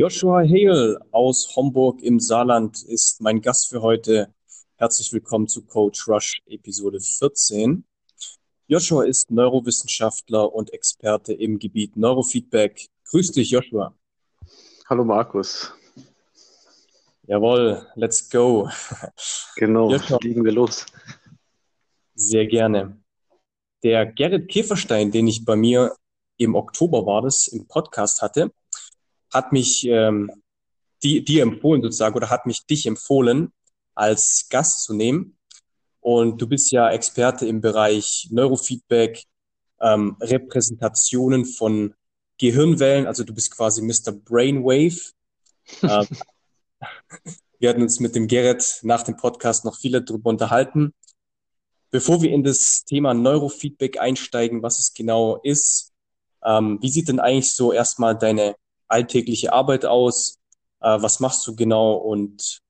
Joshua 0.00 0.44
Hale 0.44 1.00
aus 1.10 1.56
Homburg 1.56 2.04
im 2.04 2.20
Saarland 2.20 2.84
ist 2.84 3.20
mein 3.20 3.40
Gast 3.40 3.68
für 3.68 3.82
heute. 3.82 4.32
Herzlich 4.76 5.12
willkommen 5.12 5.48
zu 5.48 5.62
Coach 5.62 6.06
Rush 6.06 6.40
Episode 6.46 7.00
14. 7.00 7.82
Joshua 8.68 9.02
ist 9.02 9.32
Neurowissenschaftler 9.32 10.54
und 10.54 10.72
Experte 10.72 11.32
im 11.32 11.58
Gebiet 11.58 11.96
Neurofeedback. 11.96 12.86
Grüß 13.10 13.32
dich, 13.32 13.50
Joshua. 13.50 13.92
Hallo, 14.88 15.02
Markus. 15.02 15.72
Jawohl, 17.26 17.84
let's 17.96 18.30
go. 18.30 18.70
Genau, 19.56 19.90
Joshua, 19.90 20.20
legen 20.22 20.44
wir 20.44 20.52
los. 20.52 20.86
Sehr 22.14 22.46
gerne. 22.46 23.02
Der 23.82 24.06
Gerrit 24.06 24.48
Käferstein, 24.48 25.10
den 25.10 25.26
ich 25.26 25.44
bei 25.44 25.56
mir 25.56 25.96
im 26.36 26.54
Oktober 26.54 27.04
war 27.04 27.22
das 27.22 27.48
im 27.48 27.66
Podcast 27.66 28.22
hatte, 28.22 28.52
hat 29.32 29.52
mich 29.52 29.86
ähm, 29.86 30.30
die, 31.02 31.24
dir 31.24 31.42
empfohlen 31.42 31.82
sozusagen 31.82 32.16
oder 32.16 32.30
hat 32.30 32.46
mich 32.46 32.66
dich 32.66 32.86
empfohlen, 32.86 33.52
als 33.94 34.46
Gast 34.50 34.84
zu 34.84 34.94
nehmen. 34.94 35.36
Und 36.00 36.40
du 36.40 36.46
bist 36.46 36.70
ja 36.70 36.90
Experte 36.90 37.46
im 37.46 37.60
Bereich 37.60 38.28
Neurofeedback, 38.30 39.24
ähm, 39.80 40.16
Repräsentationen 40.20 41.44
von 41.44 41.94
Gehirnwellen, 42.38 43.06
also 43.06 43.24
du 43.24 43.34
bist 43.34 43.50
quasi 43.50 43.82
Mr. 43.82 44.12
Brainwave. 44.12 45.12
ähm, 45.82 46.06
wir 47.58 47.68
hatten 47.68 47.82
uns 47.82 47.98
mit 48.00 48.14
dem 48.14 48.28
Gerrit 48.28 48.80
nach 48.82 49.02
dem 49.02 49.16
Podcast 49.16 49.64
noch 49.64 49.76
viele 49.76 50.02
darüber 50.02 50.30
unterhalten. 50.30 50.94
Bevor 51.90 52.22
wir 52.22 52.30
in 52.30 52.44
das 52.44 52.84
Thema 52.84 53.14
Neurofeedback 53.14 53.98
einsteigen, 53.98 54.62
was 54.62 54.78
es 54.78 54.94
genau 54.94 55.40
ist, 55.42 55.92
ähm, 56.44 56.78
wie 56.80 56.90
sieht 56.90 57.08
denn 57.08 57.18
eigentlich 57.18 57.52
so 57.52 57.72
erstmal 57.72 58.16
deine 58.16 58.54
alltägliche 58.88 59.52
Arbeit 59.52 59.84
aus? 59.84 60.38
Äh, 60.80 61.00
was 61.00 61.20
machst 61.20 61.46
du 61.46 61.54
genau? 61.54 61.94
Und 61.94 62.60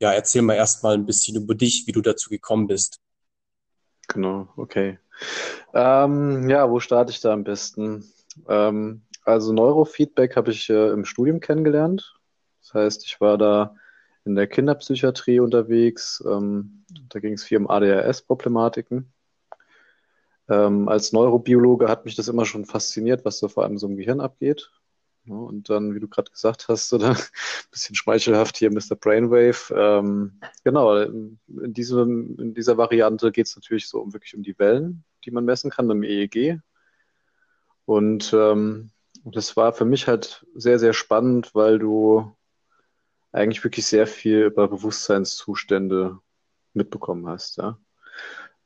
ja, 0.00 0.12
erzähl 0.12 0.42
mal 0.42 0.54
erstmal 0.54 0.94
ein 0.94 1.06
bisschen 1.06 1.36
über 1.36 1.54
dich, 1.54 1.86
wie 1.86 1.92
du 1.92 2.00
dazu 2.00 2.30
gekommen 2.30 2.66
bist. 2.66 3.00
Genau, 4.08 4.48
okay. 4.56 4.98
Ähm, 5.74 6.48
ja, 6.48 6.70
wo 6.70 6.80
starte 6.80 7.10
ich 7.10 7.20
da 7.20 7.32
am 7.32 7.44
besten? 7.44 8.10
Ähm, 8.48 9.02
also 9.24 9.52
Neurofeedback 9.52 10.36
habe 10.36 10.50
ich 10.52 10.70
äh, 10.70 10.90
im 10.90 11.04
Studium 11.04 11.40
kennengelernt. 11.40 12.14
Das 12.62 12.74
heißt, 12.74 13.04
ich 13.04 13.20
war 13.20 13.36
da 13.36 13.74
in 14.24 14.34
der 14.34 14.46
Kinderpsychiatrie 14.46 15.40
unterwegs. 15.40 16.22
Ähm, 16.26 16.84
da 17.08 17.18
ging 17.18 17.34
es 17.34 17.44
viel 17.44 17.58
um 17.58 17.68
ADHS-Problematiken. 17.68 19.12
Ähm, 20.48 20.88
als 20.88 21.12
Neurobiologe 21.12 21.88
hat 21.88 22.04
mich 22.04 22.14
das 22.14 22.28
immer 22.28 22.46
schon 22.46 22.64
fasziniert, 22.64 23.24
was 23.24 23.40
da 23.40 23.48
vor 23.48 23.64
allem 23.64 23.78
so 23.78 23.86
im 23.86 23.96
Gehirn 23.96 24.20
abgeht. 24.20 24.70
Ja, 25.28 25.34
und 25.34 25.68
dann, 25.68 25.94
wie 25.94 26.00
du 26.00 26.08
gerade 26.08 26.30
gesagt 26.30 26.68
hast, 26.68 26.92
oder 26.92 27.10
ein 27.10 27.16
bisschen 27.70 27.94
schmeichelhaft 27.94 28.56
hier 28.56 28.70
Mr. 28.70 28.96
Brainwave. 28.98 29.74
Ähm, 29.74 30.40
genau, 30.64 30.96
in, 30.96 31.38
diesem, 31.48 32.38
in 32.38 32.54
dieser 32.54 32.78
Variante 32.78 33.30
geht 33.30 33.46
es 33.46 33.56
natürlich 33.56 33.88
so 33.88 34.00
um 34.00 34.12
wirklich 34.12 34.34
um 34.34 34.42
die 34.42 34.58
Wellen, 34.58 35.04
die 35.24 35.30
man 35.30 35.44
messen 35.44 35.70
kann 35.70 35.88
dem 35.88 36.02
EEG. 36.02 36.60
Und 37.84 38.32
ähm, 38.32 38.90
das 39.24 39.56
war 39.56 39.72
für 39.72 39.84
mich 39.84 40.08
halt 40.08 40.46
sehr, 40.54 40.78
sehr 40.78 40.92
spannend, 40.92 41.54
weil 41.54 41.78
du 41.78 42.34
eigentlich 43.32 43.62
wirklich 43.64 43.86
sehr 43.86 44.06
viel 44.06 44.44
über 44.44 44.68
Bewusstseinszustände 44.68 46.18
mitbekommen 46.72 47.26
hast. 47.26 47.58
Ja? 47.58 47.78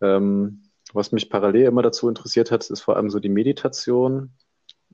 Ähm, 0.01 0.63
was 0.93 1.11
mich 1.11 1.31
parallel 1.31 1.67
immer 1.67 1.83
dazu 1.83 2.09
interessiert 2.09 2.51
hat, 2.51 2.69
ist 2.71 2.83
vor 2.83 2.97
allem 2.97 3.11
so 3.11 3.19
die 3.19 3.29
Meditation 3.29 4.33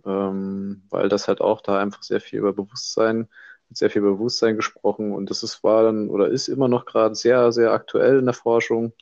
ähm, 0.06 0.82
weil 0.90 1.08
das 1.08 1.28
halt 1.28 1.40
auch 1.40 1.60
da 1.60 1.78
einfach 1.78 2.02
sehr 2.02 2.20
viel 2.20 2.40
über 2.40 2.52
Bewusstsein, 2.52 3.28
sehr 3.70 3.90
viel 3.90 4.02
Bewusstsein 4.02 4.56
gesprochen 4.56 5.12
und 5.12 5.30
das 5.30 5.42
ist, 5.42 5.62
war 5.62 5.84
dann 5.84 6.08
oder 6.08 6.28
ist 6.28 6.48
immer 6.48 6.68
noch 6.68 6.86
gerade 6.86 7.14
sehr, 7.14 7.52
sehr 7.52 7.72
aktuell 7.72 8.18
in 8.18 8.24
der 8.26 8.34
Forschung. 8.34 8.92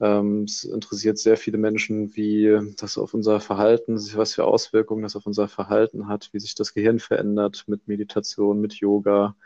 Ähm, 0.00 0.44
es 0.44 0.64
interessiert 0.64 1.18
sehr 1.18 1.36
viele 1.36 1.58
Menschen, 1.58 2.14
wie 2.16 2.74
das 2.76 2.98
auf 2.98 3.14
unser 3.14 3.40
Verhalten, 3.40 3.96
was 4.14 4.34
für 4.34 4.44
Auswirkungen 4.44 5.02
das 5.02 5.16
auf 5.16 5.26
unser 5.26 5.48
Verhalten 5.48 6.08
hat, 6.08 6.28
wie 6.32 6.40
sich 6.40 6.54
das 6.54 6.74
Gehirn 6.74 6.98
verändert 6.98 7.64
mit 7.66 7.88
Meditation, 7.88 8.60
mit 8.60 8.74
Yoga. 8.74 9.36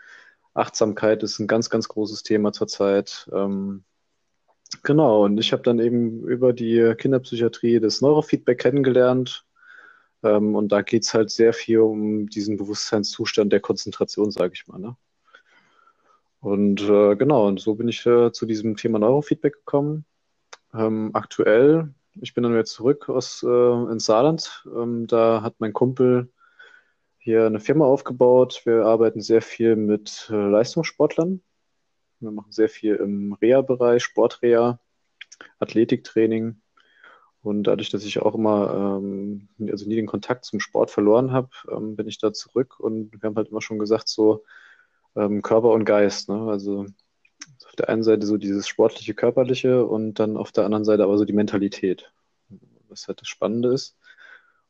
Achtsamkeit 0.55 1.23
ist 1.23 1.39
ein 1.39 1.47
ganz, 1.47 1.71
ganz 1.71 1.89
großes 1.89 2.25
Thema 2.25 2.53
zurzeit. 2.53 3.29
Ähm, 3.33 3.85
genau, 4.83 5.25
und 5.25 5.39
ich 5.39 5.53
habe 5.53 5.63
dann 5.63 5.79
eben 5.79 6.25
über 6.27 6.53
die 6.53 6.95
Kinderpsychiatrie 6.99 7.81
das 7.81 8.01
Neurofeedback 8.01 8.59
kennengelernt 8.59 9.45
ähm, 10.23 10.55
und 10.55 10.71
da 10.73 10.83
geht 10.83 11.05
es 11.05 11.15
halt 11.15 11.31
sehr 11.31 11.53
viel 11.53 11.81
um 11.81 12.29
diesen 12.29 12.57
Bewusstseinszustand 12.57 13.53
der 13.53 13.61
Konzentration, 13.61 14.31
sage 14.31 14.53
ich 14.55 14.67
mal. 14.69 14.79
Ne? 14.79 14.97
Und 16.41 16.81
äh, 16.83 17.17
genau, 17.17 17.47
und 17.47 17.61
so 17.61 17.75
bin 17.75 17.89
ich 17.89 18.05
äh, 18.07 18.33
zu 18.33 18.47
diesem 18.47 18.77
Thema 18.77 18.99
Neurofeedback 18.99 19.55
gekommen. 19.55 20.05
Ähm, 20.73 21.11
aktuell, 21.13 21.95
ich 22.21 22.35
bin 22.35 22.45
dann 22.45 22.55
jetzt 22.55 22.73
zurück 22.73 23.09
aus 23.09 23.43
äh, 23.43 23.93
ins 23.93 24.07
Saarland. 24.07 24.67
Ähm, 24.75 25.07
da 25.07 25.43
hat 25.43 25.57
mein 25.59 25.73
Kumpel 25.73 26.31
hier 27.19 27.47
eine 27.47 27.61
Firma 27.61 27.85
aufgebaut. 27.85 28.63
Wir 28.65 28.87
arbeiten 28.87 29.21
sehr 29.21 29.43
viel 29.43 29.77
mit 29.77 30.29
äh, 30.31 30.35
Leistungssportlern. 30.35 31.43
Wir 32.21 32.31
machen 32.31 32.53
sehr 32.53 32.69
viel 32.69 32.97
im 32.97 33.35
Reha-Bereich, 33.35 34.03
Sportreha, 34.03 34.79
Athletiktraining. 35.59 36.61
Und 37.43 37.65
dadurch, 37.65 37.91
dass 37.91 38.05
ich 38.05 38.21
auch 38.21 38.35
immer, 38.35 38.99
ähm, 39.03 39.49
also 39.71 39.87
nie 39.87 39.97
den 39.97 40.07
Kontakt 40.07 40.45
zum 40.45 40.61
Sport 40.61 40.91
verloren 40.91 41.33
habe, 41.33 41.49
ähm, 41.71 41.97
bin 41.97 42.07
ich 42.07 42.19
da 42.19 42.33
zurück 42.33 42.79
und 42.79 43.13
wir 43.13 43.29
haben 43.29 43.37
halt 43.37 43.49
immer 43.49 43.63
schon 43.63 43.79
gesagt, 43.79 44.09
so 44.09 44.45
ähm, 45.17 45.41
Körper 45.43 45.71
und 45.71 45.85
Geist. 45.85 46.29
Ne? 46.29 46.51
Also 46.51 46.87
auf 47.67 47.77
der 47.79 47.89
einen 47.89 48.03
Seite 48.03 48.27
so 48.27 48.37
dieses 48.37 48.69
sportliche, 48.69 49.15
körperliche 49.15 49.87
und 49.87 50.15
dann 50.19 50.37
auf 50.37 50.53
der 50.53 50.65
anderen 50.65 50.85
Seite 50.85 51.03
aber 51.05 51.17
so 51.17 51.25
die 51.25 51.33
Mentalität, 51.33 52.13
was 52.89 53.09
halt 53.09 53.21
das 53.21 53.29
Spannende 53.29 53.73
ist. 53.73 53.97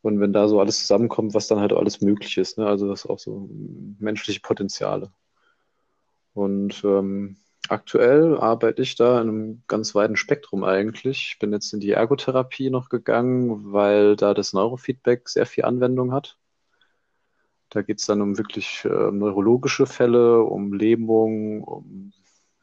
Und 0.02 0.20
wenn 0.20 0.32
da 0.32 0.48
so 0.48 0.60
alles 0.60 0.80
zusammenkommt, 0.80 1.34
was 1.34 1.48
dann 1.48 1.60
halt 1.60 1.72
alles 1.72 2.00
möglich 2.00 2.38
ist, 2.38 2.56
ne? 2.56 2.66
also 2.66 2.88
das 2.88 3.04
auch 3.04 3.18
so 3.18 3.50
menschliche 3.98 4.40
Potenziale. 4.40 5.12
Und 6.32 6.82
ähm, 6.84 7.36
Aktuell 7.70 8.36
arbeite 8.36 8.82
ich 8.82 8.96
da 8.96 9.20
in 9.20 9.28
einem 9.28 9.62
ganz 9.68 9.94
weiten 9.94 10.16
Spektrum 10.16 10.64
eigentlich. 10.64 11.28
Ich 11.34 11.38
bin 11.38 11.52
jetzt 11.52 11.72
in 11.72 11.78
die 11.78 11.92
Ergotherapie 11.92 12.68
noch 12.68 12.88
gegangen, 12.88 13.72
weil 13.72 14.16
da 14.16 14.34
das 14.34 14.52
Neurofeedback 14.52 15.28
sehr 15.28 15.46
viel 15.46 15.64
Anwendung 15.64 16.12
hat. 16.12 16.36
Da 17.68 17.82
geht 17.82 18.00
es 18.00 18.06
dann 18.06 18.22
um 18.22 18.38
wirklich 18.38 18.84
äh, 18.84 19.12
neurologische 19.12 19.86
Fälle, 19.86 20.42
um 20.42 20.72
Lähmung, 20.72 21.62
um 21.62 22.12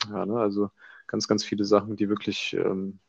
ja, 0.09 0.25
ne, 0.25 0.41
also 0.41 0.71
ganz, 1.07 1.29
ganz 1.29 1.45
viele 1.45 1.63
Sachen, 1.63 1.95
die 1.95 2.09
wirklich 2.09 2.53
ähm, 2.59 2.99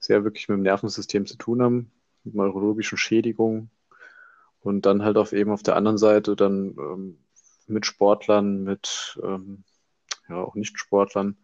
sehr 0.00 0.24
wirklich 0.24 0.48
mit 0.48 0.56
dem 0.56 0.62
Nervensystem 0.62 1.24
zu 1.24 1.36
tun 1.36 1.62
haben, 1.62 1.92
mit 2.24 2.34
neurologischen 2.34 2.98
Schädigungen. 2.98 3.70
Und 4.58 4.86
dann 4.86 5.04
halt 5.04 5.18
auf 5.18 5.32
eben 5.32 5.52
auf 5.52 5.62
der 5.62 5.76
anderen 5.76 5.98
Seite 5.98 6.34
dann 6.34 6.74
ähm, 6.76 7.18
mit 7.68 7.86
Sportlern, 7.86 8.64
mit 8.64 9.20
ähm, 9.22 9.62
ja 10.28 10.36
auch 10.36 10.54
Nicht-Sportlern, 10.54 11.36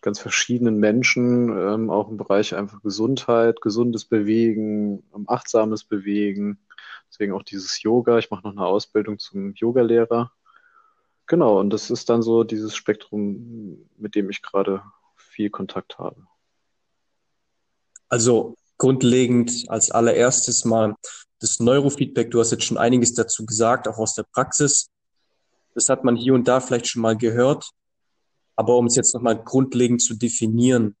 ganz 0.00 0.18
verschiedenen 0.18 0.78
Menschen, 0.78 1.48
ähm, 1.56 1.90
auch 1.90 2.08
im 2.08 2.16
Bereich 2.16 2.54
einfach 2.54 2.82
Gesundheit, 2.82 3.60
gesundes 3.60 4.04
Bewegen, 4.04 5.04
ähm, 5.14 5.24
achtsames 5.28 5.84
Bewegen. 5.84 6.58
Deswegen 7.08 7.32
auch 7.32 7.42
dieses 7.42 7.82
Yoga. 7.82 8.18
Ich 8.18 8.30
mache 8.30 8.42
noch 8.42 8.52
eine 8.52 8.66
Ausbildung 8.66 9.18
zum 9.18 9.54
Yogalehrer. 9.54 10.32
Genau, 11.26 11.60
und 11.60 11.70
das 11.70 11.90
ist 11.90 12.10
dann 12.10 12.22
so 12.22 12.44
dieses 12.44 12.74
Spektrum, 12.74 13.88
mit 13.96 14.14
dem 14.14 14.28
ich 14.28 14.42
gerade 14.42 14.82
viel 15.16 15.50
Kontakt 15.50 15.98
habe. 15.98 16.26
Also 18.08 18.56
grundlegend 18.76 19.64
als 19.68 19.90
allererstes 19.90 20.64
mal 20.64 20.94
das 21.40 21.60
Neurofeedback. 21.60 22.30
Du 22.30 22.40
hast 22.40 22.50
jetzt 22.50 22.64
schon 22.64 22.78
einiges 22.78 23.14
dazu 23.14 23.46
gesagt, 23.46 23.88
auch 23.88 23.98
aus 23.98 24.14
der 24.14 24.24
Praxis. 24.24 24.90
Das 25.74 25.88
hat 25.88 26.04
man 26.04 26.16
hier 26.16 26.34
und 26.34 26.48
da 26.48 26.60
vielleicht 26.60 26.88
schon 26.88 27.02
mal 27.02 27.16
gehört. 27.16 27.70
Aber 28.56 28.76
um 28.76 28.86
es 28.86 28.96
jetzt 28.96 29.14
nochmal 29.14 29.42
grundlegend 29.42 30.02
zu 30.02 30.14
definieren, 30.14 30.96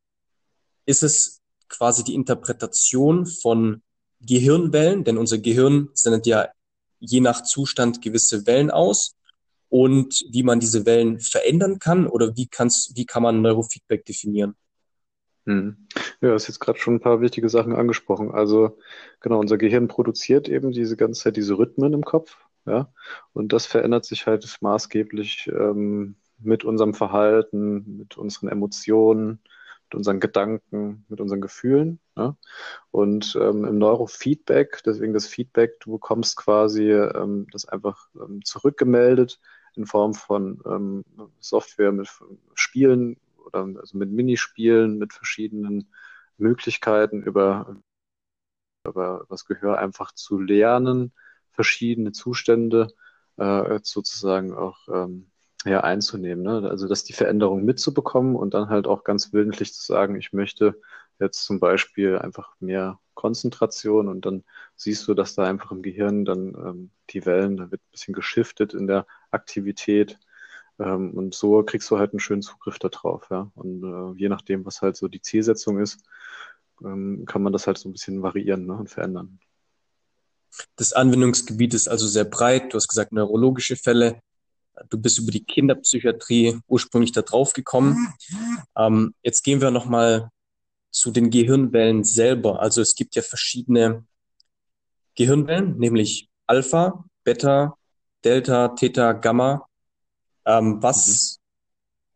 ist 0.86 1.02
es 1.02 1.40
quasi 1.68 2.04
die 2.04 2.14
Interpretation 2.14 3.26
von 3.26 3.82
Gehirnwellen, 4.20 5.04
denn 5.04 5.18
unser 5.18 5.38
Gehirn 5.38 5.88
sendet 5.94 6.26
ja 6.26 6.48
je 7.00 7.20
nach 7.20 7.42
Zustand 7.42 8.00
gewisse 8.02 8.46
Wellen 8.46 8.70
aus 8.70 9.16
und 9.68 10.24
wie 10.30 10.42
man 10.42 10.60
diese 10.60 10.86
Wellen 10.86 11.18
verändern 11.18 11.78
kann 11.78 12.06
oder 12.06 12.36
wie, 12.36 12.46
kann's, 12.46 12.92
wie 12.94 13.06
kann 13.06 13.22
man 13.22 13.42
Neurofeedback 13.42 14.04
definieren? 14.04 14.54
Hm. 15.46 15.88
Ja, 16.20 16.32
hast 16.32 16.46
jetzt 16.46 16.60
gerade 16.60 16.78
schon 16.78 16.96
ein 16.96 17.00
paar 17.00 17.20
wichtige 17.20 17.48
Sachen 17.48 17.74
angesprochen. 17.74 18.30
Also 18.30 18.78
genau, 19.20 19.40
unser 19.40 19.58
Gehirn 19.58 19.88
produziert 19.88 20.48
eben 20.48 20.70
diese 20.70 20.96
ganze 20.96 21.22
Zeit 21.22 21.36
diese 21.36 21.58
Rhythmen 21.58 21.92
im 21.94 22.04
Kopf, 22.04 22.36
ja, 22.64 22.92
und 23.32 23.52
das 23.52 23.66
verändert 23.66 24.04
sich 24.04 24.26
halt 24.26 24.58
maßgeblich 24.60 25.50
ähm, 25.52 26.14
mit 26.44 26.64
unserem 26.64 26.94
Verhalten, 26.94 27.98
mit 27.98 28.16
unseren 28.16 28.48
Emotionen, 28.48 29.40
mit 29.84 29.94
unseren 29.94 30.20
Gedanken, 30.20 31.04
mit 31.08 31.20
unseren 31.20 31.40
Gefühlen. 31.40 32.00
Ne? 32.16 32.36
Und 32.90 33.36
ähm, 33.40 33.64
im 33.64 33.78
Neurofeedback, 33.78 34.82
deswegen 34.84 35.12
das 35.12 35.26
Feedback, 35.26 35.80
du 35.80 35.92
bekommst 35.92 36.36
quasi 36.36 36.90
ähm, 36.90 37.46
das 37.52 37.66
einfach 37.66 38.08
ähm, 38.14 38.44
zurückgemeldet 38.44 39.40
in 39.74 39.86
Form 39.86 40.14
von 40.14 40.62
ähm, 40.66 41.04
Software 41.40 41.92
mit 41.92 42.08
Spielen 42.54 43.18
oder 43.44 43.66
also 43.80 43.98
mit 43.98 44.10
Minispielen, 44.10 44.98
mit 44.98 45.12
verschiedenen 45.12 45.92
Möglichkeiten 46.38 47.22
über, 47.22 47.76
über 48.86 49.26
das 49.28 49.44
Gehör 49.44 49.78
einfach 49.78 50.12
zu 50.12 50.38
lernen, 50.38 51.12
verschiedene 51.52 52.12
Zustände 52.12 52.88
äh, 53.36 53.78
sozusagen 53.82 54.54
auch 54.54 54.88
ähm, 54.88 55.31
ja, 55.64 55.82
einzunehmen. 55.82 56.44
Ne? 56.44 56.68
Also 56.68 56.88
dass 56.88 57.04
die 57.04 57.12
Veränderung 57.12 57.64
mitzubekommen 57.64 58.36
und 58.36 58.54
dann 58.54 58.68
halt 58.68 58.86
auch 58.86 59.04
ganz 59.04 59.32
willentlich 59.32 59.74
zu 59.74 59.84
sagen, 59.84 60.16
ich 60.16 60.32
möchte 60.32 60.80
jetzt 61.20 61.44
zum 61.44 61.60
Beispiel 61.60 62.18
einfach 62.18 62.54
mehr 62.60 62.98
Konzentration 63.14 64.08
und 64.08 64.26
dann 64.26 64.44
siehst 64.76 65.06
du, 65.06 65.14
dass 65.14 65.34
da 65.34 65.44
einfach 65.44 65.70
im 65.70 65.82
Gehirn 65.82 66.24
dann 66.24 66.54
ähm, 66.54 66.90
die 67.10 67.24
Wellen, 67.26 67.56
da 67.56 67.70
wird 67.70 67.80
ein 67.80 67.90
bisschen 67.92 68.14
geschiftet 68.14 68.74
in 68.74 68.86
der 68.86 69.06
Aktivität 69.30 70.18
ähm, 70.78 71.12
und 71.12 71.34
so 71.34 71.62
kriegst 71.62 71.90
du 71.90 71.98
halt 71.98 72.12
einen 72.12 72.20
schönen 72.20 72.42
Zugriff 72.42 72.78
darauf. 72.78 73.28
Ja? 73.30 73.50
Und 73.54 73.84
äh, 73.84 74.18
je 74.18 74.28
nachdem, 74.28 74.64
was 74.64 74.82
halt 74.82 74.96
so 74.96 75.08
die 75.08 75.20
Zielsetzung 75.20 75.78
ist, 75.78 76.00
ähm, 76.82 77.24
kann 77.26 77.42
man 77.42 77.52
das 77.52 77.66
halt 77.66 77.78
so 77.78 77.88
ein 77.88 77.92
bisschen 77.92 78.22
variieren 78.22 78.66
ne? 78.66 78.74
und 78.74 78.90
verändern. 78.90 79.38
Das 80.76 80.92
Anwendungsgebiet 80.92 81.72
ist 81.74 81.88
also 81.88 82.06
sehr 82.06 82.24
breit. 82.24 82.72
Du 82.72 82.76
hast 82.76 82.88
gesagt, 82.88 83.12
neurologische 83.12 83.76
Fälle. 83.76 84.20
Du 84.88 84.98
bist 84.98 85.18
über 85.18 85.30
die 85.30 85.44
Kinderpsychiatrie 85.44 86.60
ursprünglich 86.66 87.12
da 87.12 87.22
drauf 87.22 87.52
gekommen. 87.52 88.14
Ähm, 88.76 89.14
jetzt 89.22 89.42
gehen 89.44 89.60
wir 89.60 89.70
nochmal 89.70 90.30
zu 90.90 91.10
den 91.10 91.30
Gehirnwellen 91.30 92.04
selber. 92.04 92.60
Also 92.60 92.80
es 92.80 92.94
gibt 92.94 93.14
ja 93.14 93.22
verschiedene 93.22 94.04
Gehirnwellen, 95.14 95.78
nämlich 95.78 96.30
Alpha, 96.46 97.04
Beta, 97.24 97.76
Delta, 98.24 98.68
Theta, 98.68 99.12
Gamma. 99.12 99.68
Ähm, 100.44 100.82
was, 100.82 101.40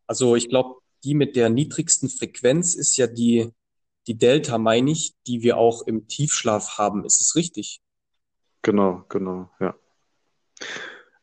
also 0.07 0.37
ich 0.37 0.49
glaube, 0.49 0.81
die 1.05 1.15
mit 1.15 1.37
der 1.37 1.51
niedrigsten 1.51 2.09
Frequenz 2.09 2.75
ist 2.75 2.97
ja 2.97 3.07
die, 3.07 3.53
die 4.07 4.19
Delta, 4.19 4.59
meine 4.59 4.91
ich, 4.91 5.15
die 5.27 5.43
wir 5.43 5.57
auch 5.57 5.83
im 5.83 6.09
Tiefschlaf 6.09 6.79
haben. 6.79 7.05
Ist 7.05 7.21
es 7.21 7.37
richtig? 7.37 7.81
Genau, 8.63 9.05
genau, 9.09 9.51
ja. 9.61 9.75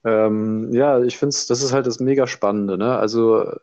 Ähm, 0.04 0.74
ja, 0.74 1.02
ich 1.02 1.18
finde 1.18 1.30
es, 1.30 1.48
das 1.48 1.62
ist 1.64 1.74
halt 1.74 1.88
das 1.88 2.00
mega 2.00 2.28
Spannende, 2.28 2.78
ne? 2.78 2.98
Also 2.98 3.42
äh, 3.42 3.58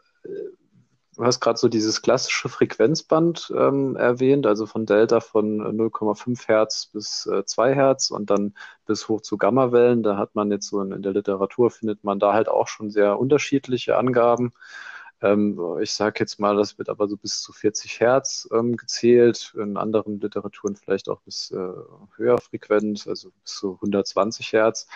du 1.17 1.27
hast 1.27 1.41
gerade 1.41 1.59
so 1.59 1.69
dieses 1.69 2.01
klassische 2.01 2.49
Frequenzband 2.49 3.53
ähm, 3.55 3.95
erwähnt, 3.97 4.47
also 4.47 4.65
von 4.65 4.87
Delta 4.87 5.21
von 5.21 5.61
0,5 5.61 6.49
Hertz 6.49 6.87
bis 6.87 7.27
äh, 7.27 7.45
2 7.45 7.75
Hertz 7.75 8.11
und 8.11 8.31
dann 8.31 8.55
bis 8.87 9.09
hoch 9.09 9.21
zu 9.21 9.37
Gammawellen. 9.37 10.03
Da 10.03 10.17
hat 10.17 10.35
man 10.35 10.51
jetzt 10.51 10.69
so 10.69 10.81
in, 10.81 10.93
in, 10.93 11.03
der 11.03 11.13
Literatur 11.13 11.71
findet 11.71 12.05
man 12.05 12.19
da 12.19 12.33
halt 12.33 12.49
auch 12.49 12.69
schon 12.69 12.91
sehr 12.91 13.19
unterschiedliche 13.19 13.99
Angaben. 13.99 14.53
Ähm, 15.21 15.61
ich 15.83 15.93
sage 15.93 16.21
jetzt 16.21 16.41
mal, 16.41 16.57
das 16.57 16.79
wird 16.79 16.89
aber 16.89 17.07
so 17.07 17.19
bis 17.19 17.43
zu 17.43 17.53
40 17.53 18.01
Hertz 18.01 18.49
ähm, 18.53 18.77
gezählt, 18.77 19.55
in 19.59 19.77
anderen 19.77 20.21
Literaturen 20.21 20.77
vielleicht 20.77 21.11
auch 21.11 21.21
bis 21.21 21.51
äh, 21.51 21.73
höher 22.17 22.39
frequent, 22.39 23.07
also 23.07 23.31
bis 23.43 23.57
zu 23.57 23.75
120 23.75 24.55
Hertz. 24.55 24.87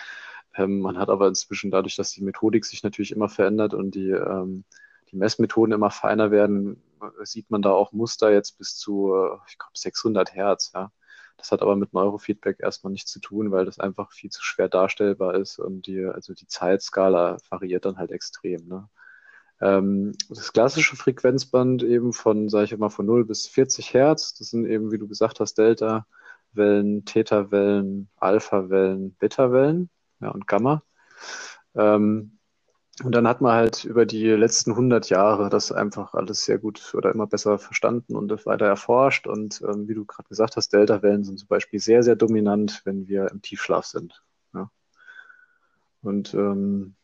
Ähm, 0.55 0.79
man 0.79 0.97
hat 0.97 1.09
aber 1.09 1.27
inzwischen 1.27 1.71
dadurch, 1.71 1.95
dass 1.95 2.11
die 2.11 2.23
Methodik 2.23 2.65
sich 2.65 2.83
natürlich 2.83 3.11
immer 3.11 3.29
verändert 3.29 3.73
und 3.73 3.95
die, 3.95 4.09
ähm, 4.09 4.63
die 5.11 5.17
Messmethoden 5.17 5.73
immer 5.73 5.91
feiner 5.91 6.31
werden, 6.31 6.81
sieht 7.23 7.51
man 7.51 7.61
da 7.61 7.71
auch 7.71 7.91
Muster 7.91 8.31
jetzt 8.31 8.57
bis 8.57 8.77
zu, 8.77 9.13
äh, 9.13 9.37
ich 9.49 9.57
glaube, 9.57 9.73
600 9.75 10.33
Hertz. 10.33 10.71
Ja. 10.73 10.91
Das 11.37 11.51
hat 11.51 11.61
aber 11.61 11.75
mit 11.75 11.93
Neurofeedback 11.93 12.59
erstmal 12.59 12.91
nichts 12.91 13.11
zu 13.11 13.19
tun, 13.19 13.51
weil 13.51 13.65
das 13.65 13.79
einfach 13.79 14.11
viel 14.11 14.29
zu 14.29 14.43
schwer 14.43 14.69
darstellbar 14.69 15.35
ist 15.35 15.59
und 15.59 15.87
die, 15.87 16.05
also 16.05 16.33
die 16.33 16.47
Zeitskala 16.47 17.37
variiert 17.49 17.85
dann 17.85 17.97
halt 17.97 18.11
extrem. 18.11 18.67
Ne? 18.67 18.89
Ähm, 19.61 20.13
das 20.29 20.53
klassische 20.53 20.95
Frequenzband 20.95 21.83
eben 21.83 22.13
von, 22.13 22.49
sage 22.49 22.65
ich 22.65 22.77
mal, 22.77 22.89
von 22.89 23.05
0 23.05 23.25
bis 23.25 23.47
40 23.47 23.93
Hertz, 23.93 24.35
das 24.35 24.49
sind 24.49 24.65
eben, 24.65 24.91
wie 24.91 24.97
du 24.97 25.07
gesagt 25.07 25.39
hast, 25.39 25.57
Delta-Wellen, 25.57 27.05
Theta-Wellen, 27.05 28.09
Alpha-Wellen, 28.17 29.15
Beta-Wellen 29.15 29.89
ja, 30.21 30.29
und 30.29 30.47
Gamma. 30.47 30.83
Ähm, 31.75 32.35
und 33.03 33.11
dann 33.11 33.27
hat 33.27 33.41
man 33.41 33.53
halt 33.53 33.83
über 33.83 34.05
die 34.05 34.29
letzten 34.29 34.71
100 34.71 35.09
Jahre 35.09 35.49
das 35.49 35.73
einfach 35.73 36.13
alles 36.13 36.45
sehr 36.45 36.57
gut 36.57 36.93
oder 36.95 37.11
immer 37.11 37.27
besser 37.27 37.59
verstanden 37.59 38.15
und 38.15 38.45
weiter 38.45 38.67
erforscht. 38.67 39.27
Und 39.27 39.61
ähm, 39.67 39.89
wie 39.89 39.93
du 39.93 40.05
gerade 40.05 40.29
gesagt 40.29 40.55
hast, 40.55 40.71
Delta-Wellen 40.71 41.25
sind 41.25 41.37
zum 41.37 41.49
Beispiel 41.49 41.79
sehr, 41.79 42.03
sehr 42.03 42.15
dominant, 42.15 42.81
wenn 42.85 43.07
wir 43.09 43.29
im 43.31 43.41
Tiefschlaf 43.41 43.85
sind. 43.85 44.23
Ja. 44.53 44.71
Und 46.01 46.33
ähm, 46.35 46.95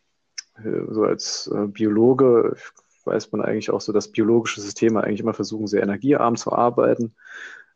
so 0.90 1.04
als 1.04 1.52
äh, 1.54 1.68
Biologe 1.68 2.56
weiß 3.04 3.32
man 3.32 3.42
eigentlich 3.42 3.72
auch 3.72 3.82
so, 3.82 3.92
dass 3.92 4.12
biologische 4.12 4.62
Systeme 4.62 5.04
eigentlich 5.04 5.22
immer 5.22 5.34
versuchen, 5.34 5.68
sehr 5.68 5.84
energiearm 5.84 6.38
zu 6.38 6.54
arbeiten. 6.54 7.16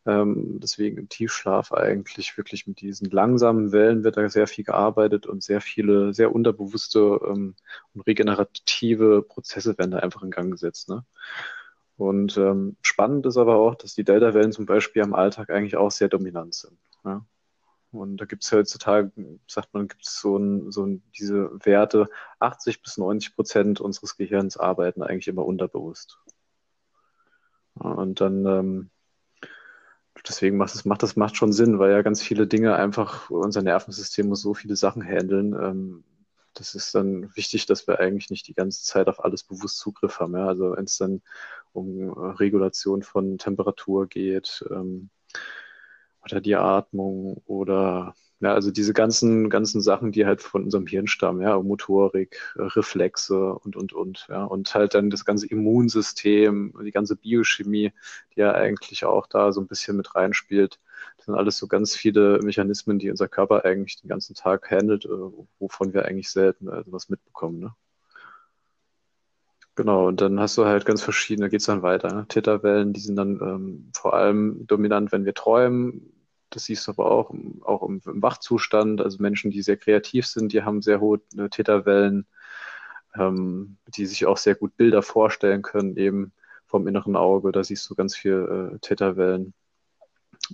Ähm, 0.05 0.59
deswegen 0.59 0.97
im 0.97 1.09
Tiefschlaf 1.09 1.71
eigentlich 1.71 2.37
wirklich 2.37 2.67
mit 2.67 2.79
diesen 2.79 3.09
langsamen 3.09 3.71
Wellen 3.71 4.03
wird 4.03 4.17
da 4.17 4.29
sehr 4.29 4.47
viel 4.47 4.63
gearbeitet 4.63 5.25
und 5.25 5.41
sehr 5.43 5.61
viele, 5.61 6.13
sehr 6.13 6.33
unterbewusste 6.33 7.19
ähm, 7.27 7.55
und 7.93 8.01
regenerative 8.01 9.23
Prozesse 9.23 9.77
werden 9.77 9.91
da 9.91 9.99
einfach 9.99 10.21
in 10.21 10.31
Gang 10.31 10.51
gesetzt. 10.51 10.89
Ne? 10.89 11.05
Und 11.97 12.37
ähm, 12.37 12.77
spannend 12.81 13.25
ist 13.25 13.37
aber 13.37 13.55
auch, 13.55 13.75
dass 13.75 13.95
die 13.95 14.03
Delta-Wellen 14.03 14.51
zum 14.51 14.65
Beispiel 14.67 15.01
am 15.01 15.15
Alltag 15.15 15.49
eigentlich 15.49 15.77
auch 15.77 15.91
sehr 15.91 16.09
dominant 16.09 16.53
sind. 16.53 16.77
Ja? 17.03 17.25
Und 17.91 18.17
da 18.17 18.25
gibt 18.25 18.43
es 18.43 18.51
heutzutage, 18.51 19.11
sagt 19.47 19.73
man, 19.73 19.87
gibt 19.87 20.05
es 20.05 20.19
so, 20.19 20.37
ein, 20.37 20.71
so 20.71 20.85
ein, 20.85 21.03
diese 21.17 21.49
Werte, 21.65 22.09
80 22.39 22.83
bis 22.83 22.97
90 22.97 23.35
Prozent 23.35 23.81
unseres 23.81 24.17
Gehirns 24.17 24.57
arbeiten 24.57 25.01
eigentlich 25.01 25.29
immer 25.29 25.45
unterbewusst. 25.45 26.19
Und 27.75 28.21
dann 28.21 28.45
ähm, 28.45 28.89
deswegen 30.27 30.57
macht 30.57 30.75
es 30.75 30.85
macht 30.85 31.03
das 31.03 31.15
macht 31.15 31.35
schon 31.37 31.51
Sinn, 31.51 31.79
weil 31.79 31.91
ja 31.91 32.01
ganz 32.01 32.21
viele 32.21 32.47
Dinge 32.47 32.75
einfach 32.75 33.29
unser 33.29 33.61
Nervensystem 33.61 34.27
muss 34.27 34.41
so 34.41 34.53
viele 34.53 34.75
Sachen 34.75 35.03
handeln. 35.03 35.53
Ähm, 35.53 36.03
das 36.53 36.73
ist 36.73 36.95
dann 36.95 37.35
wichtig, 37.35 37.65
dass 37.65 37.87
wir 37.87 37.99
eigentlich 37.99 38.29
nicht 38.29 38.47
die 38.47 38.53
ganze 38.53 38.83
Zeit 38.83 39.07
auf 39.07 39.23
alles 39.23 39.43
bewusst 39.43 39.77
Zugriff 39.77 40.19
haben. 40.19 40.35
Ja? 40.35 40.47
Also 40.47 40.75
wenn 40.75 40.85
es 40.85 40.97
dann 40.97 41.21
um 41.73 42.09
äh, 42.09 42.11
Regulation 42.37 43.03
von 43.03 43.37
Temperatur 43.37 44.07
geht 44.07 44.65
ähm, 44.71 45.09
oder 46.23 46.41
die 46.41 46.55
Atmung 46.55 47.41
oder 47.45 48.15
ja, 48.41 48.53
also 48.53 48.71
diese 48.71 48.93
ganzen, 48.93 49.49
ganzen 49.49 49.81
Sachen, 49.81 50.11
die 50.11 50.25
halt 50.25 50.41
von 50.41 50.63
unserem 50.65 50.87
Hirn 50.87 51.07
stammen, 51.07 51.41
ja, 51.41 51.57
Motorik, 51.59 52.37
Reflexe 52.55 53.53
und, 53.55 53.75
und, 53.75 53.93
und, 53.93 54.27
ja, 54.29 54.43
und 54.43 54.73
halt 54.75 54.93
dann 54.93 55.09
das 55.09 55.23
ganze 55.25 55.47
Immunsystem, 55.47 56.73
die 56.83 56.91
ganze 56.91 57.15
Biochemie, 57.15 57.93
die 58.35 58.39
ja 58.41 58.53
eigentlich 58.53 59.05
auch 59.05 59.27
da 59.27 59.51
so 59.53 59.61
ein 59.61 59.67
bisschen 59.67 59.95
mit 59.97 60.15
reinspielt. 60.15 60.79
Das 61.17 61.25
sind 61.25 61.35
alles 61.35 61.57
so 61.57 61.67
ganz 61.67 61.95
viele 61.95 62.39
Mechanismen, 62.43 62.99
die 62.99 63.09
unser 63.09 63.27
Körper 63.29 63.63
eigentlich 63.65 64.01
den 64.01 64.09
ganzen 64.09 64.35
Tag 64.35 64.69
handelt, 64.69 65.05
äh, 65.05 65.09
wovon 65.59 65.93
wir 65.93 66.05
eigentlich 66.05 66.29
selten 66.29 66.67
äh, 66.67 66.83
was 66.87 67.09
mitbekommen, 67.09 67.59
ne? 67.59 67.75
Genau, 69.77 70.07
und 70.07 70.21
dann 70.21 70.39
hast 70.39 70.57
du 70.57 70.65
halt 70.65 70.85
ganz 70.85 71.01
verschiedene, 71.01 71.49
geht's 71.49 71.65
dann 71.65 71.81
weiter. 71.81 72.13
Ne? 72.13 72.25
Theta-Wellen, 72.29 72.93
die 72.93 73.01
sind 73.01 73.17
dann 73.17 73.41
ähm, 73.41 73.91
vor 73.93 74.13
allem 74.13 74.65
dominant, 74.67 75.11
wenn 75.11 75.25
wir 75.25 75.33
träumen, 75.33 76.14
das 76.55 76.65
siehst 76.65 76.87
du 76.87 76.91
aber 76.91 77.11
auch, 77.11 77.33
auch 77.63 77.83
im, 77.83 78.01
im 78.05 78.21
Wachzustand. 78.21 79.01
Also 79.01 79.21
Menschen, 79.21 79.51
die 79.51 79.61
sehr 79.61 79.77
kreativ 79.77 80.25
sind, 80.25 80.53
die 80.53 80.63
haben 80.63 80.81
sehr 80.81 81.01
hohe 81.01 81.19
äh, 81.37 81.49
Täterwellen, 81.49 82.25
ähm, 83.15 83.77
die 83.87 84.05
sich 84.05 84.25
auch 84.25 84.37
sehr 84.37 84.55
gut 84.55 84.77
Bilder 84.77 85.01
vorstellen 85.01 85.61
können, 85.61 85.97
eben 85.97 86.31
vom 86.65 86.87
inneren 86.87 87.15
Auge. 87.15 87.51
Da 87.51 87.63
siehst 87.63 87.89
du 87.89 87.95
ganz 87.95 88.15
viel 88.15 88.73
äh, 88.75 88.79
Täterwellen. 88.79 89.53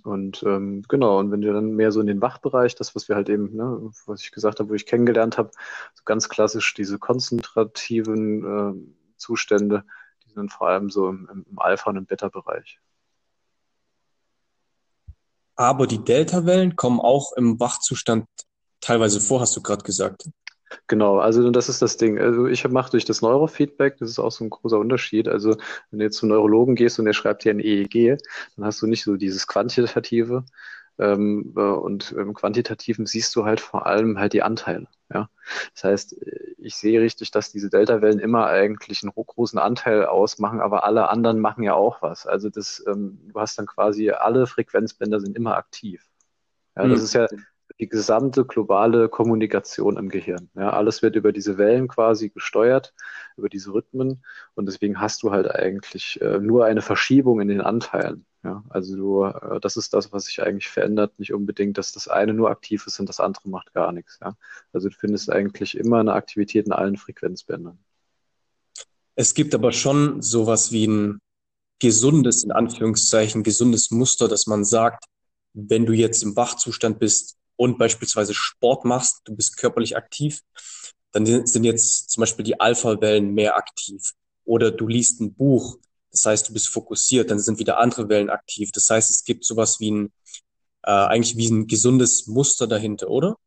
Und 0.03 0.41
ähm, 0.43 0.84
genau, 0.88 1.20
und 1.20 1.31
wenn 1.31 1.41
du 1.41 1.53
dann 1.53 1.75
mehr 1.75 1.91
so 1.91 2.01
in 2.01 2.08
den 2.08 2.22
Wachbereich, 2.22 2.75
das, 2.75 2.96
was 2.96 3.08
wir 3.10 3.15
halt 3.15 3.29
eben, 3.29 3.55
ne, 3.55 3.91
was 4.05 4.22
ich 4.22 4.31
gesagt 4.31 4.60
habe, 4.60 4.70
wo 4.70 4.74
ich 4.74 4.86
kennengelernt 4.86 5.38
habe, 5.38 5.51
so 5.93 6.03
ganz 6.05 6.29
klassisch 6.29 6.74
diese 6.74 6.98
konzentrativen 6.98 8.43
äh, 8.46 9.17
Zustände, 9.17 9.84
die 10.25 10.34
sind 10.34 10.51
vor 10.51 10.70
allem 10.70 10.89
so 10.89 11.10
im, 11.10 11.46
im 11.50 11.60
Alpha- 11.60 11.89
und 11.89 11.98
im 11.98 12.05
Beta-Bereich. 12.05 12.79
Aber 15.61 15.85
die 15.85 16.03
Delta-Wellen 16.03 16.75
kommen 16.75 16.99
auch 16.99 17.33
im 17.33 17.59
Wachzustand 17.59 18.25
teilweise 18.79 19.21
vor, 19.21 19.41
hast 19.41 19.55
du 19.55 19.61
gerade 19.61 19.83
gesagt. 19.83 20.27
Genau, 20.87 21.19
also 21.19 21.51
das 21.51 21.69
ist 21.69 21.83
das 21.83 21.97
Ding. 21.97 22.17
Also 22.17 22.47
ich 22.47 22.67
mache 22.67 22.89
durch 22.89 23.05
das 23.05 23.21
Neurofeedback, 23.21 23.99
das 23.99 24.09
ist 24.09 24.17
auch 24.17 24.31
so 24.31 24.43
ein 24.43 24.49
großer 24.49 24.79
Unterschied. 24.79 25.27
Also 25.27 25.51
wenn 25.91 25.99
du 25.99 26.05
jetzt 26.05 26.17
zum 26.17 26.29
Neurologen 26.29 26.73
gehst 26.73 26.97
und 26.97 27.05
der 27.05 27.13
schreibt 27.13 27.43
dir 27.43 27.51
ein 27.51 27.59
EEG, 27.59 28.17
dann 28.55 28.65
hast 28.65 28.81
du 28.81 28.87
nicht 28.87 29.03
so 29.03 29.17
dieses 29.17 29.45
Quantitative. 29.45 30.45
Ähm, 30.97 31.51
und 31.53 32.11
im 32.11 32.33
Quantitativen 32.33 33.05
siehst 33.05 33.35
du 33.35 33.45
halt 33.45 33.59
vor 33.59 33.85
allem 33.85 34.17
halt 34.17 34.33
die 34.33 34.41
Anteile. 34.41 34.87
Ja, 35.13 35.29
das 35.73 35.83
heißt, 35.83 36.15
ich 36.57 36.75
sehe 36.75 37.01
richtig, 37.01 37.31
dass 37.31 37.51
diese 37.51 37.69
Delta-Wellen 37.69 38.19
immer 38.19 38.47
eigentlich 38.47 39.03
einen 39.03 39.11
großen 39.13 39.59
Anteil 39.59 40.05
ausmachen, 40.05 40.61
aber 40.61 40.83
alle 40.85 41.09
anderen 41.09 41.39
machen 41.39 41.63
ja 41.63 41.73
auch 41.73 42.01
was. 42.01 42.25
Also 42.25 42.49
das, 42.49 42.83
ähm, 42.87 43.19
du 43.33 43.39
hast 43.39 43.57
dann 43.59 43.65
quasi 43.65 44.11
alle 44.11 44.47
Frequenzbänder 44.47 45.19
sind 45.19 45.35
immer 45.35 45.57
aktiv. 45.57 46.07
Ja, 46.77 46.87
das 46.87 46.99
mhm. 46.99 47.05
ist 47.05 47.13
ja 47.13 47.27
die 47.79 47.89
gesamte 47.89 48.45
globale 48.45 49.09
Kommunikation 49.09 49.97
im 49.97 50.09
Gehirn. 50.09 50.49
Ja, 50.55 50.71
alles 50.71 51.01
wird 51.01 51.15
über 51.15 51.31
diese 51.31 51.57
Wellen 51.57 51.87
quasi 51.87 52.29
gesteuert, 52.29 52.93
über 53.37 53.49
diese 53.49 53.73
Rhythmen 53.73 54.23
und 54.53 54.67
deswegen 54.67 55.01
hast 55.01 55.23
du 55.23 55.31
halt 55.31 55.49
eigentlich 55.49 56.21
äh, 56.21 56.39
nur 56.39 56.65
eine 56.65 56.81
Verschiebung 56.81 57.41
in 57.41 57.47
den 57.47 57.61
Anteilen. 57.61 58.25
Ja, 58.43 58.63
also 58.69 58.95
du, 58.95 59.24
äh, 59.25 59.60
das 59.60 59.77
ist 59.77 59.93
das, 59.93 60.12
was 60.12 60.25
sich 60.25 60.41
eigentlich 60.41 60.67
verändert, 60.67 61.19
nicht 61.19 61.33
unbedingt, 61.33 61.77
dass 61.77 61.91
das 61.91 62.07
eine 62.07 62.33
nur 62.33 62.50
aktiv 62.50 62.88
ist 62.88 63.00
und 63.00 63.07
das 63.07 63.19
andere 63.19 63.50
macht 63.50 63.74
gar 63.74 63.91
nichts. 63.91 64.19
Ja, 64.21 64.36
also 64.74 64.89
du 64.89 64.95
findest 64.95 65.31
eigentlich 65.31 65.77
immer 65.77 66.00
eine 66.00 66.13
Aktivität 66.13 66.65
in 66.65 66.71
allen 66.71 66.98
Frequenzbändern. 66.98 67.77
Es 69.15 69.33
gibt 69.33 69.53
aber 69.53 69.71
schon 69.71 70.21
sowas 70.21 70.71
wie 70.71 70.88
ein 70.88 71.19
gesundes, 71.79 72.43
in 72.43 72.51
Anführungszeichen, 72.51 73.43
gesundes 73.43 73.91
Muster, 73.91 74.27
dass 74.27 74.48
man 74.48 74.65
sagt, 74.65 75.05
wenn 75.53 75.86
du 75.86 75.93
jetzt 75.93 76.24
im 76.24 76.36
Wachzustand 76.36 76.98
bist, 77.00 77.38
und 77.62 77.77
beispielsweise 77.77 78.33
Sport 78.33 78.86
machst, 78.86 79.21
du 79.25 79.36
bist 79.36 79.55
körperlich 79.55 79.95
aktiv, 79.95 80.41
dann 81.12 81.27
sind 81.45 81.63
jetzt 81.63 82.10
zum 82.10 82.21
Beispiel 82.21 82.43
die 82.43 82.60
Alpha-Wellen 82.60 83.36
mehr 83.36 83.55
aktiv. 83.55 84.13
Oder 84.45 84.71
du 84.71 84.88
liest 84.88 85.21
ein 85.21 85.36
Buch, 85.36 85.77
das 86.11 86.25
heißt, 86.25 86.49
du 86.49 86.53
bist 86.53 86.69
fokussiert, 86.69 87.31
dann 87.31 87.39
sind 87.39 87.59
wieder 87.59 87.77
andere 87.79 88.09
Wellen 88.09 88.29
aktiv. 88.29 88.71
Das 88.71 88.89
heißt, 88.89 89.09
es 89.09 89.23
gibt 89.23 89.45
sowas 89.45 89.77
wie 89.79 89.91
ein, 89.91 90.13
äh, 90.83 90.91
eigentlich 90.91 91.37
wie 91.37 91.49
ein 91.49 91.67
gesundes 91.67 92.27
Muster 92.27 92.67
dahinter, 92.67 93.09
oder? 93.09 93.37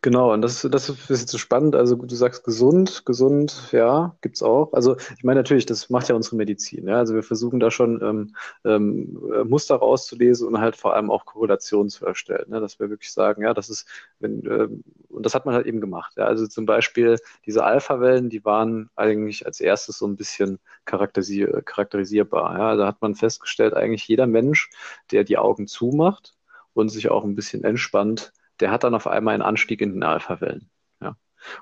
Genau, 0.00 0.32
und 0.32 0.42
das, 0.42 0.62
das 0.70 0.88
ist 0.88 1.08
jetzt 1.10 1.28
so 1.28 1.38
spannend. 1.38 1.74
Also 1.76 1.96
du 1.96 2.14
sagst 2.14 2.44
gesund, 2.44 3.04
gesund, 3.04 3.68
ja, 3.72 4.16
gibt's 4.22 4.42
auch. 4.42 4.72
Also 4.72 4.96
ich 5.16 5.24
meine 5.24 5.40
natürlich, 5.40 5.66
das 5.66 5.90
macht 5.90 6.08
ja 6.08 6.14
unsere 6.14 6.36
Medizin. 6.36 6.88
Ja? 6.88 6.98
Also 6.98 7.14
wir 7.14 7.22
versuchen 7.22 7.60
da 7.60 7.70
schon 7.70 8.00
ähm, 8.02 8.34
ähm, 8.64 9.18
Muster 9.48 9.76
rauszulesen 9.76 10.48
und 10.48 10.58
halt 10.60 10.76
vor 10.76 10.94
allem 10.94 11.10
auch 11.10 11.26
Korrelationen 11.26 11.90
zu 11.90 12.06
erstellen. 12.06 12.46
Ne? 12.48 12.60
Dass 12.60 12.80
wir 12.80 12.88
wirklich 12.90 13.12
sagen, 13.12 13.42
ja, 13.42 13.52
das 13.54 13.68
ist, 13.68 13.86
wenn, 14.20 14.44
ähm, 14.46 14.84
und 15.08 15.26
das 15.26 15.34
hat 15.34 15.44
man 15.46 15.54
halt 15.54 15.66
eben 15.66 15.80
gemacht. 15.80 16.14
Ja? 16.16 16.24
Also 16.24 16.46
zum 16.46 16.64
Beispiel 16.64 17.16
diese 17.44 17.64
Alpha-Wellen, 17.64 18.30
die 18.30 18.44
waren 18.44 18.88
eigentlich 18.96 19.44
als 19.46 19.60
erstes 19.60 19.98
so 19.98 20.06
ein 20.06 20.16
bisschen 20.16 20.58
charakterisier 20.86 21.62
charakterisierbar. 21.62 22.58
Ja? 22.58 22.76
Da 22.76 22.86
hat 22.86 23.02
man 23.02 23.14
festgestellt, 23.14 23.74
eigentlich 23.74 24.08
jeder 24.08 24.26
Mensch, 24.26 24.70
der 25.10 25.24
die 25.24 25.38
Augen 25.38 25.66
zumacht 25.66 26.34
und 26.72 26.88
sich 26.88 27.10
auch 27.10 27.24
ein 27.24 27.34
bisschen 27.34 27.64
entspannt, 27.64 28.32
der 28.60 28.70
hat 28.70 28.84
dann 28.84 28.94
auf 28.94 29.06
einmal 29.06 29.34
einen 29.34 29.42
Anstieg 29.42 29.80
in 29.80 29.92
den 29.92 30.02
Alpha-Wellen. 30.02 30.70
Ja. 31.00 31.16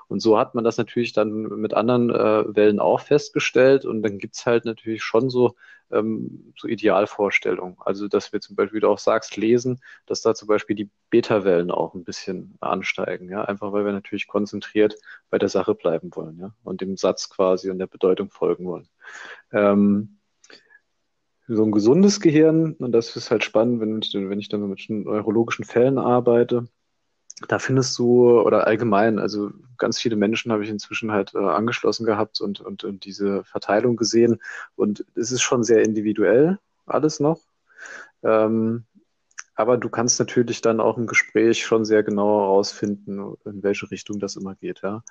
Und 0.07 0.21
so 0.21 0.37
hat 0.37 0.55
man 0.55 0.63
das 0.63 0.77
natürlich 0.77 1.13
dann 1.13 1.43
mit 1.43 1.73
anderen 1.73 2.09
äh, 2.09 2.55
Wellen 2.55 2.79
auch 2.79 3.01
festgestellt. 3.01 3.85
Und 3.85 4.03
dann 4.03 4.17
gibt's 4.17 4.45
halt 4.45 4.65
natürlich 4.65 5.03
schon 5.03 5.29
so, 5.29 5.55
ähm, 5.91 6.53
so 6.57 6.67
Idealvorstellungen. 6.67 7.77
Also, 7.79 8.07
dass 8.07 8.33
wir 8.33 8.41
zum 8.41 8.55
Beispiel, 8.55 8.77
wie 8.77 8.81
du 8.81 8.89
auch 8.89 8.97
sagst, 8.97 9.37
lesen, 9.37 9.79
dass 10.05 10.21
da 10.21 10.33
zum 10.33 10.47
Beispiel 10.47 10.75
die 10.75 10.89
Beta-Wellen 11.09 11.71
auch 11.71 11.93
ein 11.93 12.03
bisschen 12.03 12.57
ansteigen. 12.59 13.29
Ja, 13.29 13.43
einfach 13.45 13.71
weil 13.71 13.85
wir 13.85 13.93
natürlich 13.93 14.27
konzentriert 14.27 14.95
bei 15.29 15.37
der 15.37 15.49
Sache 15.49 15.75
bleiben 15.75 16.09
wollen. 16.13 16.39
Ja, 16.39 16.53
und 16.63 16.81
dem 16.81 16.97
Satz 16.97 17.29
quasi 17.29 17.69
und 17.69 17.79
der 17.79 17.87
Bedeutung 17.87 18.29
folgen 18.29 18.65
wollen. 18.65 18.87
Ähm, 19.51 20.17
so 21.47 21.63
ein 21.63 21.71
gesundes 21.71 22.19
Gehirn, 22.19 22.73
und 22.73 22.91
das 22.91 23.15
ist 23.15 23.31
halt 23.31 23.43
spannend, 23.43 23.79
wenn 23.79 24.01
ich, 24.01 24.13
wenn 24.13 24.39
ich 24.39 24.49
dann 24.49 24.67
mit 24.67 24.85
neurologischen 24.89 25.63
Fällen 25.63 25.97
arbeite, 25.97 26.67
da 27.47 27.59
findest 27.59 27.97
du, 27.99 28.39
oder 28.41 28.65
allgemein, 28.65 29.19
also 29.19 29.51
ganz 29.77 29.99
viele 29.99 30.15
Menschen 30.15 30.51
habe 30.51 30.63
ich 30.63 30.69
inzwischen 30.69 31.11
halt 31.11 31.35
äh, 31.35 31.37
angeschlossen 31.37 32.05
gehabt 32.05 32.41
und, 32.41 32.61
und, 32.61 32.83
und 32.83 33.05
diese 33.05 33.43
Verteilung 33.43 33.95
gesehen. 33.95 34.41
Und 34.75 35.05
es 35.15 35.31
ist 35.31 35.41
schon 35.41 35.63
sehr 35.63 35.83
individuell, 35.83 36.59
alles 36.85 37.19
noch. 37.19 37.41
Ähm, 38.23 38.85
aber 39.55 39.77
du 39.77 39.89
kannst 39.89 40.19
natürlich 40.19 40.61
dann 40.61 40.79
auch 40.79 40.97
im 40.97 41.07
Gespräch 41.07 41.63
schon 41.65 41.85
sehr 41.85 42.03
genau 42.03 42.41
herausfinden, 42.41 43.35
in 43.45 43.63
welche 43.63 43.89
Richtung 43.89 44.19
das 44.19 44.35
immer 44.35 44.55
geht, 44.55 44.81
ja. 44.83 45.03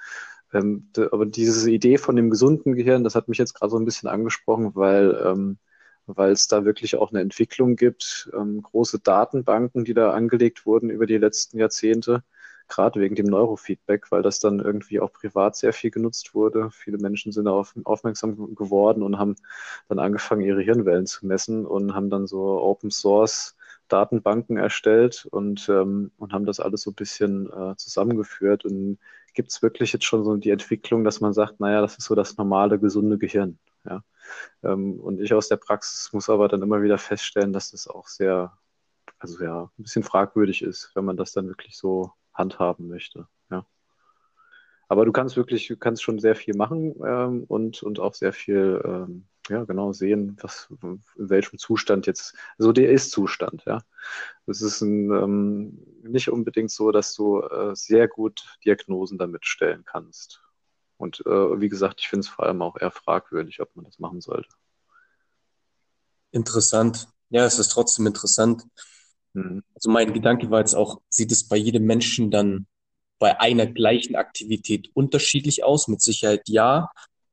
Ähm, 0.52 0.88
aber 1.10 1.26
diese 1.26 1.68
Idee 1.70 1.98
von 1.98 2.14
dem 2.14 2.30
gesunden 2.30 2.74
Gehirn, 2.74 3.02
das 3.02 3.16
hat 3.16 3.28
mich 3.28 3.38
jetzt 3.38 3.54
gerade 3.54 3.70
so 3.70 3.78
ein 3.78 3.84
bisschen 3.84 4.08
angesprochen, 4.08 4.72
weil 4.74 5.20
ähm, 5.24 5.58
weil 6.06 6.32
es 6.32 6.48
da 6.48 6.64
wirklich 6.64 6.96
auch 6.96 7.10
eine 7.10 7.20
Entwicklung 7.20 7.76
gibt, 7.76 8.30
ähm, 8.34 8.62
große 8.62 9.00
Datenbanken, 9.00 9.84
die 9.84 9.94
da 9.94 10.12
angelegt 10.12 10.66
wurden 10.66 10.90
über 10.90 11.06
die 11.06 11.18
letzten 11.18 11.58
Jahrzehnte, 11.58 12.22
gerade 12.68 13.00
wegen 13.00 13.14
dem 13.14 13.26
Neurofeedback, 13.26 14.10
weil 14.10 14.22
das 14.22 14.40
dann 14.40 14.60
irgendwie 14.60 15.00
auch 15.00 15.12
privat 15.12 15.56
sehr 15.56 15.72
viel 15.72 15.90
genutzt 15.90 16.34
wurde. 16.34 16.70
Viele 16.72 16.98
Menschen 16.98 17.32
sind 17.32 17.44
darauf 17.44 17.74
aufmerksam 17.84 18.54
geworden 18.54 19.02
und 19.02 19.18
haben 19.18 19.36
dann 19.88 19.98
angefangen, 19.98 20.42
ihre 20.42 20.62
Hirnwellen 20.62 21.06
zu 21.06 21.26
messen 21.26 21.66
und 21.66 21.94
haben 21.94 22.10
dann 22.10 22.26
so 22.26 22.60
Open 22.60 22.90
Source 22.90 23.56
Datenbanken 23.88 24.56
erstellt 24.56 25.26
und, 25.30 25.68
ähm, 25.68 26.10
und 26.18 26.32
haben 26.32 26.46
das 26.46 26.60
alles 26.60 26.82
so 26.82 26.90
ein 26.90 26.94
bisschen 26.94 27.50
äh, 27.52 27.76
zusammengeführt. 27.76 28.64
Und 28.64 28.98
gibt 29.34 29.50
es 29.52 29.62
wirklich 29.62 29.92
jetzt 29.92 30.04
schon 30.04 30.24
so 30.24 30.36
die 30.36 30.50
Entwicklung, 30.50 31.04
dass 31.04 31.20
man 31.20 31.32
sagt, 31.32 31.60
naja, 31.60 31.80
das 31.80 31.96
ist 31.98 32.06
so 32.06 32.14
das 32.14 32.36
normale, 32.36 32.78
gesunde 32.78 33.18
Gehirn. 33.18 33.58
Ja. 33.88 34.04
Ähm, 34.62 35.00
und 35.00 35.20
ich 35.20 35.32
aus 35.34 35.48
der 35.48 35.56
Praxis 35.56 36.12
muss 36.12 36.28
aber 36.28 36.48
dann 36.48 36.62
immer 36.62 36.82
wieder 36.82 36.98
feststellen, 36.98 37.52
dass 37.52 37.70
das 37.70 37.86
auch 37.86 38.08
sehr, 38.08 38.56
also 39.18 39.42
ja, 39.42 39.70
ein 39.78 39.82
bisschen 39.82 40.02
fragwürdig 40.02 40.62
ist, 40.62 40.90
wenn 40.94 41.04
man 41.04 41.16
das 41.16 41.32
dann 41.32 41.48
wirklich 41.48 41.76
so 41.76 42.12
handhaben 42.34 42.88
möchte. 42.88 43.28
Ja. 43.50 43.66
Aber 44.88 45.04
du 45.04 45.12
kannst 45.12 45.36
wirklich, 45.36 45.68
du 45.68 45.76
kannst 45.76 46.02
schon 46.02 46.18
sehr 46.18 46.36
viel 46.36 46.56
machen 46.56 46.94
ähm, 47.04 47.44
und, 47.48 47.82
und 47.82 47.98
auch 47.98 48.14
sehr 48.14 48.32
viel, 48.32 48.80
ähm, 48.84 49.26
ja, 49.48 49.64
genau 49.64 49.92
sehen, 49.92 50.36
was, 50.40 50.68
in 50.82 51.00
welchem 51.30 51.58
Zustand 51.58 52.06
jetzt, 52.06 52.32
so 52.58 52.68
also 52.68 52.72
der 52.72 52.90
Ist-Zustand, 52.90 53.64
ja. 53.64 53.80
Es 54.46 54.60
ist 54.60 54.80
ein, 54.80 55.10
ähm, 55.10 55.78
nicht 56.02 56.30
unbedingt 56.30 56.70
so, 56.70 56.90
dass 56.90 57.14
du 57.14 57.40
äh, 57.42 57.74
sehr 57.74 58.08
gut 58.08 58.58
Diagnosen 58.64 59.18
damit 59.18 59.46
stellen 59.46 59.84
kannst. 59.84 60.42
Und 60.96 61.20
äh, 61.26 61.60
wie 61.60 61.68
gesagt, 61.68 62.00
ich 62.00 62.08
finde 62.08 62.20
es 62.20 62.28
vor 62.28 62.46
allem 62.46 62.62
auch 62.62 62.76
eher 62.80 62.90
fragwürdig, 62.90 63.60
ob 63.60 63.74
man 63.76 63.84
das 63.84 63.98
machen 63.98 64.20
sollte. 64.20 64.48
Interessant. 66.30 67.08
Ja, 67.30 67.44
es 67.44 67.58
ist 67.58 67.68
trotzdem 67.68 68.06
interessant. 68.06 68.64
Mhm. 69.34 69.62
Also 69.74 69.90
mein 69.90 70.12
Gedanke 70.12 70.50
war 70.50 70.60
jetzt 70.60 70.74
auch, 70.74 71.00
sieht 71.08 71.32
es 71.32 71.46
bei 71.46 71.56
jedem 71.56 71.84
Menschen 71.84 72.30
dann 72.30 72.66
bei 73.18 73.40
einer 73.40 73.66
gleichen 73.66 74.16
Aktivität 74.16 74.90
unterschiedlich 74.94 75.64
aus? 75.64 75.88
Mit 75.88 76.02
Sicherheit 76.02 76.42
ja. 76.48 76.90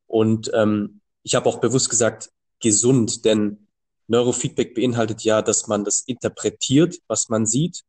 Und 0.07 0.51
ähm, 0.53 1.01
ich 1.23 1.35
habe 1.35 1.47
auch 1.47 1.59
bewusst 1.59 1.89
gesagt, 1.89 2.31
gesund, 2.59 3.25
denn 3.25 3.67
Neurofeedback 4.07 4.75
beinhaltet 4.75 5.23
ja, 5.23 5.41
dass 5.41 5.67
man 5.67 5.83
das 5.83 6.01
interpretiert, 6.01 6.99
was 7.07 7.29
man 7.29 7.45
sieht 7.45 7.83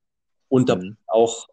und 0.48 0.68
mhm. 0.68 0.96
auch 1.06 1.48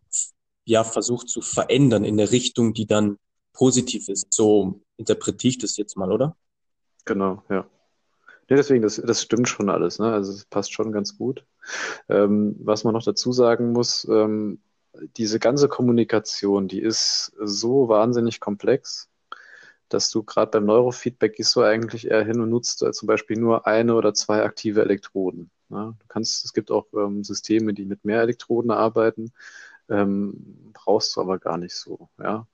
ja 0.66 0.84
versucht 0.84 1.30
zu 1.30 1.42
verändern 1.42 2.04
in 2.04 2.20
eine 2.20 2.32
Richtung, 2.32 2.74
die 2.74 2.86
dann 2.86 3.18
positiv 3.54 4.10
ist. 4.10 4.28
So 4.32 4.82
interpretiere 4.98 5.50
ich 5.50 5.58
das 5.58 5.78
jetzt 5.78 5.98
mal, 5.98 6.12
oder? 6.12 6.36
Genau, 7.06 7.44
ja. 7.50 7.68
Ja, 8.50 8.58
deswegen, 8.58 8.82
das, 8.82 8.98
das 8.98 9.22
stimmt 9.22 9.48
schon 9.48 9.70
alles. 9.70 9.98
Ne? 10.00 10.12
Also 10.12 10.34
es 10.34 10.46
passt 10.46 10.74
schon 10.74 10.92
ganz 10.92 11.18
gut. 11.18 11.46
Ähm, 12.10 12.56
was 12.60 12.84
man 12.84 12.94
noch 12.94 13.04
dazu 13.04 13.32
sagen 13.32 13.72
muss, 13.72 14.06
ähm, 14.10 14.60
diese 15.16 15.40
ganze 15.40 15.70
Kommunikation, 15.70 16.68
die 16.68 16.82
ist 16.82 17.32
so 17.40 17.88
wahnsinnig 17.88 18.42
komplex, 18.42 19.10
dass 19.88 20.10
du 20.10 20.24
gerade 20.24 20.52
beim 20.52 20.66
Neurofeedback 20.66 21.36
gehst 21.36 21.56
du 21.56 21.62
eigentlich 21.62 22.08
eher 22.08 22.26
hin 22.26 22.42
und 22.42 22.50
nutzt 22.50 22.84
äh, 22.84 22.92
zum 22.92 23.08
Beispiel 23.08 23.38
nur 23.40 23.68
eine 23.68 23.96
oder 23.96 24.14
zwei 24.14 24.44
aktive 24.44 24.82
Elektroden. 24.82 25.50
Ne? 25.70 25.96
Du 26.00 26.06
kannst, 26.08 26.46
es 26.46 26.54
gibt 26.54 26.72
auch 26.72 26.88
ähm, 26.94 27.24
Systeme, 27.24 27.74
die 27.74 27.86
mit 27.86 28.04
mehr 28.06 28.22
Elektroden 28.22 28.72
arbeiten, 28.72 29.32
ähm, 29.90 30.72
brauchst 30.74 31.16
du 31.16 31.22
aber 31.22 31.40
gar 31.40 31.58
nicht 31.58 31.76
so. 31.76 32.10
Ja? 32.20 32.48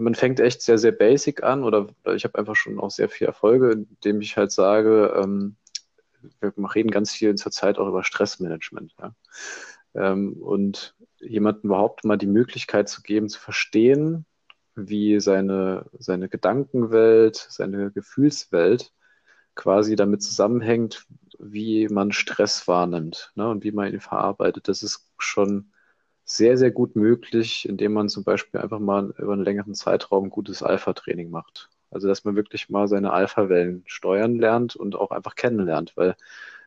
Man 0.00 0.14
fängt 0.14 0.40
echt 0.40 0.62
sehr, 0.62 0.78
sehr 0.78 0.92
basic 0.92 1.42
an 1.42 1.62
oder, 1.62 1.88
ich 2.14 2.24
habe 2.24 2.38
einfach 2.38 2.56
schon 2.56 2.80
auch 2.80 2.90
sehr 2.90 3.08
viel 3.08 3.26
Erfolge, 3.26 3.72
indem 3.72 4.20
ich 4.20 4.36
halt 4.36 4.50
sage, 4.50 5.14
ähm, 5.16 5.56
wir 6.40 6.52
reden 6.74 6.90
ganz 6.90 7.12
viel 7.12 7.34
zurzeit 7.34 7.78
auch 7.78 7.88
über 7.88 8.02
Stressmanagement. 8.02 8.94
Ja? 8.98 9.14
Ähm, 9.94 10.34
und 10.34 10.94
jemandem 11.18 11.70
überhaupt 11.70 12.04
mal 12.04 12.16
die 12.16 12.26
Möglichkeit 12.26 12.88
zu 12.88 13.02
geben, 13.02 13.28
zu 13.28 13.38
verstehen, 13.38 14.24
wie 14.74 15.20
seine, 15.20 15.86
seine 15.98 16.28
Gedankenwelt, 16.28 17.36
seine 17.50 17.90
Gefühlswelt 17.90 18.92
quasi 19.54 19.96
damit 19.96 20.22
zusammenhängt, 20.22 21.06
wie 21.38 21.88
man 21.88 22.12
Stress 22.12 22.66
wahrnimmt 22.68 23.32
ne, 23.34 23.48
und 23.48 23.64
wie 23.64 23.72
man 23.72 23.92
ihn 23.92 24.00
verarbeitet. 24.00 24.68
Das 24.68 24.82
ist 24.82 25.10
schon 25.18 25.72
sehr, 26.36 26.56
sehr 26.56 26.70
gut 26.70 26.96
möglich, 26.96 27.68
indem 27.68 27.92
man 27.92 28.08
zum 28.08 28.24
Beispiel 28.24 28.60
einfach 28.60 28.78
mal 28.78 29.12
über 29.18 29.32
einen 29.32 29.44
längeren 29.44 29.74
Zeitraum 29.74 30.30
gutes 30.30 30.62
Alpha-Training 30.62 31.30
macht. 31.30 31.70
Also, 31.90 32.06
dass 32.08 32.24
man 32.24 32.36
wirklich 32.36 32.70
mal 32.70 32.86
seine 32.88 33.12
Alpha-Wellen 33.12 33.82
steuern 33.86 34.36
lernt 34.36 34.76
und 34.76 34.94
auch 34.94 35.10
einfach 35.10 35.34
kennenlernt, 35.34 35.96
weil 35.96 36.14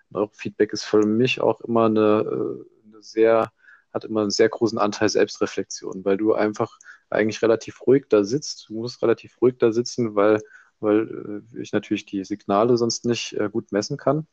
Neurofeedback 0.10 0.74
ist 0.74 0.84
für 0.84 1.05
mich 1.05 1.41
auch 1.41 1.62
immer 1.62 1.86
eine, 1.86 2.00
äh, 2.00 2.88
eine 2.88 3.01
sehr 3.01 3.51
hat 3.93 4.05
immer 4.05 4.22
einen 4.22 4.32
sehr 4.32 4.50
großen 4.50 4.79
Anteil 4.79 5.08
Selbstreflexion, 5.10 6.03
weil 6.03 6.17
du 6.17 6.34
einfach 6.34 6.79
eigentlich 7.10 7.41
relativ 7.43 7.86
ruhig 7.86 8.05
da 8.10 8.24
sitzt. 8.24 8.70
Du 8.70 8.74
musst 8.75 9.01
relativ 9.03 9.39
ruhig 9.41 9.55
da 9.60 9.72
sitzen, 9.72 10.15
weil, 10.15 10.41
weil 10.79 11.43
äh, 11.53 11.62
ich 11.62 11.74
natürlich 11.74 12.05
die 12.05 12.24
Signale 12.25 12.75
sonst 12.77 13.05
nicht 13.05 13.34
äh, 13.34 13.50
gut 13.51 13.72
messen 13.72 13.98
kann. 13.98 14.27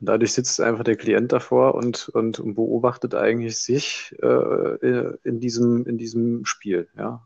Und 0.00 0.08
dadurch 0.08 0.32
sitzt 0.32 0.60
einfach 0.60 0.84
der 0.84 0.96
Klient 0.96 1.32
davor 1.32 1.74
und, 1.74 2.08
und 2.10 2.42
beobachtet 2.54 3.14
eigentlich 3.14 3.58
sich 3.58 4.14
äh, 4.22 5.16
in, 5.24 5.40
diesem, 5.40 5.86
in 5.86 5.98
diesem 5.98 6.44
Spiel. 6.44 6.88
Ja. 6.96 7.22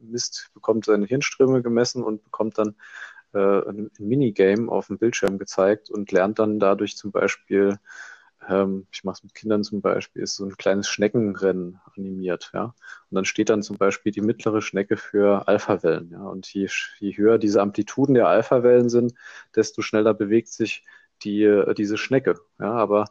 Misst, 0.00 0.50
bekommt 0.54 0.86
seine 0.86 1.06
Hirnströme 1.06 1.62
gemessen 1.62 2.02
und 2.02 2.24
bekommt 2.24 2.58
dann 2.58 2.74
äh, 3.34 3.68
ein, 3.68 3.90
ein 3.98 4.08
Minigame 4.08 4.70
auf 4.70 4.86
dem 4.86 4.98
Bildschirm 4.98 5.38
gezeigt 5.38 5.90
und 5.90 6.12
lernt 6.12 6.38
dann 6.38 6.58
dadurch 6.58 6.96
zum 6.96 7.12
Beispiel, 7.12 7.78
ähm, 8.48 8.86
ich 8.92 9.04
mache 9.04 9.16
es 9.16 9.24
mit 9.24 9.34
Kindern 9.34 9.64
zum 9.64 9.80
Beispiel, 9.80 10.22
ist 10.22 10.36
so 10.36 10.44
ein 10.44 10.56
kleines 10.56 10.88
Schneckenrennen 10.88 11.80
animiert. 11.96 12.50
Ja. 12.54 12.74
Und 13.10 13.14
dann 13.14 13.24
steht 13.24 13.50
dann 13.50 13.62
zum 13.62 13.76
Beispiel 13.76 14.12
die 14.12 14.20
mittlere 14.20 14.62
Schnecke 14.62 14.96
für 14.96 15.48
Alphawellen. 15.48 16.10
Ja. 16.12 16.22
Und 16.22 16.52
je, 16.52 16.68
je 16.98 17.16
höher 17.16 17.38
diese 17.38 17.60
Amplituden 17.60 18.14
der 18.14 18.28
Alphawellen 18.28 18.88
sind, 18.88 19.14
desto 19.54 19.82
schneller 19.82 20.14
bewegt 20.14 20.48
sich 20.48 20.84
die, 21.22 21.42
äh, 21.44 21.74
diese 21.74 21.96
Schnecke. 21.98 22.38
Ja, 22.58 22.72
aber 22.72 23.06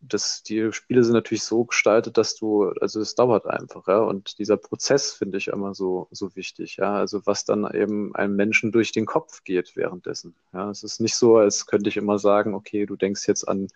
das, 0.00 0.42
die 0.42 0.72
Spiele 0.72 1.02
sind 1.02 1.14
natürlich 1.14 1.42
so 1.42 1.64
gestaltet, 1.64 2.16
dass 2.18 2.36
du, 2.36 2.70
also 2.80 3.00
es 3.00 3.14
dauert 3.14 3.46
einfach, 3.46 3.88
ja. 3.88 3.98
Und 3.98 4.38
dieser 4.38 4.56
Prozess 4.56 5.12
finde 5.12 5.38
ich 5.38 5.48
immer 5.48 5.74
so, 5.74 6.08
so 6.12 6.34
wichtig, 6.36 6.76
ja. 6.76 6.94
Also 6.94 7.26
was 7.26 7.44
dann 7.44 7.68
eben 7.74 8.14
einem 8.14 8.36
Menschen 8.36 8.72
durch 8.72 8.92
den 8.92 9.06
Kopf 9.06 9.42
geht 9.44 9.76
währenddessen. 9.76 10.34
Ja, 10.52 10.70
es 10.70 10.84
ist 10.84 11.00
nicht 11.00 11.16
so, 11.16 11.36
als 11.38 11.66
könnte 11.66 11.88
ich 11.88 11.96
immer 11.96 12.18
sagen, 12.18 12.54
okay, 12.54 12.86
du 12.86 12.96
denkst 12.96 13.26
jetzt 13.26 13.48
an 13.48 13.68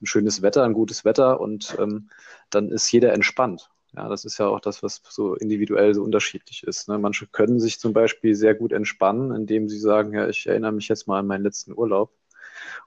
ein 0.00 0.06
schönes 0.06 0.42
Wetter, 0.42 0.64
ein 0.64 0.74
gutes 0.74 1.04
Wetter 1.04 1.40
und 1.40 1.76
ähm, 1.78 2.10
dann 2.50 2.70
ist 2.70 2.90
jeder 2.92 3.12
entspannt. 3.14 3.70
Ja, 3.96 4.08
das 4.08 4.24
ist 4.24 4.38
ja 4.38 4.46
auch 4.46 4.60
das, 4.60 4.82
was 4.82 5.02
so 5.08 5.34
individuell 5.34 5.94
so 5.94 6.02
unterschiedlich 6.04 6.62
ist. 6.62 6.88
Ne? 6.88 6.98
Manche 6.98 7.26
können 7.26 7.58
sich 7.58 7.80
zum 7.80 7.92
Beispiel 7.92 8.36
sehr 8.36 8.54
gut 8.54 8.72
entspannen, 8.72 9.34
indem 9.34 9.68
sie 9.68 9.78
sagen, 9.78 10.14
ja, 10.14 10.28
ich 10.28 10.46
erinnere 10.46 10.72
mich 10.72 10.88
jetzt 10.88 11.08
mal 11.08 11.18
an 11.18 11.26
meinen 11.26 11.42
letzten 11.42 11.72
Urlaub 11.76 12.12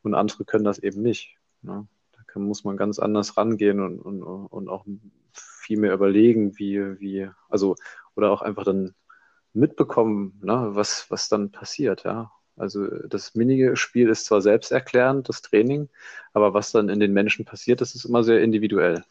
und 0.02 0.14
andere 0.14 0.46
können 0.46 0.64
das 0.64 0.80
eben 0.80 1.02
nicht. 1.02 1.38
Ne? 1.62 1.88
Da 2.12 2.20
kann, 2.28 2.44
muss 2.44 2.64
man 2.64 2.78
ganz 2.78 3.00
anders 3.00 3.38
rangehen 3.38 3.80
und, 3.80 4.00
und, 4.00 4.24
und 4.24 4.70
auch 4.70 4.86
viel 5.34 5.78
mehr 5.78 5.94
überlegen, 5.94 6.58
wie, 6.58 7.00
wie, 7.00 7.30
also, 7.50 7.76
oder 8.16 8.32
auch 8.32 8.42
einfach 8.42 8.64
dann 8.64 8.94
mitbekommen, 9.54 10.40
ne, 10.44 10.70
was, 10.72 11.10
was 11.10 11.30
dann 11.30 11.52
passiert, 11.52 12.04
ja. 12.04 12.32
Also 12.56 12.88
das 13.08 13.34
Minispiel 13.34 14.10
ist 14.10 14.26
zwar 14.26 14.42
selbsterklärend, 14.42 15.28
das 15.28 15.42
Training, 15.42 15.90
aber 16.34 16.54
was 16.54 16.72
dann 16.72 16.90
in 16.90 17.00
den 17.00 17.14
Menschen 17.14 17.46
passiert, 17.46 17.82
das 17.82 17.96
ist 17.96 18.06
immer 18.06 18.24
sehr 18.24 18.44
individuell. 18.44 19.04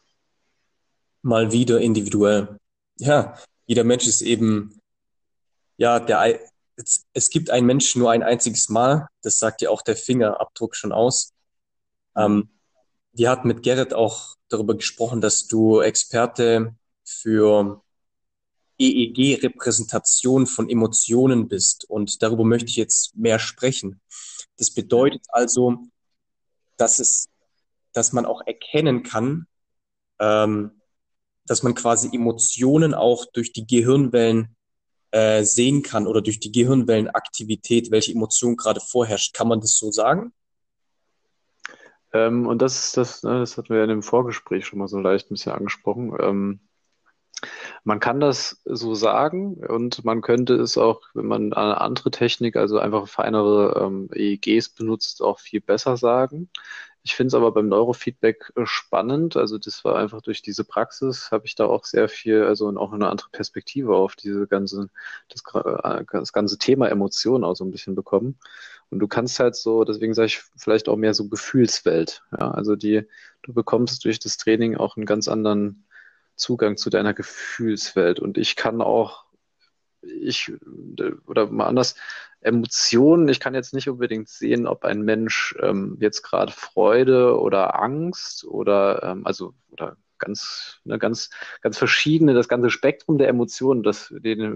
Mal 1.23 1.51
wieder 1.51 1.81
individuell. 1.81 2.57
Ja, 2.97 3.37
jeder 3.65 3.83
Mensch 3.83 4.07
ist 4.07 4.21
eben, 4.21 4.79
ja, 5.75 5.99
der, 5.99 6.39
es, 6.75 7.05
es 7.13 7.29
gibt 7.29 7.49
einen 7.49 7.67
Menschen 7.67 7.99
nur 7.99 8.11
ein 8.11 8.23
einziges 8.23 8.69
Mal. 8.69 9.07
Das 9.21 9.39
sagt 9.39 9.61
ja 9.61 9.69
auch 9.69 9.81
der 9.81 9.95
Fingerabdruck 9.95 10.75
schon 10.75 10.91
aus. 10.91 11.33
Ähm, 12.15 12.49
wir 13.11 13.29
hatten 13.29 13.47
mit 13.47 13.63
Gerrit 13.63 13.93
auch 13.93 14.35
darüber 14.49 14.75
gesprochen, 14.75 15.21
dass 15.21 15.47
du 15.47 15.81
Experte 15.81 16.75
für 17.03 17.81
EEG-Repräsentation 18.79 20.47
von 20.47 20.69
Emotionen 20.69 21.47
bist. 21.47 21.89
Und 21.89 22.21
darüber 22.23 22.43
möchte 22.43 22.69
ich 22.69 22.75
jetzt 22.75 23.15
mehr 23.15 23.39
sprechen. 23.39 24.01
Das 24.57 24.71
bedeutet 24.71 25.25
also, 25.29 25.77
dass 26.77 26.99
es, 26.99 27.29
dass 27.93 28.13
man 28.13 28.25
auch 28.25 28.41
erkennen 28.45 29.03
kann, 29.03 29.47
ähm, 30.19 30.81
dass 31.45 31.61
man 31.61 31.75
quasi 31.75 32.09
Emotionen 32.13 32.93
auch 32.93 33.25
durch 33.25 33.53
die 33.53 33.67
Gehirnwellen 33.67 34.55
äh, 35.13 35.43
sehen 35.43 35.83
kann 35.83 36.07
oder 36.07 36.21
durch 36.21 36.39
die 36.39 36.51
Gehirnwellenaktivität, 36.51 37.91
welche 37.91 38.11
Emotion 38.11 38.57
gerade 38.57 38.79
vorherrscht. 38.79 39.35
Kann 39.35 39.47
man 39.47 39.61
das 39.61 39.77
so 39.77 39.91
sagen? 39.91 40.33
Ähm, 42.13 42.47
und 42.47 42.61
das 42.63 42.93
das, 42.93 43.21
ne, 43.21 43.39
das 43.39 43.57
hatten 43.57 43.69
wir 43.69 43.77
ja 43.77 43.83
in 43.83 43.89
dem 43.89 44.03
Vorgespräch 44.03 44.65
schon 44.65 44.79
mal 44.79 44.87
so 44.87 44.99
leicht 44.99 45.29
ein 45.29 45.35
bisschen 45.35 45.51
angesprochen. 45.51 46.17
Ähm, 46.19 46.59
man 47.83 47.99
kann 47.99 48.19
das 48.19 48.61
so 48.65 48.95
sagen 48.95 49.55
und 49.55 50.03
man 50.03 50.21
könnte 50.21 50.55
es 50.55 50.77
auch, 50.77 51.01
wenn 51.13 51.27
man 51.27 51.53
eine 51.53 51.79
andere 51.79 52.09
Technik, 52.09 52.55
also 52.55 52.79
einfach 52.79 53.07
feinere 53.07 53.83
ähm, 53.85 54.09
EEGs 54.13 54.69
benutzt, 54.69 55.21
auch 55.21 55.39
viel 55.39 55.61
besser 55.61 55.95
sagen. 55.97 56.49
Ich 57.05 57.15
finde 57.15 57.27
es 57.27 57.33
aber 57.33 57.51
beim 57.51 57.67
Neurofeedback 57.67 58.53
äh, 58.55 58.65
spannend. 58.65 59.35
Also 59.35 59.57
das 59.57 59.83
war 59.83 59.97
einfach 59.97 60.21
durch 60.21 60.41
diese 60.41 60.63
Praxis, 60.63 61.31
habe 61.31 61.45
ich 61.45 61.55
da 61.55 61.65
auch 61.65 61.83
sehr 61.83 62.07
viel, 62.07 62.43
also 62.43 62.69
auch 62.77 62.93
eine 62.93 63.09
andere 63.09 63.29
Perspektive 63.31 63.95
auf 63.95 64.15
diese 64.15 64.47
ganze, 64.47 64.89
das, 65.27 65.43
äh, 65.53 66.05
das 66.11 66.31
ganze 66.31 66.57
Thema 66.57 66.87
Emotionen 66.89 67.43
auch 67.43 67.55
so 67.55 67.65
ein 67.65 67.71
bisschen 67.71 67.95
bekommen. 67.95 68.39
Und 68.89 68.99
du 68.99 69.07
kannst 69.07 69.39
halt 69.39 69.55
so, 69.55 69.83
deswegen 69.83 70.13
sage 70.13 70.27
ich 70.27 70.41
vielleicht 70.55 70.87
auch 70.87 70.95
mehr 70.95 71.13
so 71.13 71.27
Gefühlswelt. 71.27 72.23
Ja, 72.31 72.51
also 72.51 72.75
die, 72.77 73.05
du 73.41 73.53
bekommst 73.53 74.05
durch 74.05 74.19
das 74.19 74.37
Training 74.37 74.77
auch 74.77 74.95
einen 74.95 75.05
ganz 75.05 75.27
anderen 75.27 75.85
Zugang 76.35 76.77
zu 76.77 76.89
deiner 76.89 77.13
Gefühlswelt. 77.13 78.19
Und 78.19 78.37
ich 78.37 78.55
kann 78.55 78.81
auch, 78.81 79.25
ich, 80.01 80.53
oder 81.27 81.47
mal 81.47 81.67
anders, 81.67 81.95
Emotionen, 82.43 83.27
ich 83.29 83.39
kann 83.39 83.55
jetzt 83.55 83.73
nicht 83.73 83.89
unbedingt 83.89 84.29
sehen, 84.29 84.67
ob 84.67 84.85
ein 84.85 85.01
Mensch 85.03 85.55
ähm, 85.61 85.97
jetzt 85.99 86.21
gerade 86.23 86.51
Freude 86.51 87.39
oder 87.39 87.79
Angst 87.81 88.45
oder 88.45 89.03
ähm, 89.03 89.25
also 89.25 89.53
oder 89.71 89.97
ganz, 90.23 90.79
ne, 90.85 90.97
ganz, 90.99 91.29
ganz 91.61 91.77
verschiedene, 91.77 92.33
das 92.33 92.47
ganze 92.47 92.69
Spektrum 92.69 93.17
der 93.17 93.27
Emotionen, 93.27 93.83
das, 93.83 94.13
die, 94.17 94.55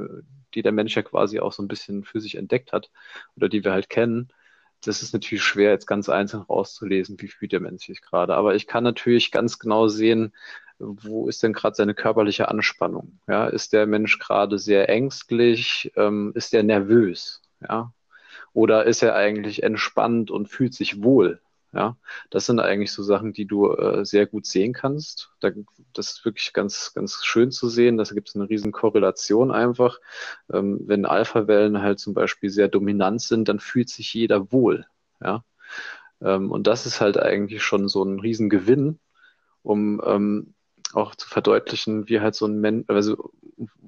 die 0.54 0.62
der 0.62 0.72
Mensch 0.72 0.96
ja 0.96 1.02
quasi 1.04 1.40
auch 1.40 1.52
so 1.52 1.64
ein 1.64 1.68
bisschen 1.68 2.04
für 2.04 2.22
sich 2.22 2.36
entdeckt 2.36 2.72
hat 2.74 2.90
oder 3.36 3.50
die 3.50 3.64
wir 3.64 3.72
halt 3.74 3.90
kennen. 3.90 4.30
Das 4.82 5.02
ist 5.02 5.14
natürlich 5.14 5.44
schwer, 5.44 5.72
jetzt 5.72 5.88
ganz 5.88 6.08
einzeln 6.08 6.44
rauszulesen, 6.44 7.20
wie 7.20 7.28
fühlt 7.28 7.52
der 7.52 7.60
Mensch 7.60 7.88
sich 7.88 8.02
gerade. 8.02 8.36
Aber 8.36 8.56
ich 8.56 8.68
kann 8.68 8.84
natürlich 8.84 9.32
ganz 9.32 9.60
genau 9.60 9.88
sehen, 9.88 10.34
wo 10.80 11.28
ist 11.28 11.42
denn 11.44 11.54
gerade 11.54 11.76
seine 11.76 11.96
körperliche 11.96 12.50
Anspannung? 12.50 13.20
Ja, 13.28 13.48
ist 13.48 13.74
der 13.74 13.88
Mensch 13.88 14.20
gerade 14.20 14.60
sehr 14.60 14.90
ängstlich? 14.90 15.92
Ähm, 15.96 16.32
ist 16.36 16.54
er 16.54 16.64
nervös? 16.64 17.42
Ja, 17.62 17.94
oder 18.54 18.86
ist 18.86 19.04
er 19.04 19.16
eigentlich 19.16 19.64
entspannt 19.64 20.32
und 20.32 20.48
fühlt 20.48 20.74
sich 20.74 21.04
wohl? 21.04 21.42
Ja, 21.74 21.98
das 22.30 22.46
sind 22.46 22.60
eigentlich 22.60 22.92
so 22.92 23.04
Sachen, 23.04 23.34
die 23.34 23.46
du 23.46 23.72
äh, 23.74 24.06
sehr 24.06 24.26
gut 24.26 24.46
sehen 24.46 24.74
kannst. 24.74 25.32
Da, 25.42 25.52
das 25.94 26.12
ist 26.12 26.26
wirklich 26.26 26.54
ganz, 26.54 26.94
ganz 26.96 27.24
schön 27.26 27.52
zu 27.52 27.70
sehen. 27.70 27.98
Da 27.98 28.04
gibt 28.06 28.30
es 28.30 28.36
eine 28.36 28.50
riesen 28.50 28.72
Korrelation 28.72 29.52
einfach. 29.52 30.00
Ähm, 30.52 30.80
wenn 30.86 31.06
Alpha-Wellen 31.06 31.82
halt 31.82 32.00
zum 32.00 32.14
Beispiel 32.14 32.50
sehr 32.50 32.70
dominant 32.70 33.22
sind, 33.22 33.50
dann 33.50 33.60
fühlt 33.60 33.90
sich 33.90 34.14
jeder 34.14 34.52
wohl. 34.52 34.88
Ja, 35.22 35.44
ähm, 36.22 36.52
und 36.52 36.68
das 36.68 36.86
ist 36.86 37.02
halt 37.02 37.20
eigentlich 37.20 37.64
schon 37.64 37.88
so 37.90 38.04
ein 38.04 38.20
Riesengewinn, 38.20 39.00
um 39.64 40.02
ähm, 40.06 40.54
auch 40.94 41.16
zu 41.16 41.28
verdeutlichen, 41.28 42.08
wie 42.08 42.20
halt 42.22 42.36
so 42.36 42.46
ein 42.46 42.60
Mensch, 42.60 42.86
also 42.88 43.32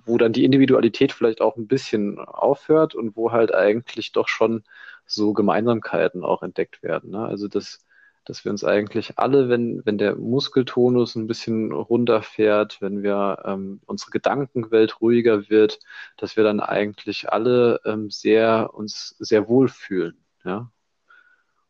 wo 0.05 0.17
dann 0.17 0.33
die 0.33 0.43
Individualität 0.43 1.11
vielleicht 1.11 1.41
auch 1.41 1.55
ein 1.57 1.67
bisschen 1.67 2.19
aufhört 2.19 2.95
und 2.95 3.15
wo 3.15 3.31
halt 3.31 3.53
eigentlich 3.53 4.11
doch 4.11 4.27
schon 4.27 4.63
so 5.05 5.33
Gemeinsamkeiten 5.33 6.23
auch 6.23 6.43
entdeckt 6.43 6.83
werden. 6.83 7.11
Ne? 7.11 7.25
Also 7.25 7.47
dass, 7.47 7.85
dass 8.25 8.45
wir 8.45 8.51
uns 8.51 8.63
eigentlich 8.63 9.17
alle, 9.17 9.49
wenn, 9.49 9.85
wenn 9.85 9.97
der 9.97 10.15
Muskeltonus 10.15 11.15
ein 11.15 11.27
bisschen 11.27 11.71
runterfährt, 11.71 12.81
wenn 12.81 13.03
wir 13.03 13.43
ähm, 13.45 13.81
unsere 13.85 14.11
Gedankenwelt 14.11 15.01
ruhiger 15.01 15.49
wird, 15.49 15.79
dass 16.17 16.37
wir 16.37 16.43
dann 16.43 16.59
eigentlich 16.59 17.31
alle 17.31 17.79
ähm, 17.85 18.09
sehr 18.09 18.71
uns 18.73 19.15
sehr 19.19 19.47
wohl 19.47 19.67
fühlen. 19.67 20.17
Ja? 20.43 20.71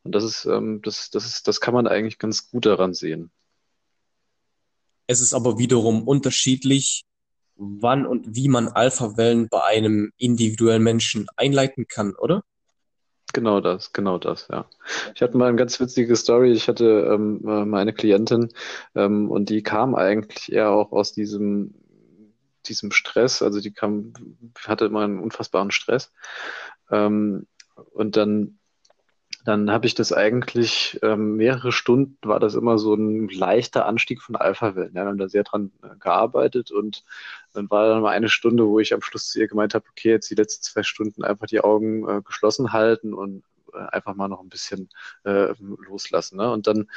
Und 0.03 0.13
das 0.15 0.23
ist, 0.23 0.45
ähm, 0.45 0.81
das, 0.81 1.09
das 1.11 1.25
ist, 1.25 1.47
das 1.47 1.61
kann 1.61 1.73
man 1.73 1.87
eigentlich 1.87 2.19
ganz 2.19 2.49
gut 2.49 2.65
daran 2.65 2.93
sehen. 2.93 3.31
Es 5.09 5.21
ist 5.21 5.33
aber 5.33 5.57
wiederum 5.57 6.07
unterschiedlich, 6.07 7.03
wann 7.55 8.05
und 8.05 8.35
wie 8.35 8.47
man 8.47 8.67
Alpha-Wellen 8.67 9.47
bei 9.49 9.63
einem 9.63 10.11
individuellen 10.17 10.83
Menschen 10.83 11.25
einleiten 11.35 11.87
kann, 11.87 12.13
oder? 12.13 12.43
Genau 13.33 13.59
das, 13.59 13.91
genau 13.91 14.19
das, 14.19 14.49
ja. 14.51 14.69
Ich 15.15 15.23
hatte 15.23 15.35
mal 15.35 15.47
eine 15.47 15.57
ganz 15.57 15.79
witzige 15.79 16.15
Story. 16.15 16.51
Ich 16.51 16.67
hatte 16.67 17.09
ähm, 17.11 17.39
meine 17.41 17.91
Klientin 17.91 18.49
ähm, 18.93 19.31
und 19.31 19.49
die 19.49 19.63
kam 19.63 19.95
eigentlich 19.95 20.51
eher 20.51 20.69
auch 20.69 20.91
aus 20.91 21.11
diesem, 21.11 21.73
diesem 22.67 22.91
Stress. 22.91 23.41
Also 23.41 23.61
die 23.61 23.71
kam, 23.71 24.13
hatte 24.63 24.85
immer 24.85 25.01
einen 25.01 25.19
unfassbaren 25.19 25.71
Stress. 25.71 26.11
Ähm, 26.91 27.47
und 27.93 28.15
dann 28.15 28.58
dann 29.49 29.71
habe 29.71 29.87
ich 29.87 29.95
das 29.95 30.13
eigentlich 30.13 30.99
ähm, 31.01 31.35
mehrere 31.35 31.71
Stunden 31.71 32.17
war 32.21 32.39
das 32.39 32.53
immer 32.53 32.77
so 32.77 32.93
ein 32.93 33.29
leichter 33.29 33.87
Anstieg 33.87 34.21
von 34.21 34.35
Alpha-Wellen. 34.35 34.93
Ja, 34.93 35.03
wir 35.03 35.09
haben 35.09 35.17
da 35.17 35.27
sehr 35.27 35.43
dran 35.43 35.71
äh, 35.81 35.95
gearbeitet 35.99 36.69
und 36.69 37.03
dann 37.53 37.67
war 37.71 37.89
dann 37.89 38.03
mal 38.03 38.11
eine 38.11 38.29
Stunde, 38.29 38.67
wo 38.67 38.79
ich 38.79 38.93
am 38.93 39.01
Schluss 39.01 39.29
zu 39.29 39.39
ihr 39.39 39.47
gemeint 39.47 39.73
habe, 39.73 39.85
okay, 39.89 40.11
jetzt 40.11 40.29
die 40.29 40.35
letzten 40.35 40.61
zwei 40.63 40.83
Stunden 40.83 41.23
einfach 41.23 41.47
die 41.47 41.61
Augen 41.61 42.07
äh, 42.07 42.21
geschlossen 42.21 42.73
halten 42.73 43.15
und 43.15 43.43
äh, 43.73 43.79
einfach 43.91 44.13
mal 44.13 44.27
noch 44.27 44.41
ein 44.41 44.49
bisschen 44.49 44.89
äh, 45.23 45.53
loslassen. 45.59 46.37
Ne? 46.37 46.51
Und 46.51 46.67
dann 46.67 46.87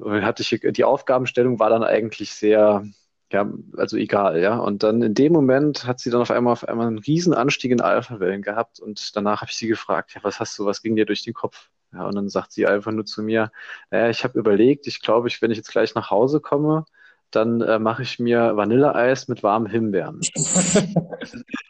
hatte 0.00 0.42
ich, 0.42 0.60
die 0.62 0.84
Aufgabenstellung 0.84 1.58
war 1.58 1.68
dann 1.68 1.84
eigentlich 1.84 2.32
sehr, 2.32 2.86
ja, 3.30 3.50
also 3.76 3.96
egal, 3.96 4.40
ja. 4.40 4.58
Und 4.58 4.82
dann 4.82 5.02
in 5.02 5.14
dem 5.14 5.32
Moment 5.32 5.86
hat 5.86 6.00
sie 6.00 6.10
dann 6.10 6.22
auf 6.22 6.30
einmal 6.30 6.52
auf 6.52 6.66
einmal 6.66 6.86
einen 6.86 6.98
riesen 6.98 7.34
Anstieg 7.34 7.70
in 7.70 7.80
Alpha-Wellen 7.80 8.42
gehabt 8.42 8.80
und 8.80 9.14
danach 9.16 9.42
habe 9.42 9.50
ich 9.50 9.56
sie 9.56 9.68
gefragt, 9.68 10.14
ja, 10.14 10.22
was 10.24 10.40
hast 10.40 10.58
du, 10.58 10.64
was 10.64 10.82
ging 10.82 10.96
dir 10.96 11.06
durch 11.06 11.22
den 11.22 11.34
Kopf? 11.34 11.68
Ja, 11.92 12.06
und 12.06 12.14
dann 12.14 12.28
sagt 12.28 12.52
sie 12.52 12.66
einfach 12.66 12.92
nur 12.92 13.06
zu 13.06 13.22
mir, 13.22 13.50
naja, 13.90 14.10
ich 14.10 14.24
habe 14.24 14.38
überlegt, 14.38 14.86
ich 14.86 15.00
glaube, 15.02 15.28
ich, 15.28 15.40
wenn 15.42 15.50
ich 15.50 15.56
jetzt 15.56 15.70
gleich 15.70 15.94
nach 15.94 16.10
Hause 16.10 16.40
komme, 16.40 16.84
dann 17.30 17.60
äh, 17.60 17.78
mache 17.78 18.02
ich 18.02 18.18
mir 18.18 18.56
Vanilleeis 18.56 19.28
mit 19.28 19.42
warmen 19.42 19.66
Himbeeren. 19.66 20.20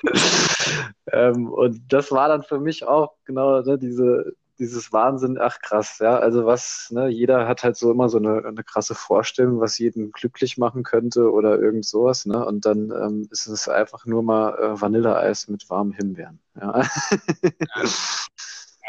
ähm, 1.12 1.50
und 1.50 1.80
das 1.92 2.10
war 2.12 2.28
dann 2.28 2.42
für 2.42 2.60
mich 2.60 2.86
auch 2.86 3.14
genau 3.24 3.60
ne, 3.62 3.78
diese, 3.78 4.32
dieses 4.58 4.92
Wahnsinn, 4.92 5.38
ach 5.40 5.60
krass, 5.60 5.98
ja, 6.00 6.18
also 6.18 6.44
was, 6.46 6.88
ne, 6.90 7.08
jeder 7.08 7.46
hat 7.46 7.62
halt 7.62 7.76
so 7.76 7.90
immer 7.90 8.08
so 8.08 8.18
eine, 8.18 8.44
eine 8.44 8.64
krasse 8.64 8.94
Vorstellung, 8.94 9.60
was 9.60 9.78
jeden 9.78 10.10
glücklich 10.12 10.58
machen 10.58 10.82
könnte 10.82 11.30
oder 11.32 11.58
irgend 11.58 11.86
sowas, 11.86 12.26
ne, 12.26 12.44
und 12.44 12.66
dann 12.66 12.90
ähm, 12.90 13.28
ist 13.30 13.46
es 13.46 13.68
einfach 13.68 14.06
nur 14.06 14.22
mal 14.22 14.54
äh, 14.58 14.80
Vanilleeis 14.80 15.48
mit 15.48 15.68
warmen 15.70 15.92
Himbeeren, 15.92 16.40
ja. 16.60 16.82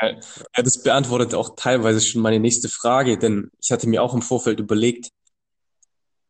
ja. 0.02 0.20
das 0.56 0.82
beantwortet 0.82 1.34
auch 1.36 1.56
teilweise 1.56 2.02
schon 2.02 2.22
meine 2.22 2.40
nächste 2.40 2.70
Frage, 2.70 3.18
denn 3.18 3.52
ich 3.62 3.72
hatte 3.72 3.88
mir 3.88 4.02
auch 4.02 4.14
im 4.14 4.22
Vorfeld 4.22 4.60
überlegt, 4.60 5.10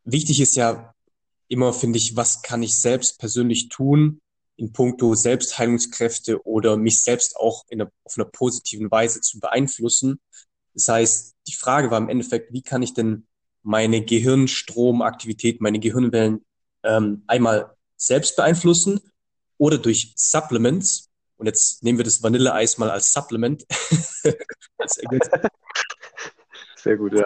wichtig 0.03 0.41
ist 0.41 0.55
ja 0.55 0.93
immer, 1.47 1.73
finde 1.73 1.97
ich, 1.97 2.15
was 2.15 2.41
kann 2.41 2.63
ich 2.63 2.79
selbst 2.79 3.19
persönlich 3.19 3.69
tun, 3.69 4.21
in 4.59 4.73
puncto 4.73 5.15
Selbstheilungskräfte 5.15 6.45
oder 6.45 6.75
mich 6.77 7.01
selbst 7.01 7.37
auch 7.37 7.63
in 7.69 7.81
einer, 7.81 7.91
auf 8.03 8.17
einer 8.17 8.25
positiven 8.25 8.91
Weise 8.91 9.21
zu 9.21 9.39
beeinflussen. 9.39 10.19
Das 10.73 10.87
heißt, 10.89 11.35
die 11.47 11.53
Frage 11.53 11.89
war 11.91 11.97
im 11.97 12.09
Endeffekt, 12.09 12.51
wie 12.53 12.61
kann 12.61 12.81
ich 12.81 12.93
denn 12.93 13.25
meine 13.63 14.03
Gehirnstromaktivität, 14.03 15.61
meine 15.61 15.79
Gehirnwellen 15.79 16.45
ähm, 16.83 17.23
einmal 17.27 17.73
selbst 17.95 18.35
beeinflussen 18.35 18.99
oder 19.57 19.77
durch 19.77 20.13
Supplements. 20.15 21.09
Und 21.37 21.45
jetzt 21.45 21.83
nehmen 21.83 21.97
wir 21.97 22.05
das 22.05 22.21
Vanilleeis 22.21 22.77
mal 22.77 22.89
als 22.89 23.13
Supplement. 23.13 23.65
Sehr 26.75 26.97
gut, 26.97 27.13
ja. 27.13 27.25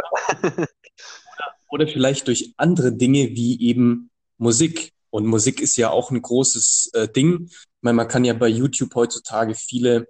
Oder 1.69 1.88
vielleicht 1.88 2.28
durch 2.28 2.54
andere 2.58 2.93
Dinge 2.93 3.30
wie 3.30 3.60
eben 3.62 4.12
Musik. 4.38 4.92
Und 5.13 5.28
Musik 5.28 5.62
ist 5.62 5.78
ja 5.78 5.91
auch 5.91 6.10
ein 6.10 6.23
großes 6.23 6.89
äh, 6.95 7.08
Ding. 7.08 7.45
Ich 7.45 7.67
meine, 7.82 7.97
man 7.97 8.08
kann 8.08 8.26
ja 8.26 8.34
bei 8.34 8.47
YouTube 8.47 8.95
heutzutage 8.95 9.54
viele 9.54 10.08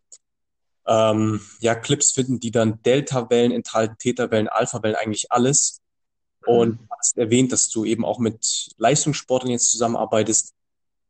ähm, 0.88 1.42
ja, 1.60 1.76
Clips 1.76 2.14
finden, 2.14 2.40
die 2.40 2.52
dann 2.52 2.82
Delta-Wellen 2.84 3.52
enthalten, 3.52 3.98
Theta-Wellen, 4.00 4.48
Alpha-Wellen, 4.48 4.96
eigentlich 4.96 5.30
alles. 5.30 5.82
Und 6.46 6.80
du 6.80 6.88
hast 6.98 7.18
erwähnt, 7.18 7.52
dass 7.52 7.68
du 7.68 7.84
eben 7.84 8.06
auch 8.06 8.18
mit 8.18 8.70
Leistungssportlern 8.78 9.52
jetzt 9.52 9.72
zusammenarbeitest. 9.72 10.54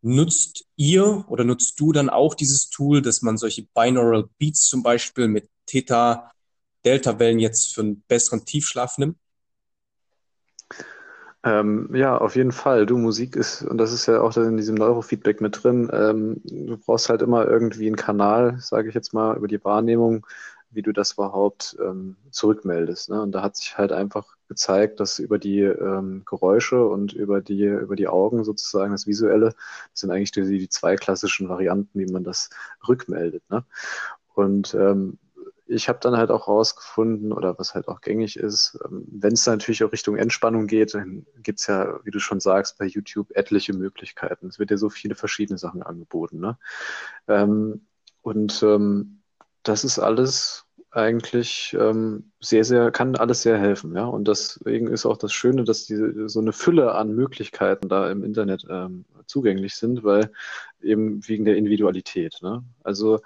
Nutzt 0.02 0.66
ihr 0.76 1.24
oder 1.28 1.44
nutzt 1.44 1.80
du 1.80 1.92
dann 1.92 2.10
auch 2.10 2.34
dieses 2.34 2.72
Tool, 2.72 3.04
dass 3.04 3.22
man 3.22 3.38
solche 3.38 3.68
Binaural 3.76 4.28
Beats 4.40 4.66
zum 4.66 4.82
Beispiel 4.82 5.28
mit 5.28 5.48
Theta, 5.68 6.32
Delta-Wellen 6.84 7.38
jetzt 7.38 7.76
für 7.76 7.82
einen 7.82 8.02
besseren 8.08 8.44
Tiefschlaf 8.44 8.98
nimmt? 8.98 9.20
Ähm, 11.46 11.90
ja, 11.94 12.18
auf 12.18 12.36
jeden 12.36 12.54
Fall. 12.54 12.86
Du, 12.86 12.98
Musik 12.98 13.36
ist, 13.36 13.64
und 13.64 13.78
das 13.78 13.92
ist 13.92 14.06
ja 14.06 14.22
auch 14.22 14.36
in 14.38 14.56
diesem 14.56 14.76
Neurofeedback 14.76 15.42
mit 15.42 15.62
drin, 15.64 15.90
ähm, 15.92 16.42
du 16.46 16.78
brauchst 16.78 17.10
halt 17.10 17.22
immer 17.22 17.46
irgendwie 17.48 17.88
einen 17.88 17.98
Kanal, 17.98 18.58
sage 18.60 18.88
ich 18.90 18.96
jetzt 18.96 19.14
mal, 19.14 19.36
über 19.36 19.50
die 19.50 19.64
Wahrnehmung, 19.64 20.26
wie 20.72 20.82
du 20.82 20.94
das 20.94 21.14
überhaupt 21.14 21.76
ähm, 21.82 22.16
zurückmeldest. 22.32 23.10
Ne? 23.10 23.22
Und 23.22 23.34
da 23.34 23.44
hat 23.44 23.58
sich 23.58 23.78
halt 23.78 23.92
einfach 23.92 24.38
gezeigt, 24.48 25.00
dass 25.02 25.20
über 25.20 25.38
die 25.38 25.62
ähm, 25.62 26.24
Geräusche 26.26 26.86
und 26.88 27.14
über 27.14 27.42
die, 27.42 27.66
über 27.66 27.96
die 27.98 28.08
Augen 28.08 28.44
sozusagen, 28.46 28.94
das 28.94 29.06
Visuelle, 29.06 29.48
das 29.48 30.00
sind 30.00 30.12
eigentlich 30.12 30.32
die, 30.32 30.44
die 30.44 30.70
zwei 30.70 30.96
klassischen 30.96 31.50
Varianten, 31.50 32.00
wie 32.00 32.12
man 32.12 32.24
das 32.24 32.50
rückmeldet. 32.88 33.44
Ne? 33.50 33.66
Und 34.34 34.74
ähm, 34.76 35.20
ich 35.74 35.90
habe 35.90 36.00
dann 36.02 36.18
halt 36.18 36.32
auch 36.32 36.48
rausgefunden, 36.48 37.34
oder 37.34 37.58
was 37.60 37.76
halt 37.76 37.88
auch 37.88 38.02
gängig 38.02 38.38
ist, 38.38 38.78
ähm, 38.86 39.06
wenn 39.12 39.34
es 39.34 39.46
natürlich 39.46 39.84
auch 39.84 39.92
Richtung 39.92 40.18
Entspannung 40.18 40.68
geht, 40.68 40.94
dann 40.94 41.26
gibt's 41.42 41.68
ja, 41.68 42.00
wie 42.04 42.12
du 42.12 42.20
schon 42.20 42.40
sagst, 42.40 42.78
bei 42.78 42.86
YouTube 42.86 43.32
etliche 43.36 43.74
Möglichkeiten. 43.74 44.48
Es 44.48 44.60
wird 44.60 44.72
ja 44.72 44.78
so 44.78 44.90
viele 44.90 45.16
verschiedene 45.16 45.58
Sachen 45.58 45.84
angeboten. 45.84 46.40
Ne? 46.40 46.58
Ähm, 47.28 47.86
und 48.22 48.64
ähm, 48.64 49.22
das 49.64 49.84
ist 49.84 50.00
alles 50.00 50.66
eigentlich 50.92 51.76
sehr, 52.40 52.64
sehr, 52.64 52.92
kann 52.92 53.16
alles 53.16 53.42
sehr 53.42 53.58
helfen, 53.58 53.96
ja. 53.96 54.06
Und 54.06 54.28
deswegen 54.28 54.86
ist 54.86 55.08
auch 55.08 55.18
das 55.18 55.34
Schöne, 55.34 55.64
dass 55.64 55.86
diese 55.86 56.30
so 56.30 56.40
eine 56.40 56.54
Fülle 56.54 56.94
an 56.94 57.16
Möglichkeiten 57.16 57.90
da 57.90 58.12
im 58.12 58.24
Internet 58.24 58.68
zugänglich 59.26 59.76
sind, 59.76 60.04
weil 60.04 60.32
eben 60.82 61.28
wegen 61.28 61.46
der 61.46 61.58
Individualität. 61.58 62.40
Ne? 62.42 62.64
Also 62.84 63.22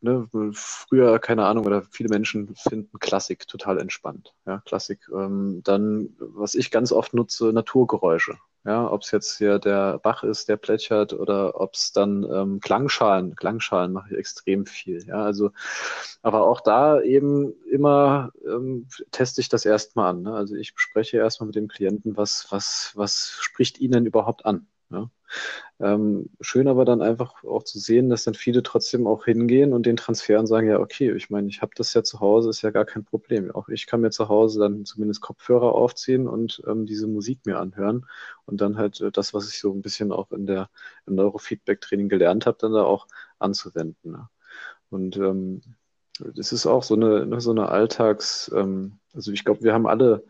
ne, 0.00 0.28
früher, 0.52 1.18
keine 1.18 1.46
Ahnung, 1.46 1.66
oder 1.66 1.82
viele 1.90 2.08
Menschen 2.08 2.54
finden 2.54 2.98
Klassik 2.98 3.46
total 3.48 3.78
entspannt. 3.78 4.34
Ja, 4.46 4.62
Klassik. 4.64 5.08
Ähm, 5.12 5.62
dann, 5.64 6.16
was 6.18 6.54
ich 6.54 6.70
ganz 6.70 6.92
oft 6.92 7.14
nutze, 7.14 7.52
Naturgeräusche. 7.52 8.38
Ja, 8.64 8.90
ob 8.90 9.02
es 9.02 9.12
jetzt 9.12 9.38
hier 9.38 9.58
der 9.58 9.98
Bach 9.98 10.24
ist, 10.24 10.48
der 10.48 10.56
plätschert, 10.56 11.14
oder 11.14 11.58
ob 11.60 11.74
es 11.74 11.92
dann 11.92 12.24
ähm, 12.24 12.60
Klangschalen, 12.60 13.34
Klangschalen 13.36 13.92
mache 13.92 14.10
ich 14.10 14.18
extrem 14.18 14.66
viel. 14.66 15.06
Ja, 15.06 15.22
also, 15.22 15.52
aber 16.22 16.46
auch 16.46 16.60
da 16.60 17.00
eben 17.00 17.54
immer 17.70 18.32
ähm, 18.44 18.86
teste 19.10 19.40
ich 19.40 19.48
das 19.48 19.64
erstmal 19.64 20.10
an. 20.10 20.22
Ne? 20.22 20.34
Also 20.34 20.54
ich 20.54 20.74
bespreche 20.74 21.16
erstmal 21.16 21.46
mit 21.46 21.56
dem 21.56 21.68
Klienten, 21.68 22.16
was, 22.16 22.48
was, 22.50 22.92
was 22.94 23.36
spricht 23.40 23.78
ihn 23.78 23.92
denn 23.92 24.06
überhaupt 24.06 24.44
an? 24.44 24.66
Ähm, 25.80 26.30
schön 26.40 26.68
aber 26.68 26.84
dann 26.84 27.02
einfach 27.02 27.44
auch 27.44 27.62
zu 27.62 27.78
sehen, 27.78 28.08
dass 28.08 28.24
dann 28.24 28.34
viele 28.34 28.62
trotzdem 28.62 29.06
auch 29.06 29.24
hingehen 29.24 29.72
und 29.72 29.86
den 29.86 29.96
Transfer 29.96 30.40
und 30.40 30.46
sagen, 30.46 30.68
ja, 30.68 30.80
okay, 30.80 31.12
ich 31.12 31.30
meine, 31.30 31.48
ich 31.48 31.62
habe 31.62 31.72
das 31.76 31.94
ja 31.94 32.02
zu 32.02 32.20
Hause, 32.20 32.50
ist 32.50 32.62
ja 32.62 32.70
gar 32.70 32.84
kein 32.84 33.04
Problem. 33.04 33.50
Auch 33.52 33.68
ich 33.68 33.86
kann 33.86 34.00
mir 34.00 34.10
zu 34.10 34.28
Hause 34.28 34.60
dann 34.60 34.84
zumindest 34.84 35.20
Kopfhörer 35.20 35.72
aufziehen 35.74 36.26
und 36.26 36.62
ähm, 36.66 36.86
diese 36.86 37.06
Musik 37.06 37.46
mir 37.46 37.58
anhören 37.58 38.06
und 38.46 38.60
dann 38.60 38.76
halt 38.76 39.00
äh, 39.00 39.12
das, 39.12 39.34
was 39.34 39.48
ich 39.50 39.60
so 39.60 39.72
ein 39.72 39.82
bisschen 39.82 40.12
auch 40.12 40.32
in 40.32 40.46
der 40.46 40.68
im 41.06 41.14
Neurofeedback-Training 41.14 42.08
gelernt 42.08 42.46
habe, 42.46 42.58
dann 42.60 42.72
da 42.72 42.82
auch 42.84 43.06
anzuwenden. 43.38 44.12
Ne? 44.12 44.28
Und 44.90 45.16
ähm, 45.16 45.62
das 46.18 46.52
ist 46.52 46.66
auch 46.66 46.82
so 46.82 46.94
eine, 46.94 47.26
ne, 47.26 47.40
so 47.40 47.50
eine 47.50 47.68
Alltags, 47.68 48.50
ähm, 48.54 48.98
also 49.14 49.32
ich 49.32 49.44
glaube, 49.44 49.62
wir 49.62 49.72
haben 49.74 49.86
alle, 49.86 50.24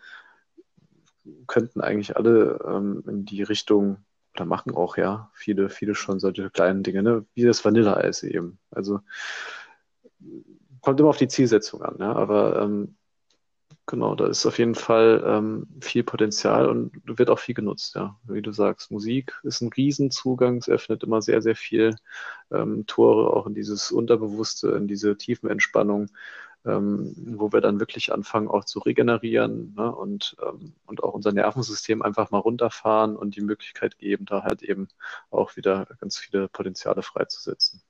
könnten 1.47 1.81
eigentlich 1.81 2.17
alle 2.17 2.61
ähm, 2.67 3.03
in 3.07 3.25
die 3.25 3.43
Richtung 3.43 3.99
oder 4.39 4.47
machen 4.47 4.75
auch 4.75 4.97
ja 4.97 5.31
viele, 5.35 5.69
viele 5.69 5.95
schon 5.95 6.21
solche 6.21 6.51
kleinen 6.51 6.83
Dinge, 6.83 7.03
ne? 7.03 7.27
wie 7.35 7.45
das 7.45 7.65
Vanilleeis 7.65 8.23
eben. 8.23 8.59
Also 8.71 9.01
kommt 10.81 11.01
immer 11.01 11.09
auf 11.09 11.17
die 11.17 11.29
Zielsetzung 11.29 11.83
an, 11.83 11.97
ja? 11.99 12.15
aber 12.15 12.63
ähm, 12.63 12.97
genau, 13.87 14.15
da 14.15 14.29
ist 14.29 14.47
auf 14.47 14.59
jeden 14.59 14.77
Fall 14.77 15.25
ähm, 15.27 15.67
viel 15.81 16.05
Potenzial 16.05 16.69
und 16.69 16.93
wird 17.05 17.31
auch 17.31 17.41
viel 17.41 17.55
genutzt, 17.55 17.97
ja. 17.97 18.17
Wie 18.25 18.43
du 18.43 18.53
sagst, 18.53 18.93
Musik 18.93 19.35
ist 19.43 19.61
ein 19.61 19.73
Riesenzugang, 19.73 20.59
es 20.59 20.69
öffnet 20.69 21.03
immer 21.03 21.21
sehr, 21.21 21.43
sehr 21.43 21.57
viel 21.57 21.97
ähm, 22.53 22.87
Tore 22.87 23.31
auch 23.31 23.47
in 23.47 23.55
dieses 23.55 23.91
Unterbewusste, 23.91 24.71
in 24.71 24.87
diese 24.87 25.17
tiefen 25.17 25.51
Entspannung 25.51 26.11
ähm, 26.69 27.15
wo 27.17 27.53
wir 27.53 27.61
dann 27.61 27.81
wirklich 27.81 28.13
anfangen 28.13 28.49
auch 28.49 28.65
zu 28.65 28.79
regenerieren 28.81 29.75
ne, 29.77 29.95
und, 29.95 30.37
ähm, 30.47 30.75
und 30.87 31.03
auch 31.03 31.15
unser 31.15 31.33
Nervensystem 31.33 32.03
einfach 32.03 32.31
mal 32.31 32.39
runterfahren 32.39 33.17
und 33.17 33.37
die 33.37 33.41
Möglichkeit 33.41 33.99
geben, 33.99 34.27
da 34.27 34.43
halt 34.43 34.63
eben 34.63 34.89
auch 35.31 35.57
wieder 35.57 35.87
ganz 36.01 36.19
viele 36.19 36.49
Potenziale 36.49 37.03
freizusetzen. 37.03 37.83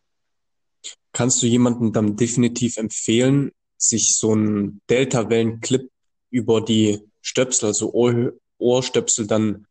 Kannst 1.13 1.43
du 1.43 1.47
jemandem 1.47 1.93
dann 1.93 2.17
definitiv 2.17 2.77
empfehlen, 2.77 3.51
sich 3.77 4.17
so 4.17 4.33
einen 4.33 4.81
Delta-Wellen-Clip 4.89 5.91
über 6.31 6.61
die 6.61 7.01
Stöpsel, 7.21 7.67
also 7.69 7.93
Ohr 7.93 8.33
Ohrstöpsel 8.61 9.27
dann 9.27 9.67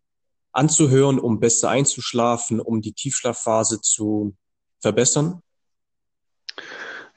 anzuhören, 0.53 1.19
um 1.19 1.39
besser 1.39 1.69
einzuschlafen, 1.69 2.59
um 2.59 2.81
die 2.81 2.93
Tiefschlafphase 2.93 3.81
zu 3.81 4.35
verbessern? 4.79 5.41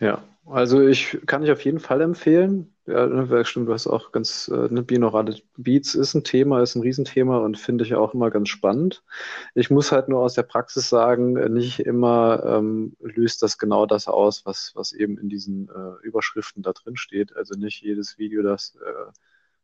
Ja, 0.01 0.23
also 0.47 0.81
ich 0.87 1.19
kann 1.27 1.43
ich 1.43 1.51
auf 1.51 1.65
jeden 1.65 1.79
Fall 1.79 2.01
empfehlen. 2.01 2.75
Ja, 2.87 3.07
ne, 3.07 3.45
stimmt, 3.45 3.69
du 3.69 3.73
hast 3.75 3.87
auch 3.87 4.11
ganz, 4.13 4.49
äh, 4.49 4.69
ne, 4.73 4.83
binaurale 4.83 5.37
Beats 5.57 5.95
ist 5.95 6.15
ein 6.15 6.25
Thema, 6.25 6.63
ist 6.63 6.75
ein 6.75 6.83
Riesenthema 6.83 7.39
und 7.39 7.59
finde 7.59 7.85
ich 7.85 7.95
auch 7.95 8.15
immer 8.15 8.31
ganz 8.31 8.49
spannend. 8.49 9.05
Ich 9.55 9.71
muss 9.71 9.93
halt 9.93 10.09
nur 10.09 10.21
aus 10.21 10.35
der 10.35 10.43
Praxis 10.43 10.89
sagen, 10.89 11.35
nicht 11.53 11.81
immer 11.81 12.43
ähm, 12.45 12.97
löst 13.01 13.43
das 13.43 13.59
genau 13.59 13.87
das 13.87 14.09
aus, 14.09 14.45
was, 14.47 14.73
was 14.75 14.93
eben 14.93 15.19
in 15.19 15.29
diesen 15.29 15.69
äh, 15.69 16.05
Überschriften 16.07 16.63
da 16.63 16.73
drin 16.73 16.97
steht. 16.97 17.37
Also 17.37 17.55
nicht 17.55 17.83
jedes 17.83 18.19
Video, 18.19 18.43
das 18.43 18.77
äh, 18.85 19.13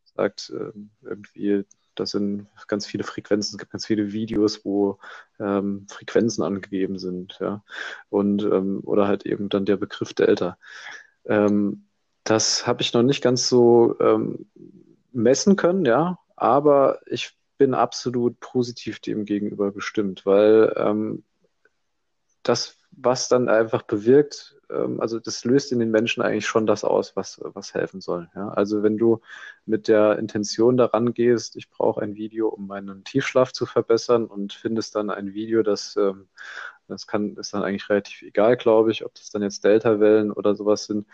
sagt 0.04 0.50
äh, 0.54 0.72
irgendwie 1.02 1.64
das 2.00 2.12
sind 2.12 2.46
ganz 2.68 2.86
viele 2.86 3.04
Frequenzen, 3.04 3.54
es 3.54 3.58
gibt 3.58 3.72
ganz 3.72 3.86
viele 3.86 4.12
Videos, 4.12 4.64
wo 4.64 4.98
ähm, 5.40 5.86
Frequenzen 5.88 6.42
angegeben 6.42 6.98
sind, 6.98 7.38
ja. 7.40 7.62
Und 8.08 8.42
ähm, 8.44 8.80
oder 8.84 9.08
halt 9.08 9.26
eben 9.26 9.48
dann 9.48 9.64
der 9.64 9.76
Begriff 9.76 10.14
Delta. 10.14 10.58
Ähm, 11.24 11.86
das 12.24 12.66
habe 12.66 12.82
ich 12.82 12.92
noch 12.92 13.02
nicht 13.02 13.22
ganz 13.22 13.48
so 13.48 13.96
ähm, 14.00 14.46
messen 15.12 15.56
können, 15.56 15.84
ja, 15.84 16.18
aber 16.36 17.00
ich 17.06 17.36
bin 17.58 17.74
absolut 17.74 18.38
positiv 18.40 19.00
dem 19.00 19.24
gegenüber 19.24 19.72
gestimmt, 19.72 20.26
weil 20.26 20.72
ähm, 20.76 21.24
das, 22.42 22.76
was 22.92 23.28
dann 23.28 23.48
einfach 23.48 23.82
bewirkt, 23.82 24.56
ähm, 24.70 25.00
also 25.00 25.18
das 25.18 25.44
löst 25.44 25.72
in 25.72 25.78
den 25.78 25.90
Menschen 25.90 26.22
eigentlich 26.22 26.46
schon 26.46 26.66
das 26.66 26.84
aus, 26.84 27.16
was, 27.16 27.40
was 27.42 27.74
helfen 27.74 28.00
soll. 28.00 28.28
Ja? 28.34 28.48
Also 28.48 28.82
wenn 28.82 28.98
du 28.98 29.20
mit 29.64 29.88
der 29.88 30.18
Intention 30.18 30.76
daran 30.76 31.14
gehst, 31.14 31.56
ich 31.56 31.70
brauche 31.70 32.02
ein 32.02 32.14
Video, 32.14 32.48
um 32.48 32.66
meinen 32.66 33.04
Tiefschlaf 33.04 33.52
zu 33.52 33.66
verbessern 33.66 34.26
und 34.26 34.52
findest 34.52 34.94
dann 34.94 35.10
ein 35.10 35.34
Video, 35.34 35.62
das, 35.62 35.96
ähm, 35.96 36.28
das 36.88 37.06
kann, 37.06 37.36
ist 37.36 37.54
dann 37.54 37.62
eigentlich 37.62 37.88
relativ 37.90 38.22
egal, 38.22 38.56
glaube 38.56 38.92
ich, 38.92 39.04
ob 39.04 39.14
das 39.14 39.30
dann 39.30 39.42
jetzt 39.42 39.64
Delta-Wellen 39.64 40.32
oder 40.32 40.54
sowas 40.54 40.86
sind. 40.86 41.06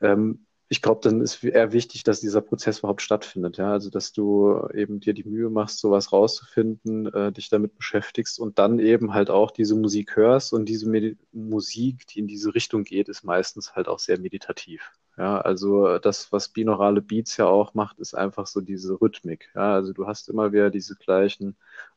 Ähm, 0.00 0.46
ich 0.68 0.82
glaube, 0.82 1.00
dann 1.02 1.20
ist 1.20 1.44
eher 1.44 1.72
wichtig, 1.72 2.02
dass 2.02 2.20
dieser 2.20 2.40
Prozess 2.40 2.80
überhaupt 2.80 3.02
stattfindet. 3.02 3.56
Ja? 3.56 3.72
Also, 3.72 3.88
dass 3.88 4.12
du 4.12 4.66
eben 4.74 4.98
dir 4.98 5.14
die 5.14 5.24
Mühe 5.24 5.48
machst, 5.48 5.78
sowas 5.78 6.12
rauszufinden, 6.12 7.06
äh, 7.12 7.30
dich 7.30 7.48
damit 7.48 7.76
beschäftigst 7.76 8.40
und 8.40 8.58
dann 8.58 8.80
eben 8.80 9.14
halt 9.14 9.30
auch 9.30 9.52
diese 9.52 9.76
Musik 9.76 10.16
hörst. 10.16 10.52
Und 10.52 10.68
diese 10.68 10.88
Medi 10.88 11.16
Musik, 11.32 12.06
die 12.08 12.18
in 12.18 12.26
diese 12.26 12.54
Richtung 12.54 12.82
geht, 12.82 13.08
ist 13.08 13.22
meistens 13.22 13.76
halt 13.76 13.86
auch 13.86 14.00
sehr 14.00 14.18
meditativ. 14.18 14.90
Ja, 15.16 15.40
also 15.40 15.98
das, 15.98 16.32
was 16.32 16.48
binaurale 16.48 17.00
Beats 17.00 17.36
ja 17.36 17.46
auch 17.46 17.74
macht, 17.74 18.00
ist 18.00 18.14
einfach 18.14 18.46
so 18.46 18.60
diese 18.60 19.00
Rhythmik. 19.00 19.50
Ja, 19.54 19.72
also 19.74 19.92
du 19.92 20.06
hast 20.06 20.28
immer 20.28 20.52
wieder 20.52 20.70
diese 20.70 20.96
gleichen 20.96 21.56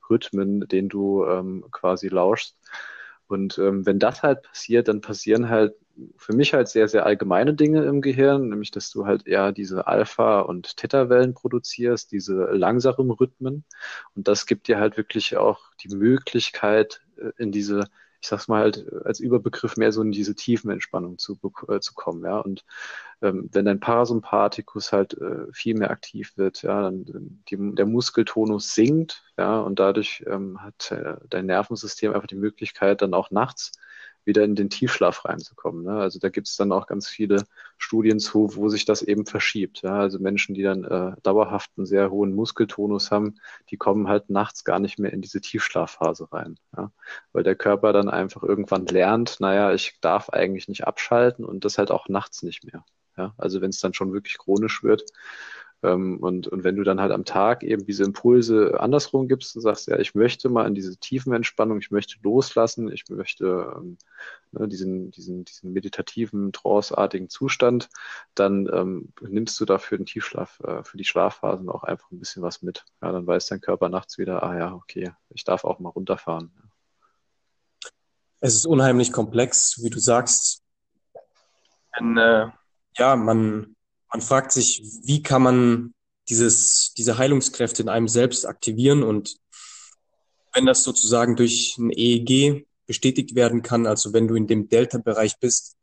Rhythmen, 0.10 0.67
denen 0.67 0.89
du 0.89 1.25
ähm, 1.25 1.65
quasi 1.71 2.08
lauschst. 2.08 2.55
Und 3.29 3.57
ähm, 3.59 3.85
wenn 3.85 3.99
das 3.99 4.23
halt 4.23 4.41
passiert, 4.41 4.87
dann 4.87 5.01
passieren 5.01 5.49
halt 5.49 5.75
für 6.17 6.33
mich 6.33 6.53
halt 6.53 6.67
sehr, 6.67 6.87
sehr 6.87 7.05
allgemeine 7.05 7.53
Dinge 7.53 7.83
im 7.83 8.01
Gehirn, 8.01 8.49
nämlich 8.49 8.71
dass 8.71 8.89
du 8.89 9.05
halt 9.05 9.27
eher 9.27 9.51
diese 9.51 9.87
Alpha- 9.87 10.41
und 10.41 10.77
Theta-Wellen 10.77 11.33
produzierst, 11.35 12.11
diese 12.11 12.33
langsamen 12.45 13.11
Rhythmen. 13.11 13.65
Und 14.15 14.27
das 14.27 14.45
gibt 14.45 14.67
dir 14.67 14.79
halt 14.79 14.97
wirklich 14.97 15.37
auch 15.37 15.59
die 15.83 15.95
Möglichkeit, 15.95 17.01
äh, 17.17 17.31
in 17.37 17.51
diese 17.51 17.85
ich 18.21 18.27
sag's 18.27 18.47
mal 18.47 18.62
halt 18.62 18.86
als 19.05 19.19
Überbegriff 19.19 19.77
mehr 19.77 19.91
so 19.91 20.01
in 20.01 20.12
diese 20.12 20.36
Tiefenentspannung 20.36 21.17
zu, 21.17 21.39
äh, 21.67 21.79
zu 21.79 21.93
kommen, 21.93 22.23
ja. 22.23 22.39
Und 22.39 22.65
ähm, 23.21 23.49
wenn 23.51 23.65
dein 23.65 23.79
Parasympathikus 23.79 24.91
halt 24.91 25.13
äh, 25.15 25.51
viel 25.51 25.75
mehr 25.75 25.91
aktiv 25.91 26.34
wird, 26.36 26.62
ja, 26.63 26.82
dann 26.82 27.41
die, 27.49 27.58
der 27.75 27.86
Muskeltonus 27.86 28.73
sinkt, 28.73 29.23
ja, 29.38 29.60
und 29.60 29.79
dadurch 29.79 30.23
ähm, 30.27 30.62
hat 30.62 30.91
äh, 30.91 31.15
dein 31.29 31.45
Nervensystem 31.45 32.13
einfach 32.13 32.27
die 32.27 32.36
Möglichkeit, 32.36 33.01
dann 33.01 33.13
auch 33.13 33.32
nachts 33.32 33.71
wieder 34.25 34.43
in 34.43 34.55
den 34.55 34.69
Tiefschlaf 34.69 35.25
reinzukommen. 35.25 35.84
Ne? 35.84 35.99
Also 35.99 36.19
da 36.19 36.29
gibt 36.29 36.47
es 36.47 36.55
dann 36.58 36.71
auch 36.71 36.88
ganz 36.88 37.08
viele 37.08 37.43
Studien 37.77 38.19
zu, 38.19 38.55
wo 38.55 38.69
sich 38.69 38.86
das 38.86 39.01
eben 39.01 39.25
verschiebt. 39.25 39.82
Ja? 39.82 39.99
Also 39.99 40.19
Menschen, 40.19 40.55
die 40.55 40.63
dann 40.63 40.84
äh, 40.84 41.13
dauerhaft 41.23 41.71
einen 41.77 41.86
sehr 41.86 42.12
hohen 42.12 42.34
Muskeltonus 42.34 43.12
haben, 43.12 43.36
die 43.69 43.77
kommen 43.77 44.08
halt 44.08 44.29
nachts 44.29 44.63
gar 44.63 44.79
nicht 44.79 44.99
mehr 44.99 45.13
in 45.13 45.21
diese 45.21 45.41
Tiefschlafphase 45.41 46.32
rein. 46.32 46.58
Ja? 46.75 46.91
Weil 47.34 47.43
der 47.43 47.55
Körper 47.55 47.93
dann 47.93 48.10
einfach 48.10 48.43
irgendwann 48.43 48.86
lernt, 48.86 49.39
naja, 49.39 49.73
ich 49.73 49.97
darf 50.01 50.29
eigentlich 50.29 50.67
nicht 50.67 50.86
abschalten 50.86 51.45
und 51.45 51.65
das 51.65 51.77
halt 51.77 51.91
auch 51.91 52.10
nachts 52.10 52.43
nicht 52.43 52.63
mehr. 52.63 52.86
Ja? 53.17 53.34
Also 53.38 53.62
wenn 53.62 53.69
es 53.69 53.79
dann 53.79 53.93
schon 53.93 54.13
wirklich 54.13 54.38
chronisch 54.38 54.84
wird, 54.84 55.03
und, 55.81 56.47
und 56.47 56.63
wenn 56.65 56.75
du 56.75 56.83
dann 56.83 56.99
halt 56.99 57.13
am 57.13 57.23
Tag 57.23 57.63
eben 57.63 57.85
diese 57.85 58.03
Impulse 58.03 58.77
andersrum 58.79 59.29
gibst 59.29 59.55
und 59.55 59.61
sagst, 59.61 59.87
ja, 59.87 59.97
ich 59.97 60.13
möchte 60.13 60.49
mal 60.49 60.67
in 60.67 60.75
diese 60.75 60.97
tiefen 60.97 61.33
Entspannung, 61.33 61.79
ich 61.79 61.89
möchte 61.89 62.15
loslassen, 62.21 62.91
ich 62.91 63.07
möchte 63.09 63.73
ähm, 63.77 63.97
ne, 64.51 64.67
diesen, 64.67 65.11
diesen, 65.11 65.45
diesen 65.45 65.71
meditativen, 65.71 66.51
tranceartigen 66.51 67.29
Zustand, 67.29 67.87
dann 68.35 68.69
ähm, 68.73 69.13
nimmst 69.21 69.57
du 69.61 69.65
dafür 69.65 69.97
den 69.97 70.05
Tiefschlaf, 70.05 70.59
äh, 70.61 70.83
für 70.83 70.97
die 70.97 71.05
Schlafphasen 71.05 71.69
auch 71.69 71.83
einfach 71.83 72.11
ein 72.11 72.19
bisschen 72.19 72.43
was 72.43 72.61
mit. 72.61 72.83
Ja, 73.01 73.13
dann 73.13 73.25
weiß 73.25 73.47
dein 73.47 73.61
Körper 73.61 73.87
nachts 73.87 74.17
wieder, 74.17 74.43
ah 74.43 74.57
ja, 74.57 74.73
okay, 74.73 75.11
ich 75.29 75.45
darf 75.45 75.63
auch 75.63 75.79
mal 75.79 75.89
runterfahren. 75.89 76.51
Es 78.41 78.55
ist 78.55 78.65
unheimlich 78.65 79.13
komplex, 79.13 79.81
wie 79.81 79.89
du 79.89 79.99
sagst. 79.99 80.61
Denn, 81.97 82.17
äh, 82.17 82.47
ja, 82.97 83.15
man, 83.15 83.75
man 84.11 84.21
fragt 84.21 84.51
sich, 84.51 84.83
wie 85.03 85.21
kann 85.21 85.41
man 85.41 85.93
dieses, 86.29 86.93
diese 86.97 87.17
Heilungskräfte 87.17 87.81
in 87.81 87.89
einem 87.89 88.07
selbst 88.07 88.45
aktivieren 88.45 89.03
und 89.03 89.37
wenn 90.53 90.65
das 90.65 90.83
sozusagen 90.83 91.35
durch 91.35 91.77
ein 91.77 91.91
EEG 91.91 92.65
bestätigt 92.85 93.35
werden 93.35 93.61
kann, 93.61 93.85
also 93.85 94.13
wenn 94.13 94.27
du 94.27 94.35
in 94.35 94.47
dem 94.47 94.67
Delta-Bereich 94.67 95.37
bist, 95.39 95.77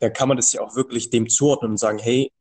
dann 0.00 0.12
kann 0.12 0.28
man 0.28 0.36
das 0.36 0.52
ja 0.52 0.60
auch 0.60 0.74
wirklich 0.74 1.10
dem 1.10 1.28
zuordnen 1.28 1.72
und 1.72 1.78
sagen, 1.78 1.98
hey, 1.98 2.32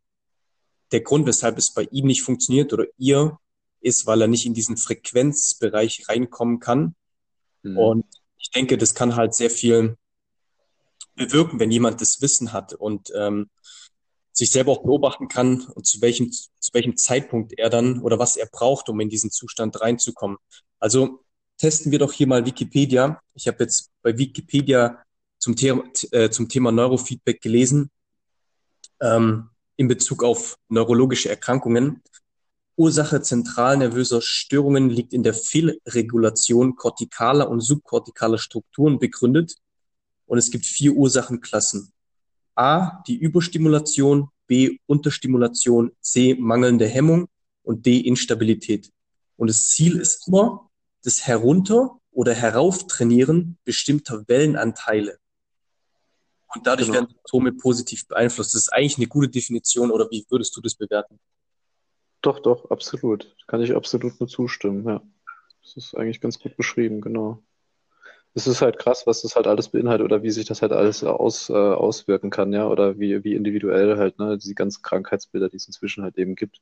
der 0.91 1.01
Grund, 1.01 1.27
weshalb 1.27 1.57
es 1.57 1.73
bei 1.73 1.83
ihm 1.91 2.07
nicht 2.07 2.23
funktioniert 2.23 2.73
oder 2.73 2.86
ihr, 2.97 3.38
ist, 3.81 4.05
weil 4.05 4.21
er 4.21 4.27
nicht 4.27 4.45
in 4.45 4.53
diesen 4.53 4.77
Frequenzbereich 4.77 6.05
reinkommen 6.10 6.60
kann. 6.60 6.95
Mhm. 7.63 7.77
Und 7.77 8.05
ich 8.39 8.49
denke, 8.51 8.77
das 8.77 8.95
kann 8.95 9.15
halt 9.15 9.36
sehr 9.36 9.49
viel 9.49 9.97
bewirken, 11.15 11.60
wenn 11.60 11.71
jemand 11.71 12.01
das 12.01 12.21
Wissen 12.21 12.53
hat. 12.53 12.73
Und 12.73 13.12
ähm, 13.15 13.49
sich 14.38 14.52
selber 14.52 14.71
auch 14.71 14.84
beobachten 14.84 15.28
kann 15.28 15.65
und 15.73 15.88
zu 15.88 16.00
welchem, 16.00 16.32
zu 16.32 16.71
welchem 16.73 16.95
Zeitpunkt 16.95 17.58
er 17.58 17.71
dann 17.71 18.00
oder 18.02 18.19
was 18.19 18.36
er 18.36 18.45
braucht, 18.45 18.88
um 18.88 19.00
in 19.00 19.10
diesen 19.10 19.32
Zustand 19.32 19.82
reinzukommen. 19.82 20.38
Also 20.80 21.23
testen 21.58 21.91
wir 21.91 21.97
doch 21.97 22.13
hier 22.13 22.28
mal 22.28 22.45
Wikipedia. 22.45 23.19
Ich 23.34 23.47
habe 23.47 23.63
jetzt 23.63 23.89
bei 24.04 24.15
Wikipedia 24.15 25.02
zum, 25.39 25.56
Thema, 25.56 25.84
äh, 26.12 26.30
zum 26.30 26.50
Thema 26.50 26.71
Neurofeedback 26.71 27.41
gelesen, 27.41 27.89
ähm, 29.02 29.50
in 29.76 29.88
Bezug 29.88 30.23
auf 30.23 30.60
neurologische 30.69 31.30
Erkrankungen. 31.30 32.04
Ursache 32.76 33.23
zentralnervöser 33.23 34.21
Störungen 34.21 34.91
liegt 34.91 35.13
in 35.13 35.23
der 35.23 35.34
Fehlregulation 35.34 36.76
kortikaler 36.76 37.50
und 37.50 37.62
subkortikaler 37.62 38.38
Strukturen 38.38 39.00
begründet. 39.00 39.56
Und 40.28 40.38
es 40.38 40.52
gibt 40.52 40.67
vier 40.67 40.93
Ursachenklassen. 40.93 41.91
A, 42.58 43.04
die 43.08 43.17
Überstimulation, 43.17 44.30
B, 44.48 44.80
Unterstimulation, 44.86 45.91
C, 46.02 46.36
mangelnde 46.36 46.88
Hemmung 46.88 47.28
und 47.63 47.86
D, 47.86 48.00
Instabilität. 48.00 48.91
Und 49.36 49.50
das 49.50 49.70
Ziel 49.70 49.98
ist 49.98 50.28
immer 50.28 50.70
das 51.04 51.28
Herunter- 51.28 52.00
oder 52.12 52.34
Herauftrainieren 52.34 53.58
bestimmter 53.63 54.28
Wellenanteile. 54.28 55.20
Und 56.56 56.65
dadurch 56.65 56.88
genau. 56.88 57.02
werden 57.02 57.10
Symptome 57.12 57.52
positiv 57.52 58.08
beeinflusst. 58.08 58.56
Das 58.56 58.62
ist 58.63 58.74
eigentlich 58.74 58.98
eine 58.98 59.08
gute 59.08 59.30
Definition, 59.30 59.91
oder 59.91 60.10
wie 60.10 60.26
würdest 60.30 60.56
du 60.56 60.62
das 60.62 60.76
bewerten? 60.76 61.20
Doch, 62.22 62.39
doch, 62.39 62.72
absolut. 62.72 63.36
Kann 63.46 63.62
ich 63.62 63.76
absolut 63.76 64.20
nur 64.20 64.28
zustimmen, 64.28 64.88
ja. 64.88 65.02
Das 65.62 65.76
ist 65.76 65.96
eigentlich 65.96 66.22
ganz 66.22 66.39
gut 66.39 66.56
beschrieben, 66.56 67.02
genau 67.02 67.43
es 68.38 68.47
ist 68.47 68.62
halt 68.62 68.78
krass, 68.78 69.08
was 69.08 69.23
das 69.23 69.36
halt 69.36 69.47
alles 69.47 69.69
beinhaltet 69.69 70.06
oder 70.06 70.21
wie 70.23 70.30
sich 70.32 70.45
das 70.45 70.62
halt 70.62 70.71
alles 70.71 71.04
aus, 71.04 71.50
äh, 71.50 71.54
auswirken 71.54 72.30
kann, 72.30 72.54
ja, 72.54 72.67
oder 72.67 73.00
wie, 73.00 73.23
wie 73.23 73.34
individuell 73.36 73.97
halt, 73.97 74.19
ne, 74.19 74.38
die 74.38 74.56
ganzen 74.56 74.84
Krankheitsbilder, 74.84 75.50
die 75.50 75.58
es 75.58 75.67
inzwischen 75.67 76.04
halt 76.04 76.17
eben 76.17 76.36
gibt. 76.36 76.62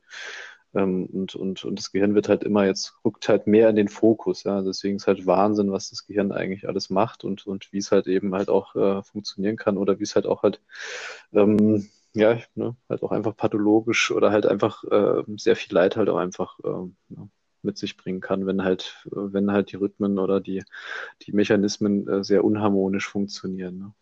Ähm, 0.74 1.06
und, 1.08 1.36
und, 1.36 1.66
und 1.66 1.80
das 1.80 1.92
Gehirn 1.92 2.16
wird 2.16 2.30
halt 2.30 2.44
immer 2.44 2.66
jetzt, 2.66 2.96
rückt 3.06 3.28
halt 3.30 3.48
mehr 3.48 3.70
in 3.70 3.76
den 3.76 3.88
Fokus, 3.90 4.44
ja. 4.44 4.62
Deswegen 4.62 4.98
ist 4.98 5.08
halt 5.08 5.26
Wahnsinn, 5.28 5.72
was 5.72 5.90
das 5.90 6.06
Gehirn 6.08 6.32
eigentlich 6.32 6.68
alles 6.68 6.90
macht 6.90 7.24
und, 7.26 7.46
und 7.48 7.72
wie 7.74 7.78
es 7.80 7.92
halt 7.92 8.08
eben 8.08 8.34
halt 8.36 8.50
auch 8.50 8.76
äh, 8.76 9.04
funktionieren 9.04 9.58
kann 9.58 9.78
oder 9.78 10.00
wie 10.00 10.04
es 10.04 10.16
halt 10.16 10.26
auch 10.28 10.44
halt, 10.44 10.62
ähm, 11.34 11.90
ja, 12.14 12.40
ne, 12.56 12.76
halt 12.90 13.04
auch 13.04 13.12
einfach 13.12 13.36
pathologisch 13.36 14.12
oder 14.12 14.32
halt 14.32 14.46
einfach 14.46 14.84
äh, 14.86 15.24
sehr 15.38 15.56
viel 15.58 15.74
Leid 15.74 15.98
halt 15.98 16.10
auch 16.10 16.18
einfach 16.18 16.58
äh, 16.64 17.16
mit 17.66 17.78
sich 17.78 17.98
bringen 17.98 18.22
kann, 18.22 18.46
wenn 18.46 18.64
halt, 18.64 19.06
wenn 19.12 19.52
halt 19.52 19.72
die 19.72 19.76
Rhythmen 19.76 20.20
oder 20.20 20.40
die, 20.40 20.64
die 21.24 21.32
Mechanismen 21.32 22.08
äh, 22.08 22.24
sehr 22.24 22.44
unharmonisch 22.44 23.10
funktionieren. 23.10 23.78
Ne? 23.78 23.94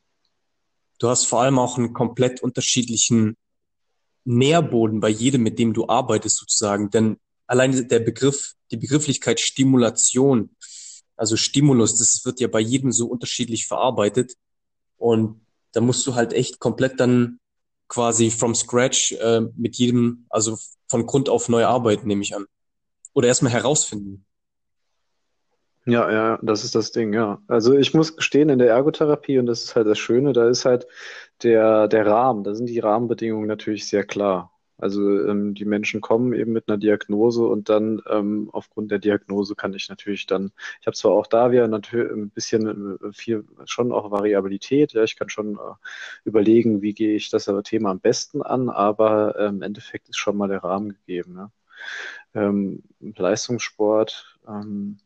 Du 0.99 1.09
hast 1.09 1.25
vor 1.25 1.41
allem 1.41 1.59
auch 1.59 1.77
einen 1.77 1.93
komplett 1.93 2.41
unterschiedlichen 2.41 3.35
Nährboden 4.25 4.99
bei 4.99 5.09
jedem, 5.09 5.43
mit 5.43 5.59
dem 5.59 5.73
du 5.73 5.87
arbeitest 5.87 6.37
sozusagen. 6.37 6.89
Denn 6.91 7.17
allein 7.47 7.87
der 7.87 7.99
Begriff, 7.99 8.53
die 8.71 8.77
Begrifflichkeit 8.77 9.39
Stimulation, 9.39 10.51
also 11.17 11.35
Stimulus, 11.35 11.97
das 11.97 12.23
wird 12.25 12.39
ja 12.39 12.47
bei 12.47 12.59
jedem 12.59 12.91
so 12.91 13.07
unterschiedlich 13.07 13.67
verarbeitet. 13.67 14.35
Und 14.97 15.41
da 15.73 15.81
musst 15.81 16.05
du 16.07 16.15
halt 16.15 16.33
echt 16.33 16.59
komplett 16.59 16.99
dann 16.99 17.39
quasi 17.87 18.31
from 18.31 18.55
scratch 18.55 19.13
äh, 19.13 19.41
mit 19.55 19.75
jedem, 19.75 20.25
also 20.29 20.57
von 20.87 21.05
Grund 21.05 21.29
auf 21.29 21.49
neu 21.49 21.65
arbeiten, 21.65 22.07
nehme 22.07 22.23
ich 22.23 22.35
an 22.35 22.45
oder 23.13 23.27
erstmal 23.27 23.53
herausfinden. 23.53 24.25
Ja, 25.85 26.09
ja, 26.09 26.39
das 26.41 26.63
ist 26.63 26.75
das 26.75 26.91
Ding, 26.91 27.13
ja. 27.13 27.41
Also 27.47 27.75
ich 27.77 27.93
muss 27.93 28.15
gestehen, 28.15 28.49
in 28.49 28.59
der 28.59 28.69
Ergotherapie, 28.69 29.37
und 29.37 29.47
das 29.47 29.63
ist 29.63 29.75
halt 29.75 29.85
das 29.87 29.99
Schöne, 29.99 30.31
da 30.31 30.47
ist 30.47 30.63
halt 30.63 30.87
der, 31.43 31.89
der 31.89 32.07
Rahmen, 32.07 32.45
da 32.45 32.55
sind 32.55 32.67
die 32.67 32.79
Rahmenbedingungen 32.79 33.47
natürlich 33.47 33.87
sehr 33.87 34.05
klar. 34.05 34.51
Also 34.77 35.01
ähm, 35.01 35.53
die 35.53 35.65
Menschen 35.65 36.01
kommen 36.01 36.33
eben 36.33 36.51
mit 36.51 36.67
einer 36.67 36.77
Diagnose 36.77 37.45
und 37.45 37.69
dann 37.69 38.01
ähm, 38.09 38.49
aufgrund 38.53 38.91
der 38.91 38.99
Diagnose 38.99 39.55
kann 39.55 39.73
ich 39.73 39.87
natürlich 39.89 40.25
dann, 40.25 40.51
ich 40.81 40.87
habe 40.87 40.95
zwar 40.95 41.11
auch 41.11 41.27
da 41.27 41.51
wieder 41.51 41.67
natürlich 41.67 42.11
ein 42.11 42.29
bisschen 42.31 42.97
äh, 42.97 43.13
viel, 43.13 43.45
schon 43.65 43.91
auch 43.91 44.09
Variabilität, 44.09 44.93
ja, 44.93 45.03
ich 45.03 45.15
kann 45.17 45.29
schon 45.29 45.55
äh, 45.55 45.75
überlegen, 46.25 46.81
wie 46.81 46.93
gehe 46.93 47.15
ich 47.15 47.29
das 47.29 47.49
Thema 47.65 47.91
am 47.91 47.99
besten 47.99 48.41
an, 48.41 48.69
aber 48.69 49.35
äh, 49.37 49.47
im 49.47 49.61
Endeffekt 49.61 50.09
ist 50.09 50.17
schon 50.17 50.37
mal 50.37 50.47
der 50.47 50.63
Rahmen 50.63 50.89
gegeben. 50.89 51.35
Ja. 51.37 51.51
Ähm, 52.35 52.83
Leistungssport, 52.99 54.39
ähm, 54.47 54.97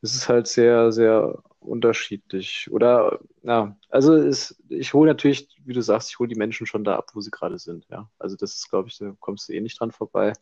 es 0.00 0.14
ist 0.14 0.28
halt 0.28 0.46
sehr, 0.46 0.92
sehr 0.92 1.42
unterschiedlich. 1.60 2.68
Oder, 2.70 3.18
ja, 3.42 3.76
also 3.88 4.14
ist, 4.14 4.56
ich 4.68 4.94
hole 4.94 5.10
natürlich, 5.10 5.48
wie 5.64 5.72
du 5.72 5.82
sagst, 5.82 6.10
ich 6.10 6.18
hole 6.18 6.28
die 6.28 6.38
Menschen 6.38 6.66
schon 6.66 6.84
da 6.84 6.96
ab, 6.96 7.10
wo 7.14 7.20
sie 7.20 7.30
gerade 7.30 7.58
sind. 7.58 7.86
Ja, 7.90 8.08
also 8.18 8.36
das 8.36 8.54
ist, 8.54 8.70
glaube 8.70 8.88
ich, 8.88 8.98
da 8.98 9.12
kommst 9.20 9.48
du 9.48 9.52
eh 9.52 9.60
nicht 9.60 9.80
dran 9.80 9.90
vorbei. 9.90 10.32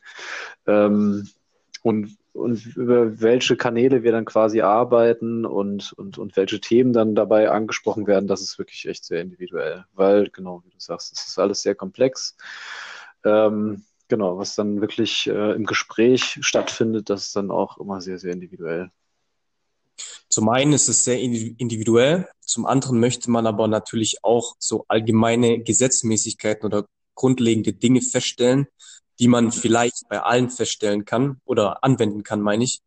Ähm, 0.66 1.28
und, 1.82 2.16
und 2.32 2.76
über 2.76 3.20
welche 3.20 3.56
Kanäle 3.56 4.02
wir 4.02 4.12
dann 4.12 4.24
quasi 4.24 4.60
arbeiten 4.60 5.46
und, 5.46 5.92
und, 5.92 6.18
und 6.18 6.36
welche 6.36 6.60
Themen 6.60 6.92
dann 6.92 7.14
dabei 7.14 7.50
angesprochen 7.50 8.06
werden, 8.06 8.26
das 8.26 8.42
ist 8.42 8.58
wirklich 8.58 8.86
echt 8.86 9.04
sehr 9.04 9.22
individuell. 9.22 9.84
Weil, 9.94 10.28
genau, 10.30 10.62
wie 10.64 10.70
du 10.70 10.76
sagst, 10.78 11.12
es 11.12 11.26
ist 11.28 11.38
alles 11.38 11.62
sehr 11.62 11.74
komplex. 11.74 12.36
Ähm, 13.24 13.84
genau, 14.08 14.38
was 14.38 14.54
dann 14.54 14.80
wirklich 14.80 15.26
äh, 15.26 15.52
im 15.52 15.64
Gespräch 15.64 16.38
stattfindet, 16.40 17.10
das 17.10 17.28
ist 17.28 17.36
dann 17.36 17.50
auch 17.50 17.78
immer 17.78 18.00
sehr, 18.00 18.18
sehr 18.18 18.32
individuell. 18.32 18.90
Zum 20.28 20.48
einen 20.48 20.72
ist 20.72 20.88
es 20.88 21.04
sehr 21.04 21.18
individuell, 21.20 22.28
zum 22.40 22.66
anderen 22.66 23.00
möchte 23.00 23.30
man 23.30 23.46
aber 23.46 23.68
natürlich 23.68 24.22
auch 24.22 24.56
so 24.58 24.84
allgemeine 24.88 25.62
Gesetzmäßigkeiten 25.62 26.66
oder 26.66 26.86
grundlegende 27.14 27.72
Dinge 27.72 28.02
feststellen, 28.02 28.66
die 29.18 29.28
man 29.28 29.52
vielleicht 29.52 30.08
bei 30.08 30.20
allen 30.20 30.50
feststellen 30.50 31.04
kann 31.04 31.40
oder 31.44 31.82
anwenden 31.82 32.22
kann, 32.22 32.42
meine 32.42 32.64
ich. 32.64 32.80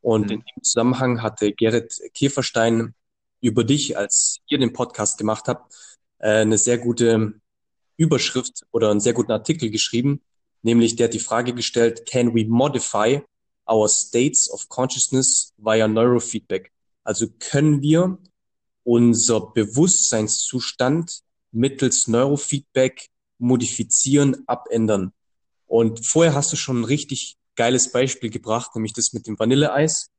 Und 0.00 0.26
mhm. 0.26 0.30
in 0.30 0.40
dem 0.40 0.62
Zusammenhang 0.62 1.22
hatte 1.22 1.52
Gerrit 1.52 2.00
Käferstein 2.14 2.94
über 3.40 3.64
dich, 3.64 3.96
als 3.96 4.38
ihr 4.48 4.58
den 4.58 4.72
Podcast 4.72 5.18
gemacht 5.18 5.46
habt, 5.46 5.72
äh, 6.18 6.40
eine 6.40 6.58
sehr 6.58 6.78
gute 6.78 7.34
Überschrift 7.96 8.66
oder 8.72 8.90
einen 8.90 9.00
sehr 9.00 9.12
guten 9.12 9.32
Artikel 9.32 9.70
geschrieben, 9.70 10.20
nämlich 10.62 10.96
der 10.96 11.06
hat 11.06 11.14
die 11.14 11.18
Frage 11.18 11.54
gestellt, 11.54 12.06
can 12.06 12.34
we 12.34 12.44
modify 12.44 13.20
our 13.68 13.88
states 13.88 14.50
of 14.50 14.68
consciousness 14.68 15.52
via 15.56 15.88
neurofeedback? 15.88 16.72
Also 17.04 17.26
können 17.38 17.82
wir 17.82 18.18
unser 18.84 19.40
Bewusstseinszustand 19.40 21.20
mittels 21.52 22.08
Neurofeedback 22.08 23.08
modifizieren, 23.38 24.44
abändern. 24.46 25.12
Und 25.66 26.04
vorher 26.06 26.34
hast 26.34 26.52
du 26.52 26.56
schon 26.56 26.80
ein 26.80 26.84
richtig 26.84 27.36
geiles 27.56 27.92
Beispiel 27.92 28.30
gebracht, 28.30 28.74
nämlich 28.74 28.92
das 28.92 29.12
mit 29.12 29.26
dem 29.26 29.38
Vanilleeis. 29.38 30.10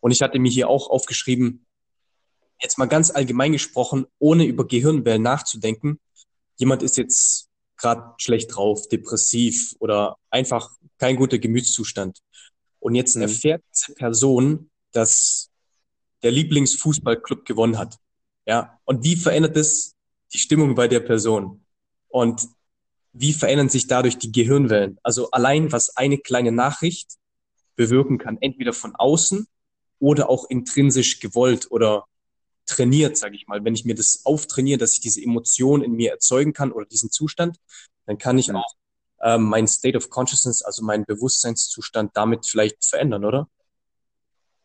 Und 0.00 0.10
ich 0.10 0.22
hatte 0.22 0.38
mir 0.38 0.50
hier 0.50 0.68
auch 0.68 0.90
aufgeschrieben, 0.90 1.66
jetzt 2.60 2.78
mal 2.78 2.86
ganz 2.86 3.10
allgemein 3.10 3.52
gesprochen, 3.52 4.06
ohne 4.18 4.44
über 4.44 4.66
Gehirnwellen 4.66 5.22
nachzudenken. 5.22 5.98
Jemand 6.56 6.82
ist 6.82 6.96
jetzt 6.96 7.48
gerade 7.82 8.14
schlecht 8.18 8.54
drauf, 8.54 8.88
depressiv 8.88 9.74
oder 9.80 10.16
einfach 10.30 10.70
kein 10.98 11.16
guter 11.16 11.38
Gemütszustand. 11.38 12.20
Und 12.78 12.94
jetzt 12.94 13.16
mhm. 13.16 13.22
erfährt 13.22 13.62
diese 13.74 13.94
Person, 13.94 14.70
dass 14.92 15.50
der 16.22 16.30
Lieblingsfußballclub 16.30 17.44
gewonnen 17.44 17.78
hat. 17.78 17.98
Ja, 18.46 18.78
und 18.84 19.04
wie 19.04 19.16
verändert 19.16 19.56
es 19.56 19.94
die 20.32 20.38
Stimmung 20.38 20.74
bei 20.74 20.88
der 20.88 21.00
Person? 21.00 21.64
Und 22.08 22.46
wie 23.12 23.32
verändern 23.32 23.68
sich 23.68 23.86
dadurch 23.86 24.18
die 24.18 24.32
Gehirnwellen? 24.32 24.98
Also 25.02 25.30
allein, 25.30 25.72
was 25.72 25.96
eine 25.96 26.18
kleine 26.18 26.52
Nachricht 26.52 27.16
bewirken 27.76 28.18
kann, 28.18 28.38
entweder 28.40 28.72
von 28.72 28.94
außen 28.94 29.46
oder 29.98 30.30
auch 30.30 30.48
intrinsisch 30.48 31.20
gewollt 31.20 31.70
oder 31.70 32.06
trainiert, 32.66 33.16
sage 33.16 33.36
ich 33.36 33.46
mal. 33.46 33.64
Wenn 33.64 33.74
ich 33.74 33.84
mir 33.84 33.94
das 33.94 34.22
auftrainiere, 34.24 34.78
dass 34.78 34.92
ich 34.94 35.00
diese 35.00 35.22
Emotion 35.22 35.82
in 35.82 35.92
mir 35.92 36.10
erzeugen 36.10 36.52
kann 36.52 36.72
oder 36.72 36.86
diesen 36.86 37.10
Zustand, 37.10 37.58
dann 38.06 38.18
kann 38.18 38.38
ich 38.38 38.52
auch 38.52 38.74
ähm, 39.22 39.44
mein 39.44 39.66
State 39.68 39.96
of 39.96 40.10
Consciousness, 40.10 40.62
also 40.62 40.84
meinen 40.84 41.04
Bewusstseinszustand 41.04 42.10
damit 42.14 42.46
vielleicht 42.46 42.84
verändern, 42.84 43.24
oder? 43.24 43.48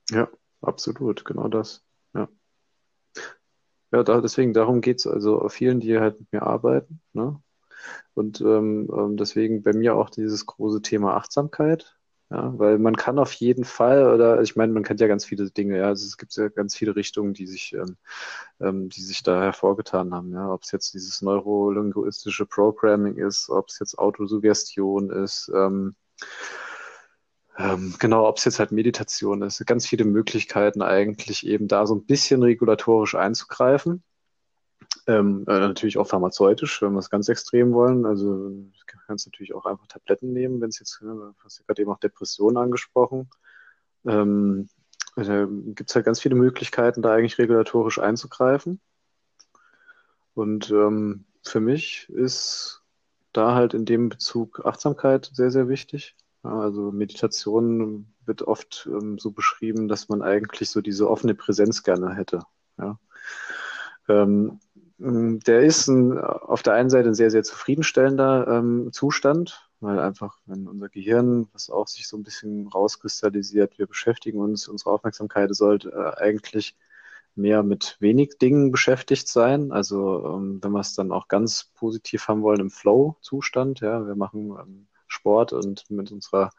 Ja, 0.10 0.30
absolut, 0.62 1.26
genau 1.26 1.48
das. 1.48 1.84
Ja. 2.14 2.28
Ja, 3.92 4.04
da, 4.04 4.22
deswegen, 4.22 4.54
darum 4.54 4.82
geht 4.82 5.00
es 5.00 5.08
also 5.08 5.48
vielen, 5.50 5.80
die 5.80 5.98
halt 5.98 6.20
mit 6.20 6.32
mir 6.32 6.44
arbeiten. 6.44 7.02
Ne? 7.14 7.42
Und 8.14 8.42
ähm, 8.42 8.90
ähm, 8.92 9.18
deswegen 9.18 9.64
bei 9.64 9.74
mir 9.74 9.96
auch 9.96 10.10
dieses 10.10 10.46
große 10.46 10.82
Thema 10.82 11.16
Achtsamkeit. 11.16 11.97
Ja, 12.30 12.52
weil 12.60 12.78
man 12.78 12.98
kann 12.98 13.20
auf 13.20 13.32
jeden 13.34 13.64
Fall, 13.64 14.14
oder 14.14 14.42
ich 14.42 14.58
meine, 14.58 14.74
man 14.74 14.84
kennt 14.84 15.00
ja 15.00 15.08
ganz 15.08 15.24
viele 15.24 15.50
Dinge, 15.50 15.78
ja, 15.78 15.86
also 15.88 16.06
es 16.06 16.18
gibt 16.18 16.36
ja 16.36 16.50
ganz 16.50 16.76
viele 16.76 16.96
Richtungen, 16.98 17.34
die 17.34 17.48
sich, 17.48 17.72
ähm, 17.74 17.96
ähm 18.60 18.90
die 18.90 19.02
sich 19.02 19.24
da 19.24 19.42
hervorgetan 19.42 20.14
haben, 20.14 20.34
ja, 20.34 20.52
ob 20.52 20.64
es 20.64 20.72
jetzt 20.74 20.94
dieses 20.94 21.22
neurolinguistische 21.22 22.46
Programming 22.46 23.16
ist, 23.16 23.50
ob 23.50 23.70
es 23.70 23.80
jetzt 23.80 23.98
Autosuggestion 23.98 25.10
ist, 25.10 25.50
ähm, 25.56 25.96
ähm, 27.58 27.96
genau, 28.00 28.28
ob 28.28 28.38
es 28.38 28.46
jetzt 28.46 28.60
halt 28.60 28.72
Meditation 28.72 29.42
ist, 29.42 29.66
ganz 29.66 29.88
viele 29.88 30.06
Möglichkeiten 30.06 30.82
eigentlich 30.82 31.46
eben 31.48 31.68
da 31.68 31.88
so 31.88 31.96
ein 31.96 32.06
bisschen 32.06 32.44
regulatorisch 32.44 33.16
einzugreifen. 33.16 34.04
Ähm, 35.08 35.46
äh, 35.48 35.60
natürlich 35.60 35.98
auch 35.98 36.08
pharmazeutisch, 36.08 36.82
wenn 36.82 36.92
wir 36.92 37.00
es 37.00 37.10
ganz 37.10 37.30
extrem 37.30 37.74
wollen. 37.74 38.06
Also 38.06 38.50
du 38.50 38.72
kannst 39.08 39.26
natürlich 39.26 39.54
auch 39.54 39.66
einfach 39.66 39.88
Tabletten 39.88 40.34
nehmen, 40.34 40.60
wenn 40.60 40.70
es 40.70 40.80
jetzt, 40.80 41.00
du 41.00 41.34
hast 41.44 41.60
ja 41.60 41.66
gerade 41.66 41.82
eben 41.82 41.92
auch 41.92 42.00
Depressionen 42.00 42.58
angesprochen. 42.58 43.30
Ähm, 44.06 44.68
äh, 45.16 45.48
gibt 45.48 45.90
es 45.90 45.96
halt 45.96 46.06
ganz 46.06 46.20
viele 46.20 46.36
Möglichkeiten, 46.36 47.02
da 47.02 47.14
eigentlich 47.14 47.38
regulatorisch 47.38 48.00
einzugreifen. 48.00 48.82
Und 50.34 50.70
ähm, 50.72 51.26
für 51.42 51.62
mich 51.62 52.10
ist 52.10 52.84
da 53.32 53.56
halt 53.56 53.74
in 53.74 53.86
dem 53.86 54.10
Bezug 54.10 54.66
Achtsamkeit 54.66 55.30
sehr, 55.34 55.52
sehr 55.52 55.70
wichtig. 55.70 56.16
Also 56.44 56.92
Meditation 56.92 58.14
wird 58.26 58.42
oft 58.44 58.88
ähm, 58.92 59.18
so 59.18 59.32
beschrieben, 59.32 59.88
dass 59.88 60.10
man 60.10 60.22
eigentlich 60.22 60.70
so 60.70 60.82
diese 60.82 61.10
offene 61.10 61.34
Präsenz 61.34 61.84
gerne 61.84 62.14
hätte. 62.14 62.42
Ja. 62.78 63.00
Ähm, 64.08 64.60
der 65.00 65.62
ist 65.62 65.88
ein, 65.88 66.18
auf 66.20 66.64
der 66.64 66.74
einen 66.74 66.90
Seite 66.90 67.10
ein 67.10 67.14
sehr, 67.14 67.32
sehr 67.32 67.44
zufriedenstellender 67.44 68.48
ähm, 68.48 68.90
Zustand, 68.92 69.70
weil 69.80 70.00
einfach, 70.00 70.38
wenn 70.46 70.68
unser 70.68 70.90
Gehirn, 70.90 71.48
was 71.54 71.70
auch 71.70 71.88
sich 71.88 72.08
so 72.08 72.18
ein 72.18 72.24
bisschen 72.24 72.68
rauskristallisiert, 72.68 73.78
wir 73.78 73.86
beschäftigen 73.86 74.40
uns, 74.40 74.68
unsere 74.68 74.92
Aufmerksamkeit 74.92 75.54
sollte 75.56 75.92
äh, 75.92 76.22
eigentlich 76.22 76.76
mehr 77.36 77.62
mit 77.62 77.98
wenig 78.00 78.40
Dingen 78.40 78.72
beschäftigt 78.72 79.28
sein. 79.28 79.72
Also 79.72 80.26
ähm, 80.26 80.60
wenn 80.64 80.72
wir 80.72 80.80
es 80.80 80.96
dann 80.96 81.12
auch 81.12 81.28
ganz 81.28 81.72
positiv 81.76 82.28
haben 82.28 82.42
wollen 82.42 82.62
im 82.62 82.72
Flow-Zustand, 82.72 83.82
ja, 83.82 84.06
wir 84.06 84.16
machen 84.16 84.58
ähm, 84.60 84.88
Sport 85.08 85.54
und 85.54 85.90
mit 85.90 86.12
unserer 86.12 86.50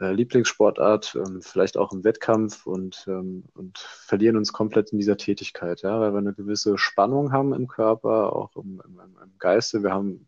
äh, 0.00 0.12
Lieblingssportart, 0.12 1.14
ähm, 1.16 1.42
vielleicht 1.42 1.76
auch 1.76 1.92
im 1.92 2.04
Wettkampf 2.04 2.66
und, 2.66 3.04
ähm, 3.08 3.44
und 3.54 3.78
verlieren 3.78 4.36
uns 4.36 4.52
komplett 4.52 4.92
in 4.92 4.98
dieser 4.98 5.16
Tätigkeit, 5.16 5.82
ja, 5.82 6.00
weil 6.00 6.12
wir 6.12 6.18
eine 6.18 6.32
gewisse 6.34 6.78
Spannung 6.78 7.32
haben 7.32 7.52
im 7.52 7.68
Körper, 7.68 8.34
auch 8.34 8.56
im, 8.56 8.82
im, 8.84 9.00
im 9.00 9.38
Geiste. 9.38 9.82
Wir 9.82 9.92
haben 9.92 10.26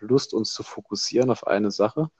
Lust, 0.00 0.34
uns 0.34 0.52
zu 0.52 0.62
fokussieren 0.62 1.30
auf 1.30 1.46
eine 1.46 1.70
Sache, 1.70 2.10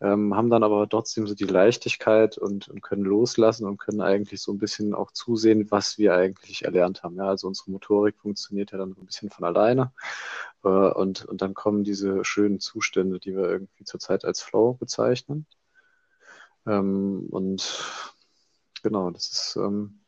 ähm, 0.00 0.34
haben 0.34 0.50
dann 0.50 0.64
aber 0.64 0.88
trotzdem 0.88 1.28
so 1.28 1.34
die 1.34 1.44
Leichtigkeit 1.44 2.36
und, 2.38 2.68
und 2.68 2.82
können 2.82 3.04
loslassen 3.04 3.66
und 3.66 3.78
können 3.78 4.00
eigentlich 4.00 4.42
so 4.42 4.52
ein 4.52 4.58
bisschen 4.58 4.94
auch 4.94 5.12
zusehen, 5.12 5.70
was 5.70 5.98
wir 5.98 6.14
eigentlich 6.14 6.64
erlernt 6.64 7.04
haben. 7.04 7.16
Ja, 7.16 7.28
also 7.28 7.46
unsere 7.46 7.70
Motorik 7.70 8.18
funktioniert 8.18 8.72
ja 8.72 8.78
dann 8.78 8.94
so 8.94 9.00
ein 9.00 9.06
bisschen 9.06 9.30
von 9.30 9.44
alleine. 9.44 9.92
Äh, 10.64 10.68
und, 10.68 11.24
und 11.24 11.40
dann 11.42 11.54
kommen 11.54 11.84
diese 11.84 12.24
schönen 12.24 12.58
Zustände, 12.58 13.20
die 13.20 13.36
wir 13.36 13.48
irgendwie 13.48 13.84
zurzeit 13.84 14.24
als 14.24 14.42
Flow 14.42 14.74
bezeichnen. 14.74 15.46
Ähm, 16.66 17.26
und 17.30 18.12
genau, 18.82 19.10
das 19.10 19.30
ist, 19.30 19.56
ähm, 19.56 20.02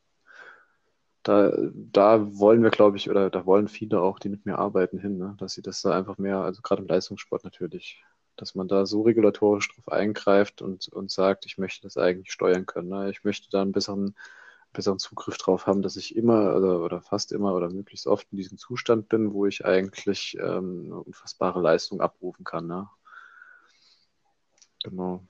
da, 1.23 1.53
da 1.73 2.39
wollen 2.39 2.63
wir, 2.63 2.71
glaube 2.71 2.97
ich, 2.99 3.11
oder 3.11 3.31
da 3.31 3.47
wollen 3.47 3.69
viele 3.69 4.01
auch, 4.01 4.19
die 4.19 4.29
mit 4.29 4.45
mir 4.47 4.59
arbeiten, 4.59 4.99
hin, 4.99 5.17
ne? 5.19 5.35
dass 5.39 5.55
sie 5.55 5.63
das 5.63 5.83
da 5.83 5.97
einfach 5.97 6.19
mehr, 6.19 6.39
also 6.39 6.61
gerade 6.63 6.83
im 6.83 6.89
Leistungssport 6.89 7.45
natürlich, 7.45 8.05
dass 8.37 8.55
man 8.55 8.69
da 8.69 8.87
so 8.87 9.03
regulatorisch 9.03 9.75
drauf 9.75 9.89
eingreift 9.89 10.61
und, 10.63 10.89
und 10.89 11.11
sagt, 11.11 11.47
ich 11.47 11.59
möchte 11.59 11.83
das 11.83 11.97
eigentlich 11.97 12.33
steuern 12.33 12.67
können. 12.67 12.89
Ne? 12.89 13.11
Ich 13.11 13.25
möchte 13.25 13.49
da 13.51 13.63
einen 13.63 13.73
besseren, 13.73 14.15
besseren 14.73 14.99
Zugriff 14.99 15.39
drauf 15.39 15.67
haben, 15.67 15.83
dass 15.83 15.97
ich 15.97 16.15
immer 16.17 16.55
oder, 16.57 16.81
oder 16.81 17.01
fast 17.01 17.33
immer 17.33 17.55
oder 17.55 17.71
möglichst 17.71 18.07
oft 18.07 18.27
in 18.33 18.39
diesem 18.39 18.59
Zustand 18.59 19.09
bin, 19.09 19.33
wo 19.33 19.47
ich 19.47 19.65
eigentlich 19.65 20.37
ähm, 20.41 20.83
eine 20.87 21.01
unfassbare 21.01 21.61
Leistung 21.61 22.01
abrufen 22.01 22.45
kann. 22.45 22.67
Ne? 22.67 22.89
Genau 24.83 25.27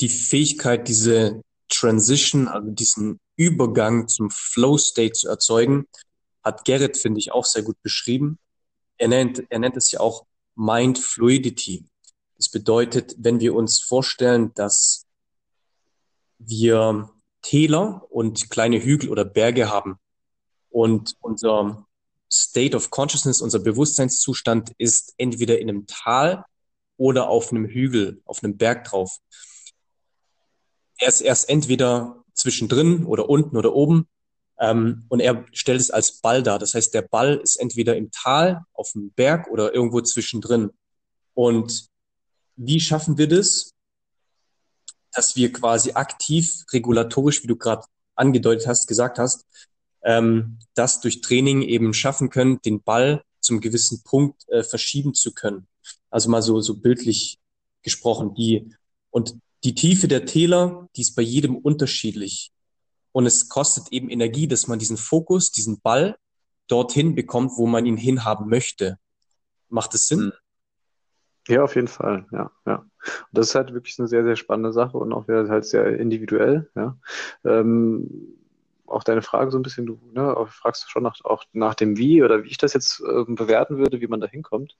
die 0.00 0.08
Fähigkeit, 0.08 0.88
diese 0.88 1.42
Transition, 1.68 2.48
also 2.48 2.70
diesen 2.70 3.18
Übergang 3.36 4.08
zum 4.08 4.30
Flow 4.30 4.78
State 4.78 5.12
zu 5.12 5.28
erzeugen, 5.28 5.86
hat 6.42 6.64
Gerrit, 6.64 6.96
finde 6.96 7.18
ich, 7.18 7.32
auch 7.32 7.44
sehr 7.44 7.62
gut 7.62 7.80
beschrieben. 7.82 8.38
Er 8.98 9.08
nennt, 9.08 9.44
er 9.50 9.58
nennt 9.58 9.76
es 9.76 9.90
ja 9.90 10.00
auch 10.00 10.26
Mind 10.54 10.98
Fluidity. 10.98 11.84
Das 12.36 12.50
bedeutet, 12.50 13.14
wenn 13.18 13.40
wir 13.40 13.54
uns 13.54 13.82
vorstellen, 13.82 14.52
dass 14.54 15.06
wir 16.38 17.10
Täler 17.42 18.06
und 18.10 18.50
kleine 18.50 18.82
Hügel 18.82 19.10
oder 19.10 19.24
Berge 19.24 19.70
haben 19.70 19.98
und 20.70 21.14
unser 21.20 21.86
State 22.30 22.76
of 22.76 22.90
Consciousness, 22.90 23.40
unser 23.40 23.60
Bewusstseinszustand 23.60 24.72
ist 24.78 25.14
entweder 25.16 25.58
in 25.58 25.68
einem 25.68 25.86
Tal 25.86 26.44
oder 26.96 27.28
auf 27.28 27.50
einem 27.50 27.66
Hügel, 27.66 28.20
auf 28.24 28.42
einem 28.42 28.56
Berg 28.56 28.84
drauf. 28.84 29.18
Er 30.98 31.08
ist 31.08 31.20
erst 31.20 31.48
entweder 31.48 32.24
zwischendrin 32.32 33.04
oder 33.04 33.28
unten 33.28 33.56
oder 33.56 33.74
oben 33.74 34.08
ähm, 34.58 35.04
und 35.08 35.20
er 35.20 35.44
stellt 35.52 35.80
es 35.80 35.90
als 35.90 36.20
Ball 36.20 36.42
dar. 36.42 36.58
Das 36.58 36.74
heißt, 36.74 36.94
der 36.94 37.02
Ball 37.02 37.36
ist 37.36 37.56
entweder 37.56 37.96
im 37.96 38.10
Tal, 38.10 38.64
auf 38.72 38.92
dem 38.92 39.10
Berg 39.10 39.48
oder 39.48 39.74
irgendwo 39.74 40.00
zwischendrin. 40.00 40.70
Und 41.34 41.88
wie 42.56 42.80
schaffen 42.80 43.18
wir 43.18 43.28
das? 43.28 43.72
Dass 45.12 45.36
wir 45.36 45.52
quasi 45.52 45.92
aktiv, 45.92 46.64
regulatorisch, 46.72 47.42
wie 47.42 47.48
du 47.48 47.56
gerade 47.56 47.86
angedeutet 48.14 48.66
hast, 48.66 48.86
gesagt 48.86 49.18
hast, 49.18 49.44
ähm, 50.02 50.58
das 50.74 51.00
durch 51.00 51.20
Training 51.20 51.62
eben 51.62 51.92
schaffen 51.92 52.30
können, 52.30 52.60
den 52.62 52.82
Ball 52.82 53.22
zum 53.40 53.60
gewissen 53.60 54.02
Punkt 54.02 54.48
äh, 54.48 54.62
verschieben 54.62 55.14
zu 55.14 55.32
können. 55.32 55.66
Also 56.10 56.30
mal 56.30 56.42
so, 56.42 56.60
so 56.60 56.76
bildlich 56.76 57.38
gesprochen, 57.82 58.34
die, 58.34 58.74
und 59.10 59.38
die 59.64 59.74
Tiefe 59.74 60.08
der 60.08 60.26
Täler, 60.26 60.88
die 60.96 61.02
ist 61.02 61.14
bei 61.14 61.22
jedem 61.22 61.56
unterschiedlich. 61.56 62.52
Und 63.12 63.26
es 63.26 63.48
kostet 63.48 63.92
eben 63.92 64.10
Energie, 64.10 64.46
dass 64.46 64.68
man 64.68 64.78
diesen 64.78 64.96
Fokus, 64.96 65.50
diesen 65.50 65.80
Ball 65.80 66.16
dorthin 66.68 67.14
bekommt, 67.14 67.52
wo 67.56 67.66
man 67.66 67.86
ihn 67.86 67.96
hinhaben 67.96 68.48
möchte. 68.48 68.98
Macht 69.68 69.94
es 69.94 70.06
Sinn? 70.06 70.32
Ja, 71.48 71.62
auf 71.62 71.76
jeden 71.76 71.88
Fall, 71.88 72.26
ja, 72.32 72.50
ja. 72.66 72.76
Und 72.76 72.88
das 73.32 73.48
ist 73.48 73.54
halt 73.54 73.72
wirklich 73.72 73.98
eine 73.98 74.08
sehr, 74.08 74.24
sehr 74.24 74.36
spannende 74.36 74.72
Sache 74.72 74.98
und 74.98 75.12
auch 75.12 75.28
wieder 75.28 75.48
halt 75.48 75.64
sehr 75.64 75.98
individuell, 75.98 76.68
ja. 76.74 76.98
Ähm, 77.44 78.36
auch 78.86 79.02
deine 79.04 79.22
Frage 79.22 79.50
so 79.50 79.58
ein 79.58 79.62
bisschen, 79.62 79.86
du 79.86 79.98
ne, 80.12 80.34
fragst 80.48 80.84
du 80.84 80.88
schon 80.88 81.02
nach, 81.02 81.16
auch 81.24 81.44
nach 81.52 81.74
dem 81.74 81.96
Wie 81.96 82.22
oder 82.22 82.44
wie 82.44 82.48
ich 82.48 82.58
das 82.58 82.72
jetzt 82.72 83.00
äh, 83.00 83.24
bewerten 83.26 83.78
würde, 83.78 84.00
wie 84.00 84.06
man 84.06 84.20
da 84.20 84.26
hinkommt 84.26 84.76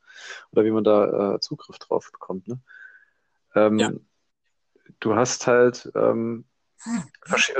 oder 0.52 0.64
wie 0.64 0.70
man 0.70 0.84
da 0.84 1.34
äh, 1.34 1.40
Zugriff 1.40 1.78
drauf 1.78 2.10
bekommt. 2.12 2.46
Ne? 2.48 2.60
Ähm, 3.54 3.78
ja. 3.78 3.92
Du 5.00 5.14
hast 5.14 5.46
halt, 5.46 5.90
ähm, 5.94 6.44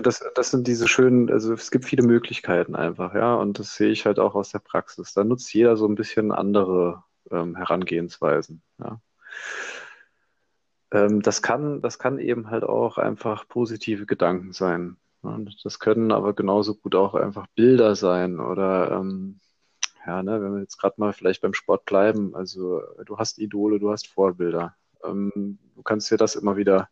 das, 0.03 0.25
das 0.35 0.51
sind 0.51 0.67
diese 0.67 0.89
schönen, 0.89 1.31
also 1.31 1.53
es 1.53 1.71
gibt 1.71 1.85
viele 1.85 2.03
Möglichkeiten 2.03 2.77
einfach, 2.77 3.15
ja, 3.15 3.35
und 3.35 3.59
das 3.59 3.75
sehe 3.77 3.91
ich 3.91 4.07
halt 4.07 4.19
auch 4.19 4.35
aus 4.35 4.51
der 4.51 4.61
Praxis. 4.61 5.13
Da 5.15 5.25
nutzt 5.25 5.53
jeder 5.53 5.77
so 5.77 5.87
ein 5.87 5.95
bisschen 5.97 6.33
andere 6.33 7.03
ähm, 7.31 7.57
Herangehensweisen, 7.57 8.63
ja. 8.79 9.01
Ähm, 10.93 11.23
das 11.23 11.43
kann, 11.43 11.83
das 11.83 11.99
kann 11.99 12.19
eben 12.19 12.51
halt 12.51 12.65
auch 12.65 12.99
einfach 12.99 13.49
positive 13.49 14.07
Gedanken 14.07 14.53
sein. 14.53 14.97
Und 15.23 15.65
das 15.65 15.81
können 15.81 16.13
aber 16.13 16.35
genauso 16.35 16.75
gut 16.75 16.95
auch 16.95 17.15
einfach 17.15 17.47
Bilder 17.49 17.97
sein 17.97 18.39
oder 18.39 18.93
ähm, 18.93 19.41
ja, 20.07 20.23
ne, 20.23 20.41
wenn 20.41 20.53
wir 20.55 20.61
jetzt 20.61 20.79
gerade 20.79 20.95
mal 20.99 21.13
vielleicht 21.13 21.43
beim 21.43 21.55
Sport 21.55 21.85
bleiben, 21.85 22.37
also 22.37 22.81
du 23.05 23.19
hast 23.19 23.39
Idole, 23.39 23.81
du 23.81 23.91
hast 23.91 24.07
Vorbilder. 24.07 24.77
Ähm, 25.05 25.59
du 25.75 25.83
kannst 25.83 26.11
dir 26.11 26.17
das 26.17 26.37
immer 26.37 26.57
wieder, 26.57 26.89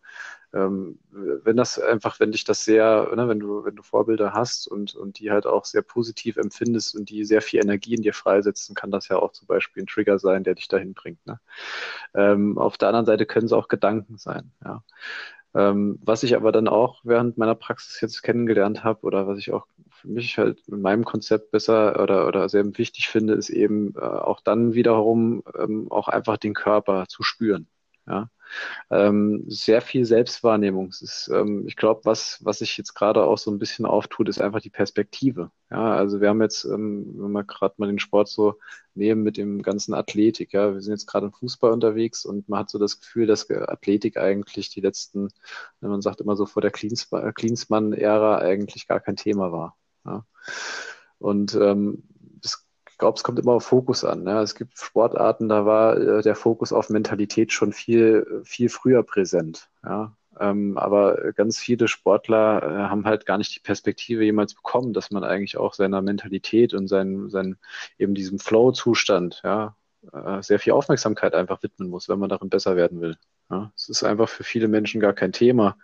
ähm, 0.53 0.99
wenn 1.11 1.57
das 1.57 1.79
einfach, 1.79 2.21
wenn 2.21 2.33
dich 2.33 2.45
das 2.45 2.65
sehr, 2.65 3.11
ne, 3.15 3.29
wenn 3.29 3.41
du, 3.41 3.65
wenn 3.65 3.77
du 3.77 3.83
Vorbilder 3.83 4.33
hast 4.33 4.69
und, 4.69 4.95
und 4.95 5.19
die 5.19 5.31
halt 5.31 5.47
auch 5.47 5.65
sehr 5.65 5.83
positiv 5.83 6.37
empfindest 6.37 6.95
und 6.95 7.11
die 7.11 7.25
sehr 7.25 7.43
viel 7.43 7.61
Energie 7.61 7.95
in 7.95 8.03
dir 8.03 8.15
freisetzen, 8.15 8.75
kann 8.75 8.91
das 8.91 9.09
ja 9.09 9.17
auch 9.17 9.33
zum 9.33 9.47
Beispiel 9.49 9.83
ein 9.83 9.87
Trigger 9.87 10.19
sein, 10.19 10.45
der 10.45 10.55
dich 10.55 10.69
dahin 10.69 10.95
bringt. 10.95 11.25
Ne? 11.27 11.41
Ähm, 12.15 12.59
auf 12.59 12.79
der 12.79 12.89
anderen 12.89 13.07
Seite 13.07 13.27
können 13.27 13.47
es 13.47 13.53
auch 13.53 13.69
Gedanken 13.69 14.19
sein, 14.19 14.53
ja. 14.65 14.83
Ähm, 15.55 16.01
was 16.03 16.25
ich 16.25 16.35
aber 16.35 16.51
dann 16.51 16.67
auch 16.67 17.01
während 17.05 17.39
meiner 17.39 17.55
Praxis 17.55 18.01
jetzt 18.01 18.23
kennengelernt 18.23 18.83
habe 18.83 19.03
oder 19.07 19.29
was 19.29 19.39
ich 19.39 19.53
auch 19.53 19.69
für 19.91 20.09
mich 20.09 20.37
halt 20.37 20.61
in 20.67 20.81
meinem 20.81 21.05
Konzept 21.05 21.53
besser 21.53 22.03
oder, 22.03 22.27
oder 22.27 22.49
sehr 22.49 22.65
wichtig 22.77 23.09
finde, 23.09 23.35
ist 23.35 23.51
eben 23.51 23.95
äh, 23.97 24.01
auch 24.01 24.41
dann 24.41 24.75
wiederum 24.75 25.45
ähm, 25.57 25.91
auch 25.93 26.09
einfach 26.09 26.39
den 26.39 26.55
Körper 26.55 27.07
zu 27.09 27.23
spüren. 27.23 27.69
Ja, 28.07 28.29
ähm, 28.91 29.45
sehr 29.49 29.81
viel 29.81 30.05
Selbstwahrnehmung. 30.05 30.89
Ist, 30.89 31.31
ähm, 31.33 31.67
ich 31.67 31.77
glaube, 31.77 32.03
was, 32.05 32.39
was 32.45 32.59
sich 32.59 32.77
jetzt 32.77 32.95
gerade 32.95 33.25
auch 33.25 33.39
so 33.39 33.51
ein 33.51 33.59
bisschen 33.59 33.87
auftut, 33.87 34.29
ist 34.29 34.41
einfach 34.41 34.61
die 34.61 34.71
Perspektive. 34.71 35.51
Ja, 35.71 35.95
also 35.95 36.21
wir 36.21 36.29
haben 36.29 36.43
jetzt, 36.43 36.65
ähm, 36.65 37.15
wenn 37.17 37.33
wir 37.33 37.45
gerade 37.45 37.75
mal 37.79 37.87
den 37.87 37.99
Sport 37.99 38.29
so 38.29 38.59
nehmen 38.95 39.23
mit 39.23 39.37
dem 39.37 39.63
ganzen 39.63 39.95
Athletik, 39.95 40.53
ja, 40.53 40.75
wir 40.75 40.81
sind 40.81 40.93
jetzt 40.93 41.07
gerade 41.07 41.27
im 41.27 41.33
Fußball 41.33 41.73
unterwegs 41.73 42.25
und 42.25 42.49
man 42.49 42.61
hat 42.61 42.71
so 42.71 42.79
das 42.79 43.01
Gefühl, 43.01 43.27
dass 43.27 43.51
Athletik 43.51 44.17
eigentlich 44.19 44.71
die 44.71 44.81
letzten, 44.81 45.31
wenn 45.81 45.91
man 45.91 46.03
sagt 46.03 46.21
immer 46.21 46.37
so 46.37 46.47
vor 46.47 46.63
der 46.63 46.71
Klinsmann-Ära 46.71 48.39
eigentlich 48.39 48.87
gar 48.87 49.01
kein 49.01 49.17
Thema 49.17 49.51
war. 49.53 49.77
Ja. 50.05 50.27
Und 51.19 51.55
ähm, 51.55 52.05
ich 52.95 52.99
glaube, 52.99 53.17
es 53.17 53.25
kommt 53.25 53.41
immer 53.41 53.55
auf 53.55 53.65
Fokus 53.65 54.05
an. 54.05 54.23
Ne? 54.23 54.39
Es 54.39 54.55
gibt 54.55 54.79
Sportarten, 54.79 55.49
da 55.49 55.67
war 55.67 55.97
äh, 55.97 56.23
der 56.23 56.37
Fokus 56.37 56.73
auf 56.73 56.91
Mentalität 56.91 57.53
schon 57.53 57.73
viel, 57.73 58.43
viel 58.45 58.69
früher 58.69 59.03
präsent. 59.03 59.69
Ja? 59.83 60.17
Ähm, 60.39 60.79
aber 60.79 61.33
ganz 61.33 61.59
viele 61.59 61.89
Sportler 61.89 62.63
äh, 62.63 62.89
haben 62.89 63.05
halt 63.05 63.27
gar 63.27 63.37
nicht 63.37 63.53
die 63.53 63.61
Perspektive 63.61 64.23
jemals 64.23 64.55
bekommen, 64.55 64.93
dass 64.93 65.11
man 65.11 65.25
eigentlich 65.25 65.57
auch 65.57 65.75
seiner 65.75 66.03
Mentalität 66.03 66.73
und 66.73 66.87
seinen, 66.87 67.31
seinen 67.31 67.59
eben 67.99 68.15
diesem 68.15 68.39
Flow-Zustand, 68.39 69.41
ja, 69.43 69.75
äh, 70.13 70.41
sehr 70.41 70.61
viel 70.61 70.75
Aufmerksamkeit 70.75 71.35
einfach 71.35 71.65
widmen 71.65 71.89
muss, 71.91 72.09
wenn 72.09 72.21
man 72.21 72.29
darin 72.29 72.49
besser 72.49 72.77
werden 72.77 73.01
will. 73.01 73.17
Ja? 73.51 73.73
Es 73.75 73.89
ist 73.89 74.05
einfach 74.05 74.29
für 74.29 74.45
viele 74.45 74.69
Menschen 74.69 75.01
gar 75.01 75.15
kein 75.15 75.33
Thema 75.33 75.77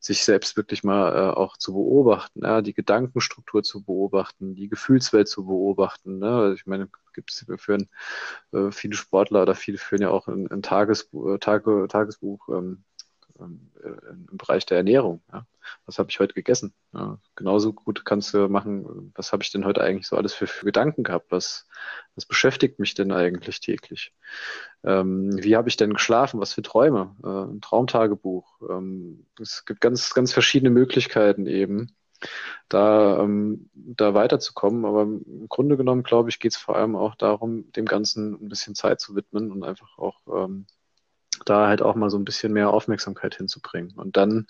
sich 0.00 0.24
selbst 0.24 0.56
wirklich 0.56 0.82
mal 0.82 1.14
äh, 1.14 1.30
auch 1.36 1.56
zu 1.56 1.74
beobachten, 1.74 2.40
ja, 2.42 2.62
die 2.62 2.74
Gedankenstruktur 2.74 3.62
zu 3.62 3.84
beobachten, 3.84 4.54
die 4.54 4.68
Gefühlswelt 4.68 5.28
zu 5.28 5.44
beobachten. 5.46 6.18
Ne? 6.18 6.30
Also 6.30 6.54
ich 6.54 6.66
meine, 6.66 6.88
gibt 7.12 7.30
es 7.30 7.44
für 7.58 7.78
äh, 8.52 8.70
viele 8.72 8.94
Sportler 8.94 9.42
oder 9.42 9.54
viele 9.54 9.78
führen 9.78 10.02
ja 10.02 10.10
auch 10.10 10.28
ein, 10.28 10.50
ein 10.50 10.62
Tagesbuch, 10.62 11.34
äh, 11.34 11.38
Tage, 11.38 11.86
Tagesbuch 11.88 12.48
ähm, 12.48 12.60
ähm, 12.60 12.84
äh, 12.84 12.89
im 13.40 14.36
Bereich 14.36 14.66
der 14.66 14.78
Ernährung. 14.78 15.22
Ja. 15.32 15.46
Was 15.86 15.98
habe 15.98 16.10
ich 16.10 16.20
heute 16.20 16.34
gegessen? 16.34 16.72
Ja. 16.92 17.18
Genauso 17.36 17.72
gut 17.72 18.04
kannst 18.04 18.34
du 18.34 18.48
machen, 18.48 19.12
was 19.14 19.32
habe 19.32 19.42
ich 19.42 19.50
denn 19.50 19.64
heute 19.64 19.82
eigentlich 19.82 20.06
so 20.06 20.16
alles 20.16 20.34
für, 20.34 20.46
für 20.46 20.64
Gedanken 20.64 21.02
gehabt? 21.02 21.26
Was, 21.30 21.66
was 22.14 22.26
beschäftigt 22.26 22.78
mich 22.78 22.94
denn 22.94 23.12
eigentlich 23.12 23.60
täglich? 23.60 24.12
Ähm, 24.84 25.30
wie 25.42 25.56
habe 25.56 25.68
ich 25.68 25.76
denn 25.76 25.92
geschlafen? 25.92 26.40
Was 26.40 26.54
für 26.54 26.62
Träume? 26.62 27.16
Äh, 27.22 27.52
ein 27.52 27.60
Traumtagebuch. 27.60 28.60
Ähm, 28.68 29.26
es 29.40 29.64
gibt 29.64 29.80
ganz, 29.80 30.14
ganz 30.14 30.32
verschiedene 30.32 30.70
Möglichkeiten 30.70 31.46
eben, 31.46 31.94
da, 32.68 33.20
ähm, 33.20 33.70
da 33.74 34.14
weiterzukommen. 34.14 34.84
Aber 34.84 35.02
im 35.02 35.46
Grunde 35.48 35.76
genommen, 35.76 36.02
glaube 36.02 36.30
ich, 36.30 36.38
geht 36.38 36.52
es 36.52 36.58
vor 36.58 36.76
allem 36.76 36.96
auch 36.96 37.14
darum, 37.14 37.70
dem 37.72 37.86
Ganzen 37.86 38.34
ein 38.34 38.48
bisschen 38.48 38.74
Zeit 38.74 39.00
zu 39.00 39.14
widmen 39.14 39.50
und 39.50 39.64
einfach 39.64 39.98
auch 39.98 40.20
ähm, 40.26 40.66
da 41.44 41.68
halt 41.68 41.82
auch 41.82 41.94
mal 41.94 42.10
so 42.10 42.18
ein 42.18 42.24
bisschen 42.24 42.52
mehr 42.52 42.70
Aufmerksamkeit 42.70 43.34
hinzubringen. 43.36 43.92
Und 43.96 44.16
dann, 44.16 44.46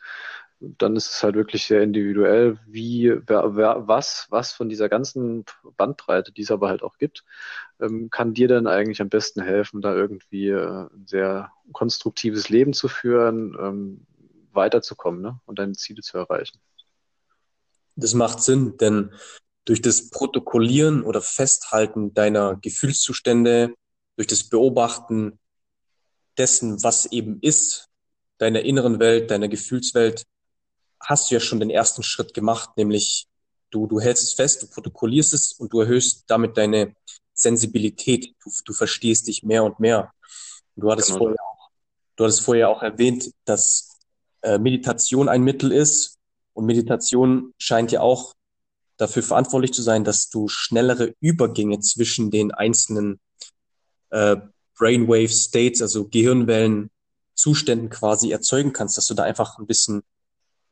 dann 0.61 0.97
ist 0.97 1.11
es 1.11 1.23
halt 1.23 1.35
wirklich 1.35 1.67
sehr 1.67 1.83
individuell, 1.83 2.59
wie, 2.67 3.13
wer, 3.27 3.57
wer, 3.57 3.89
was, 3.89 4.27
was 4.31 4.53
von 4.53 4.69
dieser 4.69 4.89
ganzen 4.89 5.45
Bandbreite, 5.77 6.33
die 6.33 6.43
es 6.43 6.51
aber 6.51 6.69
halt 6.69 6.83
auch 6.83 6.99
gibt, 6.99 7.25
ähm, 7.81 8.11
kann 8.11 8.35
dir 8.35 8.49
dann 8.49 8.67
eigentlich 8.67 9.01
am 9.01 9.09
besten 9.09 9.43
helfen, 9.43 9.81
da 9.81 9.95
irgendwie 9.95 10.49
äh, 10.49 10.87
ein 10.93 11.07
sehr 11.07 11.53
konstruktives 11.73 12.49
Leben 12.49 12.73
zu 12.73 12.89
führen, 12.89 13.57
ähm, 13.59 14.07
weiterzukommen 14.53 15.23
ne? 15.23 15.41
und 15.47 15.59
deine 15.59 15.73
Ziele 15.73 16.03
zu 16.03 16.19
erreichen. 16.19 16.59
Das 17.97 18.15
macht 18.15 18.43
Sinn, 18.43 18.77
denn 18.79 19.13
durch 19.65 19.83
das 19.83 20.11
Protokollieren 20.11 21.03
oder 21.03 21.21
Festhalten 21.21 22.15
deiner 22.15 22.57
Gefühlszustände, 22.57 23.75
durch 24.17 24.27
das 24.27 24.49
Beobachten 24.49 25.39
dessen, 26.41 26.83
was 26.83 27.07
eben 27.07 27.39
ist, 27.43 27.89
deiner 28.39 28.63
inneren 28.63 28.99
Welt, 28.99 29.31
deiner 29.31 29.49
Gefühlswelt, 29.49 30.25
hast 30.99 31.31
du 31.31 31.35
ja 31.35 31.41
schon 31.41 31.61
den 31.61 31.69
ersten 31.69 32.03
Schritt 32.03 32.33
gemacht, 32.33 32.71
nämlich 32.77 33.27
du, 33.71 33.87
du 33.87 34.01
hältst 34.01 34.25
es 34.25 34.33
fest, 34.33 34.63
du 34.63 34.67
protokollierst 34.67 35.35
es 35.35 35.53
und 35.53 35.73
du 35.73 35.81
erhöhst 35.81 36.25
damit 36.29 36.57
deine 36.57 36.95
Sensibilität. 37.35 38.35
Du, 38.43 38.51
du 38.65 38.73
verstehst 38.73 39.27
dich 39.29 39.43
mehr 39.43 39.65
und 39.65 39.81
mehr. 39.81 40.13
Du 40.77 40.91
hattest 40.91 41.09
genau. 41.09 41.19
vorher 41.19 41.43
auch, 41.43 41.71
du 42.17 42.25
hattest 42.25 42.41
vorher 42.41 42.69
auch 42.71 42.83
erwähnt, 42.83 43.33
dass 43.45 43.99
äh, 44.41 44.59
Meditation 44.59 45.29
ein 45.29 45.43
Mittel 45.43 45.73
ist 45.73 46.19
und 46.55 46.65
Meditation 46.65 47.53
scheint 47.59 47.93
ja 47.93 48.01
auch 48.01 48.35
dafür 48.97 49.23
verantwortlich 49.23 49.73
zu 49.73 49.83
sein, 49.83 50.05
dass 50.05 50.31
du 50.31 50.49
schnellere 50.49 51.15
Übergänge 51.21 51.81
zwischen 51.81 52.31
den 52.31 52.53
einzelnen 52.53 53.21
äh, 54.11 54.37
Brainwave 54.81 55.29
States, 55.29 55.83
also 55.83 56.09
Gehirnwellen 56.09 56.91
Zuständen 57.35 57.91
quasi 57.91 58.33
erzeugen 58.33 58.73
kannst, 58.73 58.97
dass 58.97 59.07
du 59.07 59.15
da 59.15 59.23
einfach 59.23 59.59
ein 59.59 59.67
bisschen, 59.67 60.03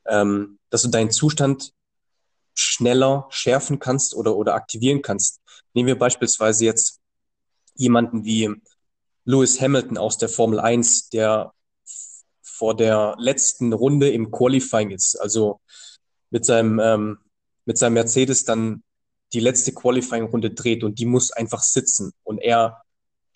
ähm, 0.07 0.59
dass 0.71 0.83
du 0.83 0.89
deinen 0.89 1.11
Zustand 1.11 1.73
schneller 2.55 3.27
schärfen 3.31 3.79
kannst 3.79 4.15
oder, 4.15 4.35
oder 4.35 4.55
aktivieren 4.55 5.03
kannst. 5.03 5.41
Nehmen 5.75 5.87
wir 5.87 5.99
beispielsweise 5.99 6.65
jetzt 6.65 7.01
jemanden 7.77 8.25
wie, 8.25 8.51
Lewis 9.29 9.61
Hamilton 9.61 9.99
aus 9.99 10.17
der 10.17 10.31
Formel 10.31 10.59
1, 10.59 11.11
der 11.11 11.53
vor 12.43 12.75
der 12.75 13.15
letzten 13.19 13.75
Runde 13.75 14.09
im 14.09 14.31
Qualifying 14.31 14.91
ist, 14.91 15.17
also 15.17 15.61
mit 16.31 16.47
seinem, 16.47 16.81
ähm, 16.81 17.19
mit 17.67 17.77
seinem 17.77 17.93
Mercedes 17.93 18.45
dann 18.45 18.83
die 19.35 19.41
letzte 19.41 19.75
Qualifying-Runde 19.75 20.53
dreht 20.53 20.83
und 20.83 20.99
die 20.99 21.05
muss 21.05 21.31
einfach 21.31 21.63
sitzen. 21.63 22.13
Und 22.25 22.39
er 22.39 22.83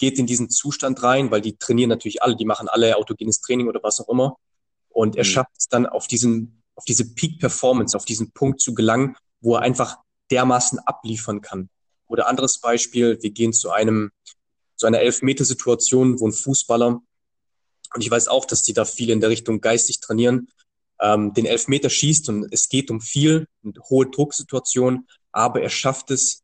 geht 0.03 0.19
in 0.19 0.27
diesen 0.27 0.51
Zustand 0.51 1.01
rein, 1.05 1.31
weil 1.31 1.41
die 1.41 1.57
trainieren 1.57 1.89
natürlich 1.89 2.25
alle, 2.25 2.35
die 2.35 2.45
machen 2.45 2.69
alle 2.69 2.97
autogenes 2.97 3.41
Training 3.41 3.69
oder 3.69 3.85
was 3.85 4.01
auch 4.01 4.09
immer. 4.09 4.37
Und 4.89 5.15
er 5.15 5.23
mhm. 5.23 5.29
schafft 5.29 5.53
es 5.57 5.69
dann 5.69 5.87
auf 5.87 6.09
diesen, 6.09 6.61
auf 6.75 6.85
diese 6.85 7.15
Peak 7.15 7.39
Performance, 7.39 7.97
auf 7.97 8.05
diesen 8.05 8.33
Punkt 8.33 8.61
zu 8.61 8.75
gelangen, 8.75 9.15
wo 9.41 9.55
er 9.55 9.61
einfach 9.61 9.99
dermaßen 10.33 10.81
abliefern 10.81 11.41
kann. 11.41 11.71
Oder 12.09 12.27
anderes 12.27 12.59
Beispiel, 12.59 13.17
wir 13.23 13.31
gehen 13.31 13.53
zu 13.53 13.71
einem, 13.71 14.11
zu 14.75 14.89
einer 14.89 14.99
Elfmetersituation, 14.99 16.19
wo 16.19 16.27
ein 16.27 16.33
Fußballer, 16.33 17.01
und 17.95 18.01
ich 18.01 18.11
weiß 18.11 18.27
auch, 18.27 18.45
dass 18.45 18.65
die 18.65 18.73
da 18.73 18.85
viel 18.85 19.11
in 19.11 19.21
der 19.21 19.31
Richtung 19.31 19.61
geistig 19.61 20.01
trainieren, 20.01 20.49
ähm, 21.01 21.33
den 21.33 21.47
Elfmeter 21.47 21.91
schießt 21.91 22.29
und 22.29 22.53
es 22.53 22.69
geht 22.69 22.91
um 22.91 23.01
viel, 23.01 23.47
eine 23.63 23.75
hohe 23.89 24.07
Drucksituation, 24.07 25.07
aber 25.31 25.63
er 25.63 25.71
schafft 25.71 26.11
es, 26.11 26.43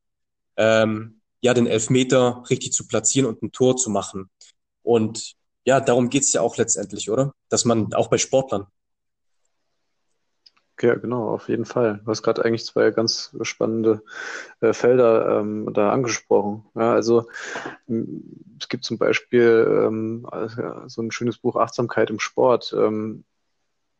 ähm, 0.56 1.17
ja, 1.40 1.54
den 1.54 1.66
Elfmeter 1.66 2.42
richtig 2.50 2.72
zu 2.72 2.86
platzieren 2.86 3.26
und 3.28 3.42
ein 3.42 3.52
Tor 3.52 3.76
zu 3.76 3.90
machen. 3.90 4.30
Und 4.82 5.34
ja, 5.64 5.80
darum 5.80 6.08
geht's 6.08 6.32
ja 6.32 6.40
auch 6.40 6.56
letztendlich, 6.56 7.10
oder? 7.10 7.34
Dass 7.48 7.64
man 7.64 7.92
auch 7.94 8.08
bei 8.08 8.18
Sportlern. 8.18 8.66
Ja, 10.80 10.94
genau, 10.94 11.30
auf 11.30 11.48
jeden 11.48 11.64
Fall. 11.64 12.00
Du 12.04 12.10
hast 12.10 12.22
gerade 12.22 12.44
eigentlich 12.44 12.64
zwei 12.64 12.92
ganz 12.92 13.36
spannende 13.42 14.04
äh, 14.60 14.72
Felder 14.72 15.40
ähm, 15.40 15.72
da 15.72 15.90
angesprochen. 15.90 16.66
Ja, 16.76 16.92
also 16.92 17.28
es 18.60 18.68
gibt 18.68 18.84
zum 18.84 18.96
Beispiel 18.96 19.84
ähm, 19.86 20.26
also, 20.30 20.86
so 20.86 21.02
ein 21.02 21.10
schönes 21.10 21.38
Buch 21.38 21.56
Achtsamkeit 21.56 22.10
im 22.10 22.20
Sport. 22.20 22.72
Ähm, 22.78 23.24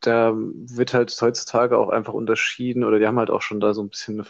da 0.01 0.33
wird 0.35 0.95
halt 0.95 1.17
heutzutage 1.21 1.79
auch 1.79 1.89
einfach 1.89 2.13
unterschieden 2.13 2.85
oder 2.85 2.99
die 2.99 3.07
haben 3.07 3.19
halt 3.19 3.31
auch 3.31 3.43
schon 3.43 3.61
da 3.61 3.75
so 3.75 3.83
ein 3.83 3.91
bisschen 3.91 4.25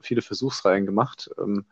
viele 0.00 0.22
Versuchsreihen 0.22 0.86
gemacht, 0.86 1.30
ähm, 1.38 1.66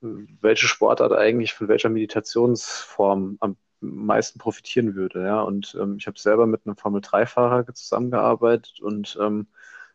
welche 0.00 0.66
Sportart 0.66 1.12
eigentlich 1.12 1.52
von 1.52 1.68
welcher 1.68 1.90
Meditationsform 1.90 3.36
am 3.40 3.56
meisten 3.80 4.38
profitieren 4.38 4.94
würde. 4.94 5.22
Ja, 5.22 5.42
und 5.42 5.76
ähm, 5.80 5.96
ich 5.98 6.06
habe 6.06 6.18
selber 6.18 6.46
mit 6.46 6.66
einem 6.66 6.76
Formel-3-Fahrer 6.76 7.72
zusammengearbeitet 7.74 8.80
und 8.80 9.18
ähm, 9.20 9.46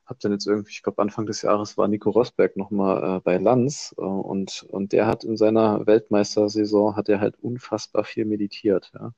habe 0.05 0.19
dann 0.21 0.33
jetzt 0.33 0.47
irgendwie, 0.47 0.71
ich 0.71 0.83
glaube 0.83 1.01
Anfang 1.01 1.25
des 1.25 1.41
Jahres 1.41 1.77
war 1.77 1.87
Nico 1.87 2.09
Rosberg 2.09 2.57
nochmal 2.57 3.17
äh, 3.17 3.19
bei 3.21 3.37
Lanz 3.37 3.95
äh, 3.97 4.01
und, 4.01 4.63
und 4.69 4.91
der 4.91 5.07
hat 5.07 5.23
in 5.23 5.37
seiner 5.37 5.85
Weltmeistersaison 5.87 6.95
hat 6.95 7.09
er 7.09 7.19
halt 7.19 7.39
unfassbar 7.39 8.03
viel 8.03 8.25
meditiert. 8.25 8.91
Ja. 8.93 9.13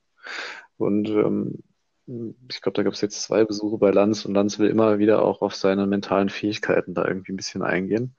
Und 0.77 1.09
ähm, 1.09 1.63
ich 2.07 2.61
glaube, 2.61 2.75
da 2.75 2.83
gab 2.83 2.93
es 2.93 3.01
jetzt 3.01 3.23
zwei 3.23 3.45
Besuche 3.45 3.77
bei 3.77 3.89
Lanz 3.89 4.25
und 4.25 4.35
Lanz 4.35 4.59
will 4.59 4.69
immer 4.69 4.99
wieder 4.99 5.23
auch 5.23 5.41
auf 5.41 5.55
seine 5.55 5.87
mentalen 5.87 6.29
Fähigkeiten 6.29 6.93
da 6.93 7.07
irgendwie 7.07 7.33
ein 7.33 7.37
bisschen 7.37 7.63
eingehen. 7.63 8.15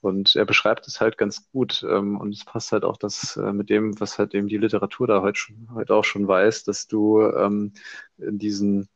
Und 0.00 0.36
er 0.36 0.46
beschreibt 0.46 0.86
es 0.86 1.00
halt 1.00 1.18
ganz 1.18 1.50
gut 1.50 1.84
ähm, 1.88 2.18
und 2.18 2.34
es 2.34 2.44
passt 2.44 2.72
halt 2.72 2.84
auch 2.84 2.96
das 2.96 3.36
äh, 3.36 3.52
mit 3.52 3.68
dem, 3.68 4.00
was 4.00 4.18
halt 4.18 4.34
eben 4.34 4.48
die 4.48 4.56
Literatur 4.56 5.06
da 5.06 5.20
heute, 5.20 5.38
schon, 5.38 5.68
heute 5.74 5.94
auch 5.94 6.04
schon 6.04 6.26
weiß, 6.26 6.64
dass 6.64 6.86
du 6.86 7.22
ähm, 7.22 7.72
in 8.18 8.38
diesen 8.38 8.88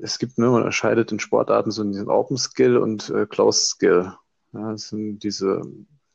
es 0.00 0.18
gibt, 0.18 0.38
ne, 0.38 0.46
man 0.46 0.56
unterscheidet 0.56 1.12
in 1.12 1.20
Sportarten 1.20 1.70
so 1.70 1.82
in 1.82 1.92
diesen 1.92 2.08
Open 2.08 2.36
Skill 2.36 2.76
und 2.78 3.10
äh, 3.10 3.26
Closed 3.26 3.68
Skill. 3.68 4.12
Ja, 4.52 4.72
das 4.72 4.88
sind 4.88 5.20
diese 5.20 5.62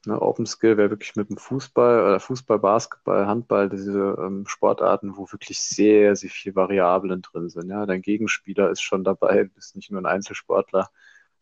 Ne, 0.05 0.21
Open 0.21 0.45
Skill 0.45 0.77
wäre 0.77 0.91
wirklich 0.91 1.15
mit 1.17 1.29
dem 1.29 1.37
Fußball 1.37 2.01
oder 2.05 2.19
Fußball, 2.21 2.59
Basketball, 2.59 3.27
Handball, 3.27 3.67
diese 3.67 4.15
ähm, 4.17 4.45
Sportarten, 4.47 5.17
wo 5.17 5.29
wirklich 5.29 5.59
sehr, 5.59 6.15
sehr 6.15 6.29
viel 6.29 6.55
Variablen 6.55 7.21
drin 7.21 7.49
sind. 7.49 7.69
Ja, 7.69 7.85
dein 7.85 8.01
Gegenspieler 8.01 8.69
ist 8.69 8.81
schon 8.81 9.03
dabei, 9.03 9.43
bist 9.43 9.75
nicht 9.75 9.91
nur 9.91 10.01
ein 10.01 10.05
Einzelsportler, 10.05 10.89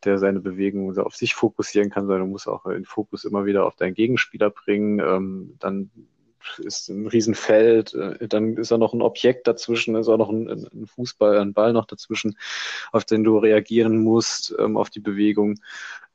der 0.03 0.17
seine 0.17 0.39
Bewegungen 0.39 0.97
auf 0.97 1.15
sich 1.15 1.35
fokussieren 1.35 1.91
kann, 1.91 2.07
sondern 2.07 2.25
du 2.25 2.31
musst 2.31 2.47
auch 2.47 2.63
den 2.63 2.85
Fokus 2.85 3.25
immer 3.25 3.45
wieder 3.45 3.65
auf 3.65 3.75
deinen 3.75 3.93
Gegenspieler 3.93 4.49
bringen. 4.49 4.99
Ähm, 4.99 5.55
dann 5.59 5.91
ist 6.59 6.89
ein 6.89 7.07
Riesenfeld, 7.07 7.93
äh, 7.93 8.27
dann 8.27 8.57
ist 8.57 8.71
da 8.71 8.77
noch 8.77 8.93
ein 8.93 9.01
Objekt 9.01 9.47
dazwischen, 9.47 9.95
ist 9.95 10.07
auch 10.07 10.17
noch 10.17 10.29
ein, 10.29 10.49
ein, 10.49 10.87
Fußball, 10.87 11.37
ein 11.39 11.53
Ball 11.53 11.73
noch 11.73 11.85
dazwischen, 11.85 12.37
auf 12.91 13.05
den 13.05 13.23
du 13.23 13.37
reagieren 13.37 13.99
musst, 13.99 14.55
ähm, 14.57 14.77
auf 14.77 14.89
die 14.89 14.99
Bewegung. 14.99 15.59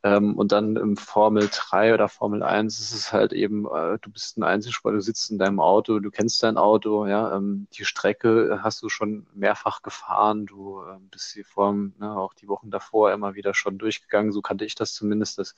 Ähm, 0.04 0.36
und 0.36 0.50
dann 0.50 0.76
im 0.76 0.96
Formel 0.96 1.48
3 1.50 1.94
oder 1.94 2.08
Formel 2.08 2.42
1 2.42 2.80
ist 2.80 2.92
es 2.92 3.12
halt 3.12 3.32
eben, 3.32 3.66
äh, 3.66 3.98
du 4.00 4.10
bist 4.10 4.36
ein 4.36 4.42
Einzelsportler, 4.42 4.98
du 4.98 5.02
sitzt 5.02 5.30
in 5.30 5.38
deinem 5.38 5.60
Auto, 5.60 6.00
du 6.00 6.10
kennst 6.10 6.42
dein 6.42 6.56
Auto, 6.56 7.06
ja, 7.06 7.36
ähm, 7.36 7.68
die 7.72 7.84
Strecke 7.84 8.60
hast 8.62 8.82
du 8.82 8.88
schon 8.88 9.26
mehrfach 9.32 9.82
gefahren, 9.82 10.46
du 10.46 10.80
äh, 10.82 10.98
bist 11.10 11.32
hier 11.32 11.44
vor, 11.44 11.72
ne, 11.72 12.16
auch 12.16 12.34
die 12.34 12.48
Wochen 12.48 12.70
davor 12.70 13.12
immer 13.12 13.34
wieder 13.34 13.54
schon 13.54 13.78
durchgegangen, 13.78 14.32
so 14.32 14.42
kannte 14.42 14.64
ich 14.64 14.74
das 14.74 14.92
zumindest, 14.92 15.38
dass 15.38 15.54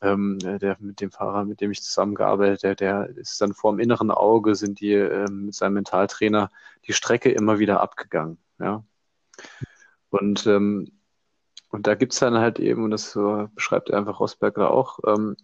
ähm, 0.00 0.38
der 0.40 0.76
mit 0.80 1.00
dem 1.00 1.10
Fahrer, 1.10 1.44
mit 1.44 1.60
dem 1.60 1.70
ich 1.70 1.82
zusammengearbeitet, 1.82 2.62
der, 2.62 2.74
der 2.74 3.08
ist 3.16 3.40
dann 3.40 3.52
vor 3.54 3.72
dem 3.72 3.80
inneren 3.80 4.10
Auge, 4.10 4.54
sind 4.54 4.80
die 4.80 4.94
ähm, 4.94 5.46
mit 5.46 5.54
seinem 5.54 5.74
Mentaltrainer 5.74 6.50
die 6.86 6.94
Strecke 6.94 7.30
immer 7.30 7.58
wieder 7.58 7.80
abgegangen, 7.80 8.38
ja. 8.58 8.84
Und 10.10 10.46
ähm, 10.46 11.01
und 11.72 11.86
da 11.86 11.94
gibt's 11.94 12.20
dann 12.20 12.38
halt 12.38 12.60
eben, 12.60 12.84
und 12.84 12.90
das 12.90 13.16
äh, 13.16 13.48
beschreibt 13.54 13.90
einfach 13.90 14.20
Rosberger 14.20 14.70
auch, 14.70 15.00
ähm, 15.06 15.36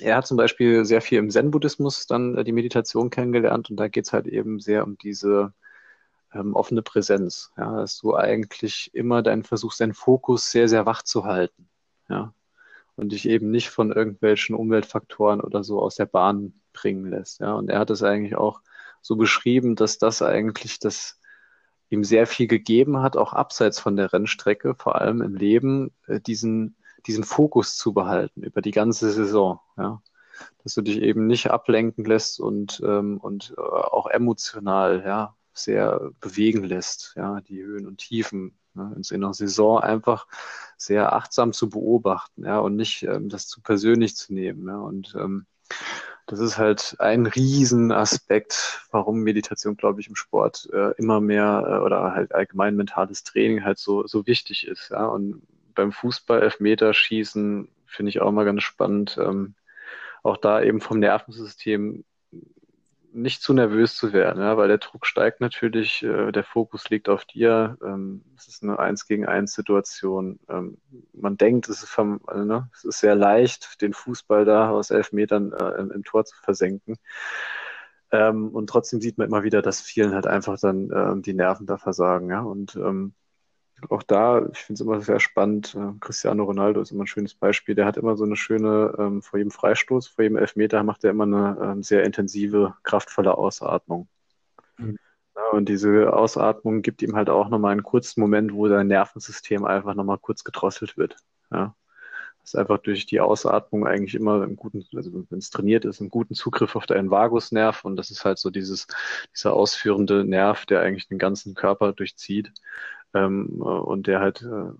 er 0.00 0.16
hat 0.16 0.26
zum 0.26 0.36
Beispiel 0.36 0.84
sehr 0.84 1.00
viel 1.00 1.18
im 1.20 1.30
Zen-Buddhismus 1.30 2.06
dann 2.06 2.36
äh, 2.36 2.44
die 2.44 2.52
Meditation 2.52 3.08
kennengelernt. 3.10 3.70
Und 3.70 3.76
da 3.76 3.86
geht's 3.88 4.12
halt 4.12 4.26
eben 4.26 4.58
sehr 4.58 4.84
um 4.84 4.98
diese 4.98 5.54
ähm, 6.32 6.54
offene 6.56 6.82
Präsenz, 6.82 7.52
ja, 7.56 7.76
dass 7.76 7.98
du 7.98 8.16
eigentlich 8.16 8.92
immer 8.94 9.22
deinen 9.22 9.44
versuchst, 9.44 9.80
deinen 9.80 9.94
Fokus 9.94 10.50
sehr, 10.50 10.68
sehr 10.68 10.86
wach 10.86 11.02
zu 11.02 11.24
halten, 11.24 11.68
ja, 12.08 12.34
und 12.96 13.12
dich 13.12 13.28
eben 13.28 13.50
nicht 13.52 13.70
von 13.70 13.92
irgendwelchen 13.92 14.56
Umweltfaktoren 14.56 15.40
oder 15.40 15.62
so 15.62 15.80
aus 15.80 15.94
der 15.94 16.06
Bahn 16.06 16.60
bringen 16.72 17.06
lässt, 17.06 17.40
ja, 17.40 17.54
und 17.54 17.70
er 17.70 17.78
hat 17.78 17.90
es 17.90 18.02
eigentlich 18.02 18.36
auch 18.36 18.60
so 19.02 19.14
beschrieben, 19.16 19.76
dass 19.76 19.98
das 19.98 20.22
eigentlich 20.22 20.80
das 20.80 21.20
ihm 21.90 22.04
sehr 22.04 22.26
viel 22.26 22.46
gegeben 22.46 22.98
hat, 23.02 23.16
auch 23.16 23.32
abseits 23.32 23.78
von 23.78 23.96
der 23.96 24.12
Rennstrecke, 24.12 24.74
vor 24.74 25.00
allem 25.00 25.22
im 25.22 25.34
Leben, 25.34 25.92
äh, 26.06 26.20
diesen, 26.20 26.76
diesen 27.06 27.24
Fokus 27.24 27.76
zu 27.76 27.92
behalten 27.92 28.42
über 28.42 28.60
die 28.62 28.70
ganze 28.70 29.10
Saison. 29.10 29.60
Ja? 29.76 30.02
Dass 30.62 30.74
du 30.74 30.82
dich 30.82 31.00
eben 31.00 31.26
nicht 31.26 31.50
ablenken 31.50 32.04
lässt 32.04 32.40
und, 32.40 32.82
ähm, 32.84 33.18
und 33.18 33.54
äh, 33.56 33.60
auch 33.60 34.08
emotional 34.08 35.02
ja, 35.06 35.36
sehr 35.52 36.10
bewegen 36.20 36.64
lässt, 36.64 37.14
ja, 37.16 37.40
die 37.40 37.62
Höhen 37.62 37.86
und 37.86 37.98
Tiefen 37.98 38.58
ne, 38.74 38.94
in 38.96 39.24
einer 39.24 39.34
Saison 39.34 39.78
einfach 39.78 40.26
sehr 40.76 41.12
achtsam 41.12 41.52
zu 41.52 41.68
beobachten, 41.68 42.44
ja, 42.44 42.58
und 42.58 42.76
nicht 42.76 43.04
ähm, 43.04 43.28
das 43.28 43.46
zu 43.46 43.62
persönlich 43.62 44.16
zu 44.16 44.34
nehmen. 44.34 44.66
Ja, 44.68 44.78
und 44.78 45.14
ähm, 45.18 45.46
das 46.26 46.40
ist 46.40 46.56
halt 46.58 46.96
ein 47.00 47.26
Riesenaspekt, 47.26 48.86
warum 48.90 49.20
Meditation, 49.20 49.76
glaube 49.76 50.00
ich, 50.00 50.08
im 50.08 50.16
Sport 50.16 50.68
äh, 50.72 50.92
immer 50.96 51.20
mehr 51.20 51.64
äh, 51.66 51.84
oder 51.84 52.12
halt 52.14 52.34
allgemein 52.34 52.76
mentales 52.76 53.24
Training 53.24 53.64
halt 53.64 53.78
so, 53.78 54.06
so 54.06 54.26
wichtig 54.26 54.66
ist. 54.66 54.90
Ja? 54.90 55.06
Und 55.06 55.42
beim 55.74 55.92
Fußball, 55.92 56.42
Elfmeterschießen 56.42 57.68
finde 57.86 58.10
ich 58.10 58.20
auch 58.20 58.32
mal 58.32 58.44
ganz 58.44 58.62
spannend. 58.62 59.18
Ähm, 59.20 59.54
auch 60.22 60.38
da 60.38 60.62
eben 60.62 60.80
vom 60.80 60.98
Nervensystem 60.98 62.04
nicht 63.14 63.42
zu 63.42 63.54
nervös 63.54 63.96
zu 63.96 64.12
werden, 64.12 64.42
ja, 64.42 64.56
weil 64.56 64.68
der 64.68 64.78
Druck 64.78 65.06
steigt 65.06 65.40
natürlich, 65.40 66.02
äh, 66.02 66.32
der 66.32 66.44
Fokus 66.44 66.90
liegt 66.90 67.08
auf 67.08 67.24
dir, 67.24 67.78
ähm, 67.82 68.24
es 68.36 68.48
ist 68.48 68.62
eine 68.62 68.78
Eins 68.78 69.06
gegen 69.06 69.26
eins 69.26 69.54
Situation. 69.54 70.40
Ähm, 70.48 70.78
man 71.12 71.36
denkt, 71.36 71.68
es 71.68 71.82
ist, 71.82 71.90
vom, 71.90 72.20
also, 72.26 72.44
ne, 72.44 72.68
es 72.74 72.84
ist 72.84 73.00
sehr 73.00 73.14
leicht, 73.14 73.80
den 73.80 73.92
Fußball 73.92 74.44
da 74.44 74.70
aus 74.70 74.90
elf 74.90 75.12
Metern 75.12 75.52
äh, 75.52 75.80
im, 75.80 75.90
im, 75.92 76.04
Tor 76.04 76.24
zu 76.24 76.36
versenken. 76.36 76.96
Ähm, 78.10 78.48
und 78.48 78.68
trotzdem 78.68 79.00
sieht 79.00 79.18
man 79.18 79.28
immer 79.28 79.44
wieder, 79.44 79.62
dass 79.62 79.80
vielen 79.80 80.14
halt 80.14 80.26
einfach 80.26 80.58
dann 80.58 80.90
äh, 80.90 81.22
die 81.22 81.34
Nerven 81.34 81.66
da 81.66 81.78
versagen, 81.78 82.30
ja. 82.30 82.40
Und 82.40 82.76
ähm, 82.76 83.14
auch 83.90 84.02
da, 84.02 84.46
ich 84.52 84.58
finde 84.58 84.74
es 84.74 84.80
immer 84.80 85.00
sehr 85.00 85.20
spannend. 85.20 85.74
Äh, 85.74 85.98
Cristiano 86.00 86.44
Ronaldo 86.44 86.80
ist 86.80 86.92
immer 86.92 87.04
ein 87.04 87.08
schönes 87.08 87.34
Beispiel. 87.34 87.74
Der 87.74 87.86
hat 87.86 87.96
immer 87.96 88.16
so 88.16 88.24
eine 88.24 88.36
schöne, 88.36 88.94
ähm, 88.98 89.22
vor 89.22 89.38
jedem 89.38 89.50
Freistoß, 89.50 90.08
vor 90.08 90.22
jedem 90.22 90.38
Elfmeter 90.38 90.82
macht 90.82 91.04
er 91.04 91.10
immer 91.10 91.24
eine 91.24 91.58
ähm, 91.62 91.82
sehr 91.82 92.04
intensive, 92.04 92.74
kraftvolle 92.82 93.36
Ausatmung. 93.36 94.08
Mhm. 94.78 94.98
Ja, 95.36 95.50
und 95.50 95.68
diese 95.68 96.12
Ausatmung 96.12 96.82
gibt 96.82 97.02
ihm 97.02 97.16
halt 97.16 97.28
auch 97.28 97.48
nochmal 97.48 97.72
einen 97.72 97.82
kurzen 97.82 98.20
Moment, 98.20 98.54
wo 98.54 98.68
sein 98.68 98.86
Nervensystem 98.86 99.64
einfach 99.64 99.94
nochmal 99.94 100.18
kurz 100.18 100.44
gedrosselt 100.44 100.96
wird. 100.96 101.16
Ja. 101.50 101.74
Das 102.40 102.52
ist 102.52 102.60
einfach 102.60 102.78
durch 102.78 103.06
die 103.06 103.20
Ausatmung 103.20 103.86
eigentlich 103.86 104.14
immer 104.14 104.42
einen 104.42 104.56
guten, 104.56 104.84
also 104.94 105.10
wenn 105.30 105.38
es 105.38 105.48
trainiert 105.48 105.86
ist, 105.86 106.00
einen 106.00 106.10
guten 106.10 106.34
Zugriff 106.34 106.76
auf 106.76 106.84
deinen 106.84 107.10
Vagusnerv 107.10 107.86
und 107.86 107.96
das 107.96 108.10
ist 108.10 108.26
halt 108.26 108.38
so 108.38 108.50
dieses, 108.50 108.86
dieser 109.34 109.54
ausführende 109.54 110.24
Nerv, 110.24 110.66
der 110.66 110.80
eigentlich 110.80 111.08
den 111.08 111.18
ganzen 111.18 111.54
Körper 111.54 111.94
durchzieht 111.94 112.52
ähm, 113.14 113.60
und 113.62 114.06
der 114.06 114.20
halt 114.20 114.42
äh, 114.42 114.72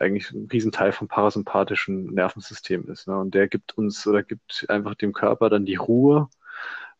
eigentlich 0.00 0.30
ein 0.32 0.48
Riesenteil 0.52 0.92
vom 0.92 1.08
parasympathischen 1.08 2.06
Nervensystem 2.14 2.88
ist. 2.90 3.08
Ne? 3.08 3.18
Und 3.18 3.34
der 3.34 3.48
gibt 3.48 3.76
uns 3.78 4.06
oder 4.06 4.22
gibt 4.22 4.66
einfach 4.68 4.94
dem 4.94 5.12
Körper 5.12 5.50
dann 5.50 5.66
die 5.66 5.76
Ruhe, 5.76 6.28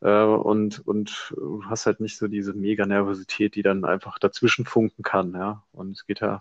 Äh, 0.00 0.24
und, 0.24 0.80
und 0.86 1.32
du 1.36 1.64
hast 1.66 1.86
halt 1.86 2.00
nicht 2.00 2.18
so 2.18 2.28
diese 2.28 2.54
Mega-Nervosität, 2.54 3.54
die 3.54 3.62
dann 3.62 3.84
einfach 3.84 4.18
dazwischen 4.18 4.64
funken 4.66 5.02
kann, 5.02 5.32
ja. 5.34 5.64
Und 5.72 5.92
es 5.92 6.06
geht 6.06 6.20
ja, 6.20 6.40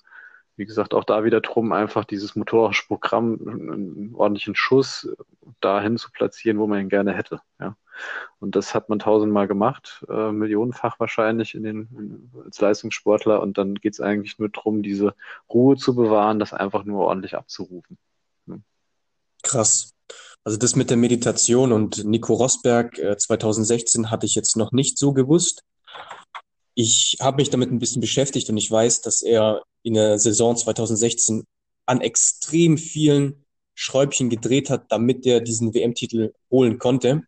wie 0.56 0.66
gesagt, 0.66 0.94
auch 0.94 1.04
da 1.04 1.24
wieder 1.24 1.42
drum, 1.42 1.72
einfach 1.72 2.06
dieses 2.06 2.36
motorische 2.36 2.88
Programm, 2.88 3.40
einen 3.48 4.16
ordentlichen 4.16 4.56
Schuss 4.56 5.10
dahin 5.60 5.98
zu 5.98 6.12
platzieren, 6.12 6.60
wo 6.60 6.68
man 6.68 6.82
ihn 6.82 6.90
gerne 6.90 7.14
hätte, 7.14 7.42
ja. 7.60 7.76
Und 8.40 8.56
das 8.56 8.74
hat 8.74 8.90
man 8.90 9.00
tausendmal 9.00 9.48
gemacht, 9.48 10.04
äh, 10.10 10.32
millionenfach 10.32 11.00
wahrscheinlich 11.00 11.56
in 11.56 11.64
den, 11.64 12.32
als 12.46 12.60
Leistungssportler. 12.60 13.42
Und 13.42 13.58
dann 13.58 13.76
geht 13.76 13.94
es 13.94 14.02
eigentlich 14.02 14.40
nur 14.40 14.50
darum, 14.50 14.82
diese 14.82 15.14
Ruhe 15.50 15.78
zu 15.78 15.96
bewahren, 15.96 16.40
das 16.40 16.54
einfach 16.54 16.84
nur 16.84 17.02
ordentlich 17.02 17.36
abzurufen. 17.36 17.98
Ja. 18.48 18.56
Krass. 19.44 19.94
Also 20.44 20.58
das 20.58 20.76
mit 20.76 20.90
der 20.90 20.98
Meditation 20.98 21.72
und 21.72 22.04
Nico 22.04 22.34
Rosberg 22.34 22.98
äh, 22.98 23.18
2016 23.18 24.10
hatte 24.10 24.26
ich 24.26 24.36
jetzt 24.36 24.58
noch 24.58 24.72
nicht 24.72 24.98
so 24.98 25.14
gewusst. 25.14 25.64
Ich 26.74 27.18
habe 27.22 27.38
mich 27.38 27.50
damit 27.50 27.72
ein 27.72 27.80
bisschen 27.80 28.02
beschäftigt 28.02 28.50
und 28.50 28.58
ich 28.58 28.72
weiß, 28.72 29.02
dass 29.02 29.22
er 29.22 29.62
in 29.84 29.94
der 29.96 30.20
Saison 30.20 30.56
2016 30.56 31.44
an 31.86 32.02
extrem 32.02 32.78
vielen 32.78 33.46
Schräubchen 33.74 34.30
gedreht 34.30 34.70
hat, 34.70 34.92
damit 34.92 35.26
er 35.26 35.42
diesen 35.42 35.74
WM-Titel 35.74 36.34
holen 36.50 36.78
konnte. 36.78 37.24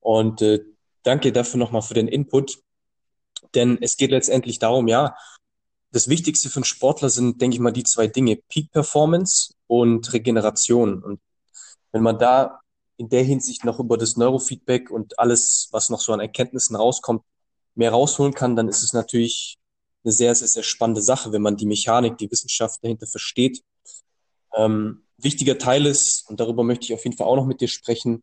Und 0.00 0.42
äh, 0.42 0.60
danke 1.02 1.32
dafür 1.32 1.58
nochmal 1.58 1.82
für 1.82 1.94
den 1.94 2.08
Input. 2.08 2.58
Denn 3.54 3.78
es 3.80 3.96
geht 3.96 4.10
letztendlich 4.10 4.58
darum, 4.58 4.88
ja, 4.88 5.16
das 5.92 6.08
Wichtigste 6.08 6.48
für 6.50 6.58
einen 6.58 6.64
Sportler 6.64 7.10
sind, 7.10 7.40
denke 7.40 7.56
ich 7.56 7.60
mal, 7.60 7.72
die 7.72 7.84
zwei 7.84 8.06
Dinge, 8.06 8.36
Peak 8.48 8.70
Performance 8.70 9.54
und 9.66 10.12
Regeneration. 10.12 11.02
Und 11.02 11.20
wenn 11.92 12.02
man 12.02 12.18
da 12.18 12.60
in 12.96 13.08
der 13.08 13.24
Hinsicht 13.24 13.64
noch 13.64 13.80
über 13.80 13.96
das 13.96 14.16
Neurofeedback 14.16 14.90
und 14.90 15.18
alles, 15.18 15.68
was 15.72 15.90
noch 15.90 16.00
so 16.00 16.12
an 16.12 16.20
Erkenntnissen 16.20 16.76
rauskommt, 16.76 17.22
mehr 17.74 17.90
rausholen 17.90 18.34
kann, 18.34 18.56
dann 18.56 18.68
ist 18.68 18.82
es 18.82 18.92
natürlich 18.92 19.58
eine 20.04 20.12
sehr, 20.12 20.34
sehr, 20.34 20.48
sehr 20.48 20.62
spannende 20.62 21.02
Sache, 21.02 21.32
wenn 21.32 21.42
man 21.42 21.56
die 21.56 21.66
Mechanik, 21.66 22.18
die 22.18 22.30
Wissenschaft 22.30 22.82
dahinter 22.82 23.06
versteht. 23.06 23.62
Ähm, 24.56 25.02
wichtiger 25.18 25.58
Teil 25.58 25.86
ist, 25.86 26.28
und 26.28 26.40
darüber 26.40 26.64
möchte 26.64 26.84
ich 26.84 26.94
auf 26.94 27.04
jeden 27.04 27.16
Fall 27.16 27.26
auch 27.26 27.36
noch 27.36 27.46
mit 27.46 27.60
dir 27.60 27.68
sprechen, 27.68 28.22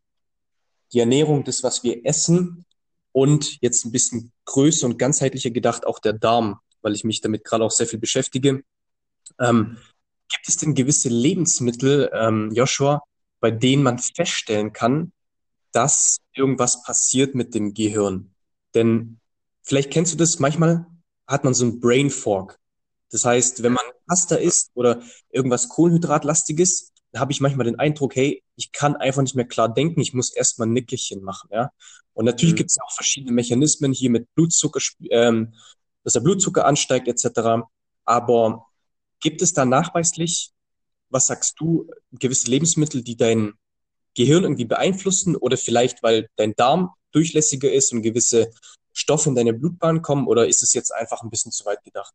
die 0.93 0.99
Ernährung, 0.99 1.43
das, 1.43 1.63
was 1.63 1.83
wir 1.83 2.05
essen 2.05 2.65
und 3.11 3.61
jetzt 3.61 3.85
ein 3.85 3.91
bisschen 3.91 4.31
größer 4.45 4.87
und 4.87 4.97
ganzheitlicher 4.97 5.51
gedacht 5.51 5.85
auch 5.85 5.99
der 5.99 6.13
Darm, 6.13 6.59
weil 6.81 6.95
ich 6.95 7.03
mich 7.03 7.21
damit 7.21 7.43
gerade 7.43 7.63
auch 7.63 7.71
sehr 7.71 7.87
viel 7.87 7.99
beschäftige. 7.99 8.63
Ähm, 9.39 9.77
gibt 10.29 10.47
es 10.47 10.57
denn 10.57 10.75
gewisse 10.75 11.09
Lebensmittel, 11.09 12.09
ähm, 12.13 12.51
Joshua, 12.53 13.03
bei 13.39 13.51
denen 13.51 13.83
man 13.83 13.99
feststellen 13.99 14.73
kann, 14.73 15.11
dass 15.71 16.17
irgendwas 16.33 16.83
passiert 16.83 17.35
mit 17.35 17.53
dem 17.53 17.73
Gehirn? 17.73 18.31
Denn 18.73 19.19
vielleicht 19.61 19.91
kennst 19.91 20.13
du 20.13 20.17
das, 20.17 20.39
manchmal 20.39 20.85
hat 21.27 21.43
man 21.43 21.53
so 21.53 21.65
ein 21.65 21.79
Brain 21.79 22.09
Fork. 22.09 22.59
Das 23.11 23.25
heißt, 23.25 23.63
wenn 23.63 23.73
man 23.73 23.83
Pasta 24.07 24.35
isst 24.35 24.71
oder 24.73 25.01
irgendwas 25.29 25.69
Kohlenhydratlastiges, 25.69 26.91
habe 27.15 27.31
ich 27.31 27.41
manchmal 27.41 27.65
den 27.65 27.79
Eindruck, 27.79 28.15
hey, 28.15 28.43
ich 28.55 28.71
kann 28.71 28.95
einfach 28.95 29.21
nicht 29.21 29.35
mehr 29.35 29.47
klar 29.47 29.73
denken, 29.73 30.01
ich 30.01 30.13
muss 30.13 30.33
erstmal 30.33 30.67
ein 30.67 30.73
Nickerchen 30.73 31.23
machen, 31.23 31.49
ja. 31.51 31.71
Und 32.13 32.25
natürlich 32.25 32.53
mhm. 32.53 32.57
gibt 32.57 32.71
es 32.71 32.79
auch 32.79 32.91
verschiedene 32.91 33.31
Mechanismen 33.31 33.93
hier 33.93 34.09
mit 34.09 34.33
Blutzucker, 34.33 34.79
ähm, 35.11 35.53
dass 36.03 36.13
der 36.13 36.21
Blutzucker 36.21 36.65
ansteigt 36.65 37.07
etc. 37.07 37.67
Aber 38.05 38.65
gibt 39.19 39.41
es 39.41 39.53
da 39.53 39.65
nachweislich, 39.65 40.51
was 41.09 41.27
sagst 41.27 41.55
du, 41.59 41.89
gewisse 42.11 42.49
Lebensmittel, 42.49 43.03
die 43.03 43.15
dein 43.15 43.53
Gehirn 44.15 44.43
irgendwie 44.43 44.65
beeinflussen 44.65 45.35
oder 45.35 45.57
vielleicht, 45.57 46.01
weil 46.03 46.27
dein 46.35 46.55
Darm 46.55 46.91
durchlässiger 47.11 47.71
ist 47.71 47.93
und 47.93 48.01
gewisse 48.01 48.51
Stoffe 48.97 49.29
in 49.29 49.35
deine 49.35 49.53
Blutbahn 49.53 50.01
kommen 50.01 50.27
oder 50.27 50.47
ist 50.47 50.63
es 50.63 50.73
jetzt 50.73 50.91
einfach 50.91 51.21
ein 51.21 51.29
bisschen 51.29 51.51
zu 51.51 51.65
weit 51.65 51.83
gedacht? 51.83 52.13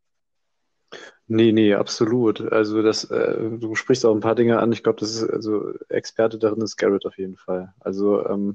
Nee, 1.28 1.52
nee, 1.52 1.74
absolut. 1.74 2.40
Also 2.52 2.82
das, 2.82 3.04
äh, 3.04 3.50
du 3.58 3.74
sprichst 3.76 4.04
auch 4.04 4.14
ein 4.14 4.20
paar 4.20 4.34
Dinge 4.34 4.58
an. 4.58 4.72
Ich 4.72 4.82
glaube, 4.82 4.98
das 5.00 5.14
ist 5.14 5.30
also 5.30 5.72
Experte 5.88 6.38
darin 6.38 6.60
ist 6.60 6.76
Garrett 6.76 7.06
auf 7.06 7.16
jeden 7.16 7.36
Fall. 7.36 7.72
Also 7.80 8.26
ähm, 8.26 8.54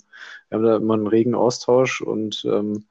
wir 0.50 0.58
haben 0.58 0.66
da 0.66 0.76
immer 0.76 0.94
einen 0.96 1.08
regen 1.08 1.36
Austausch 1.36 2.02
und 2.02 2.46
ähm, 2.46 2.86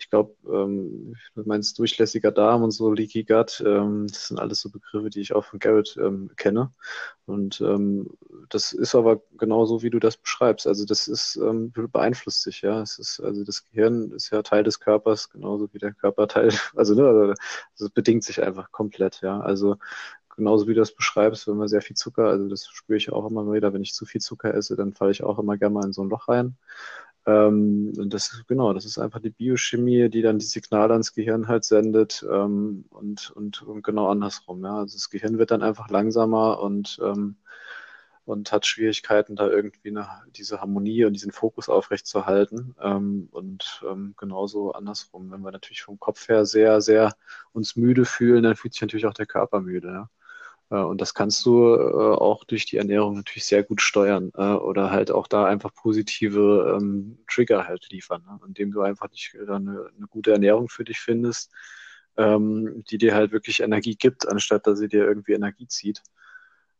ich 0.00 0.08
glaube, 0.10 0.34
ähm, 0.50 1.14
du 1.34 1.42
meinst 1.44 1.78
durchlässiger 1.78 2.32
Darm 2.32 2.62
und 2.62 2.70
so, 2.70 2.92
Leaky 2.92 3.24
Gut, 3.24 3.62
ähm, 3.66 4.06
das 4.08 4.28
sind 4.28 4.40
alles 4.40 4.60
so 4.60 4.70
Begriffe, 4.70 5.10
die 5.10 5.20
ich 5.20 5.34
auch 5.34 5.44
von 5.44 5.58
Garrett 5.58 5.96
ähm, 6.00 6.30
kenne. 6.36 6.72
Und 7.26 7.60
ähm, 7.60 8.08
das 8.48 8.72
ist 8.72 8.94
aber 8.94 9.20
genauso, 9.36 9.82
wie 9.82 9.90
du 9.90 9.98
das 9.98 10.16
beschreibst. 10.16 10.66
Also 10.66 10.86
das 10.86 11.06
ist 11.06 11.36
ähm, 11.36 11.72
beeinflusst 11.72 12.42
sich, 12.42 12.62
ja. 12.62 12.80
Es 12.80 12.98
ist, 12.98 13.20
also 13.20 13.44
das 13.44 13.64
Gehirn 13.64 14.10
ist 14.12 14.30
ja 14.30 14.42
Teil 14.42 14.64
des 14.64 14.80
Körpers, 14.80 15.30
genauso 15.30 15.72
wie 15.72 15.78
der 15.78 15.92
Körper 15.92 16.26
Teil, 16.28 16.50
also 16.74 16.94
ne, 16.94 17.06
also 17.06 17.34
es 17.76 17.90
bedingt 17.90 18.24
sich 18.24 18.42
einfach 18.42 18.72
komplett, 18.72 19.20
ja. 19.20 19.38
Also 19.40 19.76
genauso 20.34 20.66
wie 20.66 20.74
du 20.74 20.80
das 20.80 20.92
beschreibst, 20.94 21.46
wenn 21.46 21.58
man 21.58 21.68
sehr 21.68 21.82
viel 21.82 21.96
Zucker, 21.96 22.24
also 22.24 22.48
das 22.48 22.66
spüre 22.66 22.96
ich 22.96 23.12
auch 23.12 23.28
immer 23.28 23.52
wieder, 23.52 23.72
wenn 23.74 23.82
ich 23.82 23.92
zu 23.92 24.06
viel 24.06 24.22
Zucker 24.22 24.54
esse, 24.54 24.76
dann 24.76 24.94
falle 24.94 25.10
ich 25.10 25.22
auch 25.22 25.38
immer 25.38 25.58
gerne 25.58 25.74
mal 25.74 25.84
in 25.84 25.92
so 25.92 26.02
ein 26.02 26.08
Loch 26.08 26.28
rein. 26.28 26.56
Ähm, 27.26 27.92
und 27.98 28.14
das 28.14 28.44
genau, 28.46 28.72
das 28.72 28.84
ist 28.84 28.98
einfach 28.98 29.20
die 29.20 29.30
Biochemie, 29.30 30.08
die 30.08 30.22
dann 30.22 30.38
die 30.38 30.46
Signale 30.46 30.92
ans 30.92 31.12
Gehirn 31.14 31.48
halt 31.48 31.64
sendet 31.64 32.24
ähm, 32.30 32.86
und, 32.90 33.30
und, 33.32 33.62
und 33.62 33.82
genau 33.82 34.08
andersrum. 34.08 34.64
Ja. 34.64 34.78
Also 34.78 34.96
das 34.96 35.10
Gehirn 35.10 35.38
wird 35.38 35.50
dann 35.50 35.62
einfach 35.62 35.90
langsamer 35.90 36.60
und, 36.60 36.98
ähm, 37.02 37.36
und 38.24 38.52
hat 38.52 38.66
Schwierigkeiten, 38.66 39.36
da 39.36 39.48
irgendwie 39.48 39.90
eine, 39.90 40.08
diese 40.36 40.60
Harmonie 40.60 41.04
und 41.04 41.12
diesen 41.12 41.32
Fokus 41.32 41.68
aufrechtzuerhalten. 41.68 42.74
Ähm, 42.80 43.28
und 43.32 43.82
ähm, 43.88 44.14
genauso 44.16 44.72
andersrum. 44.72 45.30
Wenn 45.30 45.42
wir 45.42 45.50
natürlich 45.52 45.82
vom 45.82 45.98
Kopf 45.98 46.28
her 46.28 46.46
sehr, 46.46 46.80
sehr 46.80 47.14
uns 47.52 47.76
müde 47.76 48.04
fühlen, 48.06 48.42
dann 48.42 48.56
fühlt 48.56 48.72
sich 48.72 48.82
natürlich 48.82 49.06
auch 49.06 49.14
der 49.14 49.26
Körper 49.26 49.60
müde. 49.60 49.88
Ja. 49.88 50.10
Äh, 50.70 50.76
und 50.76 51.00
das 51.00 51.14
kannst 51.14 51.44
du 51.44 51.74
äh, 51.74 52.16
auch 52.16 52.44
durch 52.44 52.64
die 52.66 52.76
Ernährung 52.78 53.16
natürlich 53.16 53.44
sehr 53.44 53.62
gut 53.62 53.82
steuern 53.82 54.30
äh, 54.36 54.42
oder 54.54 54.90
halt 54.90 55.10
auch 55.10 55.26
da 55.26 55.44
einfach 55.46 55.74
positive 55.74 56.76
ähm, 56.76 57.18
Trigger 57.28 57.66
halt 57.66 57.88
liefern, 57.90 58.22
ne? 58.22 58.40
indem 58.46 58.72
du 58.72 58.80
einfach 58.82 59.10
nicht 59.10 59.36
eine, 59.36 59.90
eine 59.96 60.06
gute 60.08 60.32
Ernährung 60.32 60.68
für 60.68 60.84
dich 60.84 60.98
findest, 61.00 61.52
ähm, 62.16 62.84
die 62.90 62.98
dir 62.98 63.14
halt 63.14 63.32
wirklich 63.32 63.60
Energie 63.60 63.96
gibt, 63.96 64.28
anstatt 64.28 64.66
dass 64.66 64.78
sie 64.78 64.88
dir 64.88 65.04
irgendwie 65.04 65.32
Energie 65.32 65.66
zieht. 65.68 66.02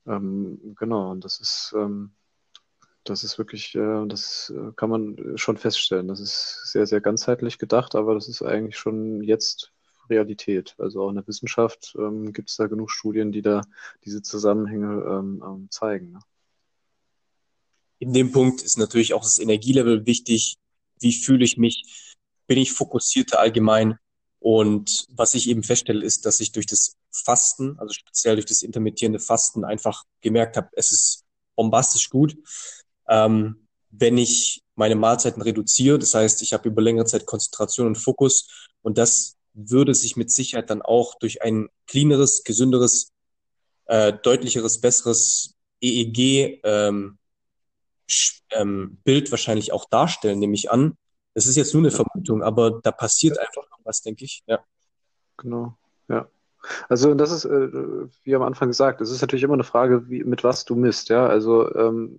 Ähm, 0.06 0.74
genau, 0.78 1.10
und 1.10 1.24
das 1.24 1.40
ist, 1.40 1.74
das 3.04 3.24
ist 3.24 3.38
wirklich, 3.38 3.72
das 3.72 4.52
kann 4.76 4.90
man 4.90 5.36
schon 5.36 5.56
feststellen. 5.56 6.08
Das 6.08 6.20
ist 6.20 6.70
sehr, 6.72 6.86
sehr 6.86 7.00
ganzheitlich 7.00 7.58
gedacht, 7.58 7.94
aber 7.94 8.14
das 8.14 8.28
ist 8.28 8.42
eigentlich 8.42 8.78
schon 8.78 9.22
jetzt 9.22 9.72
Realität. 10.10 10.74
Also 10.78 11.02
auch 11.02 11.08
in 11.08 11.16
der 11.16 11.26
Wissenschaft 11.26 11.94
ähm, 11.98 12.32
gibt 12.32 12.50
es 12.50 12.56
da 12.56 12.66
genug 12.66 12.90
Studien, 12.90 13.32
die 13.32 13.42
da 13.42 13.62
diese 14.04 14.22
Zusammenhänge 14.22 15.04
ähm, 15.08 15.42
ähm, 15.44 15.68
zeigen. 15.70 16.12
Ne? 16.12 16.20
In 17.98 18.12
dem 18.12 18.32
Punkt 18.32 18.62
ist 18.62 18.78
natürlich 18.78 19.14
auch 19.14 19.22
das 19.22 19.38
Energielevel 19.38 20.06
wichtig. 20.06 20.58
Wie 20.98 21.12
fühle 21.12 21.44
ich 21.44 21.56
mich? 21.56 22.16
Bin 22.46 22.58
ich 22.58 22.72
fokussierter 22.72 23.38
allgemein? 23.38 23.98
Und 24.38 25.06
was 25.10 25.34
ich 25.34 25.48
eben 25.48 25.62
feststelle, 25.62 26.04
ist, 26.04 26.24
dass 26.24 26.40
ich 26.40 26.50
durch 26.52 26.66
das 26.66 26.96
Fasten, 27.10 27.78
also 27.78 27.92
speziell 27.92 28.36
durch 28.36 28.46
das 28.46 28.62
intermittierende 28.62 29.18
Fasten, 29.18 29.64
einfach 29.64 30.04
gemerkt 30.22 30.56
habe, 30.56 30.70
es 30.72 30.92
ist 30.92 31.24
bombastisch 31.56 32.08
gut. 32.08 32.36
Ähm, 33.06 33.68
wenn 33.90 34.16
ich 34.16 34.62
meine 34.76 34.94
Mahlzeiten 34.94 35.42
reduziere, 35.42 35.98
das 35.98 36.14
heißt, 36.14 36.40
ich 36.40 36.54
habe 36.54 36.68
über 36.68 36.80
längere 36.80 37.04
Zeit 37.04 37.26
Konzentration 37.26 37.86
und 37.88 37.96
Fokus 37.96 38.70
und 38.80 38.96
das 38.96 39.36
würde 39.54 39.94
sich 39.94 40.16
mit 40.16 40.30
Sicherheit 40.30 40.70
dann 40.70 40.82
auch 40.82 41.18
durch 41.18 41.42
ein 41.42 41.68
cleaneres, 41.86 42.44
gesünderes, 42.44 43.12
äh, 43.86 44.12
deutlicheres, 44.12 44.80
besseres 44.80 45.54
EEG 45.80 46.60
ähm, 46.64 47.18
ähm, 48.52 48.98
Bild 49.04 49.30
wahrscheinlich 49.30 49.72
auch 49.72 49.88
darstellen, 49.88 50.38
nehme 50.38 50.54
ich 50.54 50.70
an. 50.70 50.96
Das 51.34 51.46
ist 51.46 51.56
jetzt 51.56 51.74
nur 51.74 51.82
eine 51.82 51.90
Vermutung, 51.90 52.42
aber 52.42 52.80
da 52.82 52.90
passiert 52.90 53.38
einfach 53.38 53.62
noch 53.70 53.78
was, 53.84 54.02
denke 54.02 54.24
ich. 54.24 54.42
Ja. 54.46 54.60
Genau, 55.36 55.76
ja. 56.08 56.28
Also 56.88 57.14
das 57.14 57.30
ist, 57.30 57.44
äh, 57.46 57.68
wie 58.24 58.34
am 58.34 58.42
Anfang 58.42 58.68
gesagt, 58.68 59.00
es 59.00 59.10
ist 59.10 59.22
natürlich 59.22 59.44
immer 59.44 59.54
eine 59.54 59.64
Frage, 59.64 60.10
wie, 60.10 60.24
mit 60.24 60.44
was 60.44 60.64
du 60.64 60.74
misst, 60.74 61.08
ja. 61.08 61.26
Also 61.26 61.74
ähm, 61.74 62.18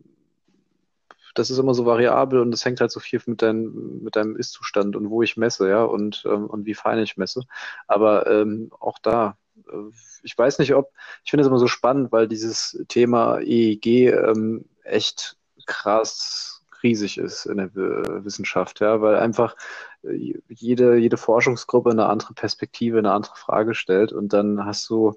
das 1.36 1.50
ist 1.50 1.58
immer 1.58 1.74
so 1.74 1.86
variabel 1.86 2.40
und 2.40 2.54
es 2.54 2.66
hängt 2.66 2.82
halt 2.82 2.92
so 2.92 3.00
viel 3.00 3.22
mit, 3.26 3.42
dein, 3.42 4.02
mit 4.02 4.16
deinem 4.16 4.36
Ist-Zustand 4.36 4.96
und 4.96 5.10
wo 5.10 5.22
ich 5.22 5.38
messe, 5.38 5.70
ja, 5.70 5.84
und, 5.84 6.24
ähm, 6.26 6.48
und 6.48 6.66
wie 6.66 6.74
fein 6.74 7.00
ich 7.00 7.18
messe. 7.18 7.44
Aber 7.88 8.28
ähm, 8.28 8.72
auch 8.80 9.00
da, 9.00 9.38
äh, 9.68 9.92
ich 10.24 10.38
weiß 10.38 10.60
nicht, 10.60 10.74
ob, 10.76 10.92
ich 11.24 11.32
finde 11.32 11.42
es 11.42 11.48
immer 11.48 11.60
so 11.60 11.68
spannend, 11.68 12.12
weil 12.12 12.28
dieses 12.28 12.84
Thema 12.88 13.40
EEG 13.40 14.12
ähm, 14.12 14.66
echt 14.84 15.38
krass 15.66 16.64
riesig 16.84 17.18
ist 17.18 17.46
in 17.46 17.58
der 17.58 17.74
Wissenschaft, 17.76 18.80
ja, 18.80 19.02
weil 19.02 19.16
einfach 19.16 19.56
äh, 20.04 20.34
jede, 20.50 20.98
jede 20.98 21.18
Forschungsgruppe 21.18 21.92
eine 21.92 22.08
andere 22.08 22.34
Perspektive, 22.34 22.98
eine 22.98 23.12
andere 23.12 23.36
Frage 23.36 23.76
stellt 23.76 24.14
und 24.14 24.34
dann 24.34 24.66
hast 24.66 24.90
du 24.90 25.16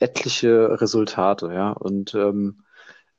etliche 0.00 0.80
Resultate, 0.80 1.52
ja, 1.52 1.70
und 1.70 2.14
ähm, 2.14 2.63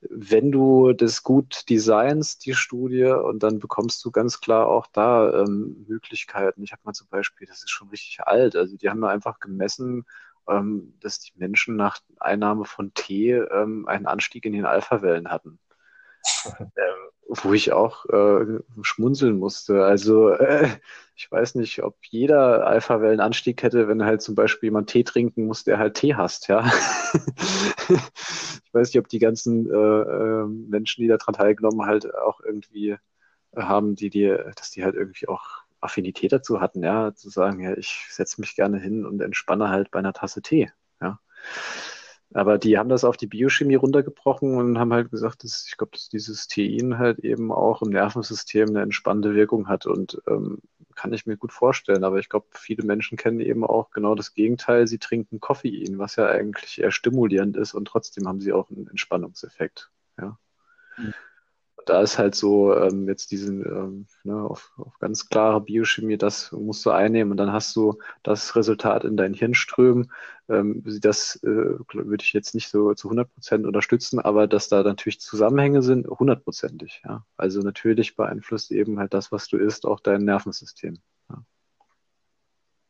wenn 0.10 0.52
du 0.52 0.94
das 0.94 1.24
gut 1.24 1.70
designst, 1.70 2.46
die 2.46 2.54
Studie, 2.54 3.06
und 3.06 3.44
dann 3.44 3.60
bekommst 3.60 4.04
du 4.06 4.12
ganz 4.12 4.40
klar 4.40 4.68
auch 4.68 4.88
da 4.88 5.42
ähm, 5.42 5.86
Möglichkeiten. 5.88 6.64
Ich 6.64 6.72
habe 6.72 6.82
mal 6.84 6.94
zum 6.94 7.08
Beispiel, 7.10 7.48
das 7.48 7.60
ist 7.60 7.72
schon 7.72 7.90
richtig 7.90 8.22
alt, 8.22 8.56
also 8.56 8.78
die 8.78 8.90
haben 8.90 9.02
da 9.02 9.10
einfach 9.10 9.40
gemessen, 9.40 10.06
ähm, 10.48 10.94
dass 11.00 11.20
die 11.20 11.34
Menschen 11.36 11.76
nach 11.76 12.00
Einnahme 12.20 12.66
von 12.66 12.94
Tee 12.94 13.34
ähm, 13.34 13.88
einen 13.88 14.06
Anstieg 14.06 14.46
in 14.46 14.54
den 14.54 14.66
Alpha-Wellen 14.66 15.30
hatten. 15.30 15.60
ähm, 17.30 17.36
wo 17.44 17.54
ich 17.54 17.72
auch 17.74 18.06
äh, 18.06 18.60
schmunzeln 18.82 19.38
musste. 19.38 19.84
Also 19.84 20.30
äh, 20.30 20.70
ich 21.16 21.32
weiß 21.32 21.56
nicht, 21.56 21.84
ob 21.84 21.98
jeder 22.06 22.68
Alpha-Wellenanstieg 22.68 23.64
hätte, 23.64 23.88
wenn 23.88 24.04
halt 24.04 24.22
zum 24.22 24.36
Beispiel 24.36 24.68
jemand 24.68 24.90
Tee 24.90 25.04
trinken 25.04 25.46
muss, 25.46 25.64
der 25.64 25.80
halt 25.80 25.96
Tee 25.96 26.16
hasst, 26.16 26.48
ja. 26.48 26.66
ich 27.90 28.74
weiß 28.74 28.90
nicht, 28.90 29.00
ob 29.00 29.08
die 29.08 29.20
ganzen 29.20 29.70
äh, 29.70 29.74
äh, 29.74 30.46
Menschen, 30.46 31.02
die 31.02 31.08
daran 31.08 31.34
teilgenommen 31.34 31.86
halt 31.86 32.14
auch 32.14 32.42
irgendwie 32.42 32.92
äh, 32.92 32.98
haben, 33.56 33.96
die 33.96 34.10
die, 34.10 34.36
dass 34.56 34.72
die 34.72 34.84
halt 34.84 34.96
irgendwie 34.96 35.28
auch 35.28 35.64
Affinität 35.82 36.32
dazu 36.32 36.62
hatten, 36.62 36.84
ja, 36.84 37.14
zu 37.14 37.30
sagen, 37.30 37.62
ja, 37.62 37.78
ich 37.78 38.08
setze 38.10 38.42
mich 38.42 38.56
gerne 38.56 38.80
hin 38.80 39.06
und 39.06 39.22
entspanne 39.22 39.70
halt 39.70 39.92
bei 39.92 40.00
einer 40.00 40.14
Tasse 40.14 40.42
Tee, 40.42 40.72
ja. 41.02 41.20
Aber 42.36 42.58
die 42.58 42.78
haben 42.78 42.90
das 42.90 43.06
auf 43.06 43.16
die 43.16 43.28
Biochemie 43.28 43.76
runtergebrochen 43.76 44.58
und 44.58 44.78
haben 44.78 44.92
halt 44.92 45.10
gesagt, 45.10 45.46
dass 45.46 45.66
ich 45.70 45.78
glaube, 45.78 45.94
dass 45.94 46.10
dieses 46.10 46.50
Tein 46.50 46.98
halt 46.98 47.20
eben 47.20 47.50
auch 47.50 47.82
im 47.82 47.92
Nervensystem 47.92 48.68
eine 48.68 48.82
entspannende 48.82 49.34
Wirkung 49.36 49.70
hat 49.70 49.86
und 49.86 50.22
ähm, 50.28 50.60
kann 50.96 51.14
ich 51.14 51.26
mir 51.26 51.38
gut 51.38 51.54
vorstellen. 51.54 52.04
Aber 52.04 52.20
ich 52.20 52.28
glaube, 52.28 52.48
viele 52.52 52.84
Menschen 52.84 53.18
kennen 53.18 53.40
eben 53.40 53.64
auch 53.64 53.90
genau 53.92 54.16
das 54.16 54.34
Gegenteil. 54.34 54.86
Sie 54.86 55.00
trinken 55.00 55.40
Koffein, 55.40 55.98
was 55.98 56.18
ja 56.18 56.26
eigentlich 56.26 56.82
eher 56.82 56.92
stimulierend 56.92 57.56
ist 57.56 57.74
und 57.74 57.86
trotzdem 57.86 58.28
haben 58.28 58.42
sie 58.42 58.52
auch 58.52 58.70
einen 58.70 58.88
Entspannungseffekt. 58.88 59.90
Ja. 60.20 60.38
Mhm 60.98 61.14
da 61.86 62.02
ist 62.02 62.18
halt 62.18 62.36
so 62.36 62.76
ähm, 62.76 63.08
jetzt 63.08 63.32
diesen 63.32 63.62
ähm, 63.66 64.08
ne, 64.24 64.36
auf, 64.42 64.74
auf 64.78 64.98
ganz 65.00 65.30
klare 65.30 65.62
Biochemie, 65.62 66.18
das 66.18 66.52
musst 66.52 66.86
du 66.86 66.90
einnehmen 66.90 67.32
und 67.32 67.38
dann 67.38 67.52
hast 67.52 67.76
du 67.76 68.00
das 68.24 68.56
Resultat 68.56 69.04
in 69.04 69.18
dein 69.18 69.34
Hirn 69.34 69.54
strömen. 69.54 70.12
Ähm, 70.50 70.84
das 71.02 71.38
äh, 71.44 71.48
würde 71.48 72.24
ich 72.24 72.34
jetzt 72.34 72.56
nicht 72.56 72.70
so 72.70 72.94
zu 72.94 73.08
100 73.08 73.34
Prozent 73.34 73.66
unterstützen, 73.66 74.20
aber 74.20 74.48
dass 74.48 74.68
da 74.68 74.84
natürlich 74.84 75.20
Zusammenhänge 75.22 75.82
sind, 75.84 76.08
hundertprozentig. 76.08 77.02
Ja. 77.06 77.26
Also 77.38 77.62
natürlich 77.62 78.16
beeinflusst 78.16 78.72
eben 78.72 79.00
halt 79.00 79.14
das, 79.14 79.32
was 79.32 79.48
du 79.48 79.58
isst, 79.58 79.86
auch 79.86 80.00
dein 80.00 80.26
Nervensystem. 80.26 80.98
Ja. 81.30 81.46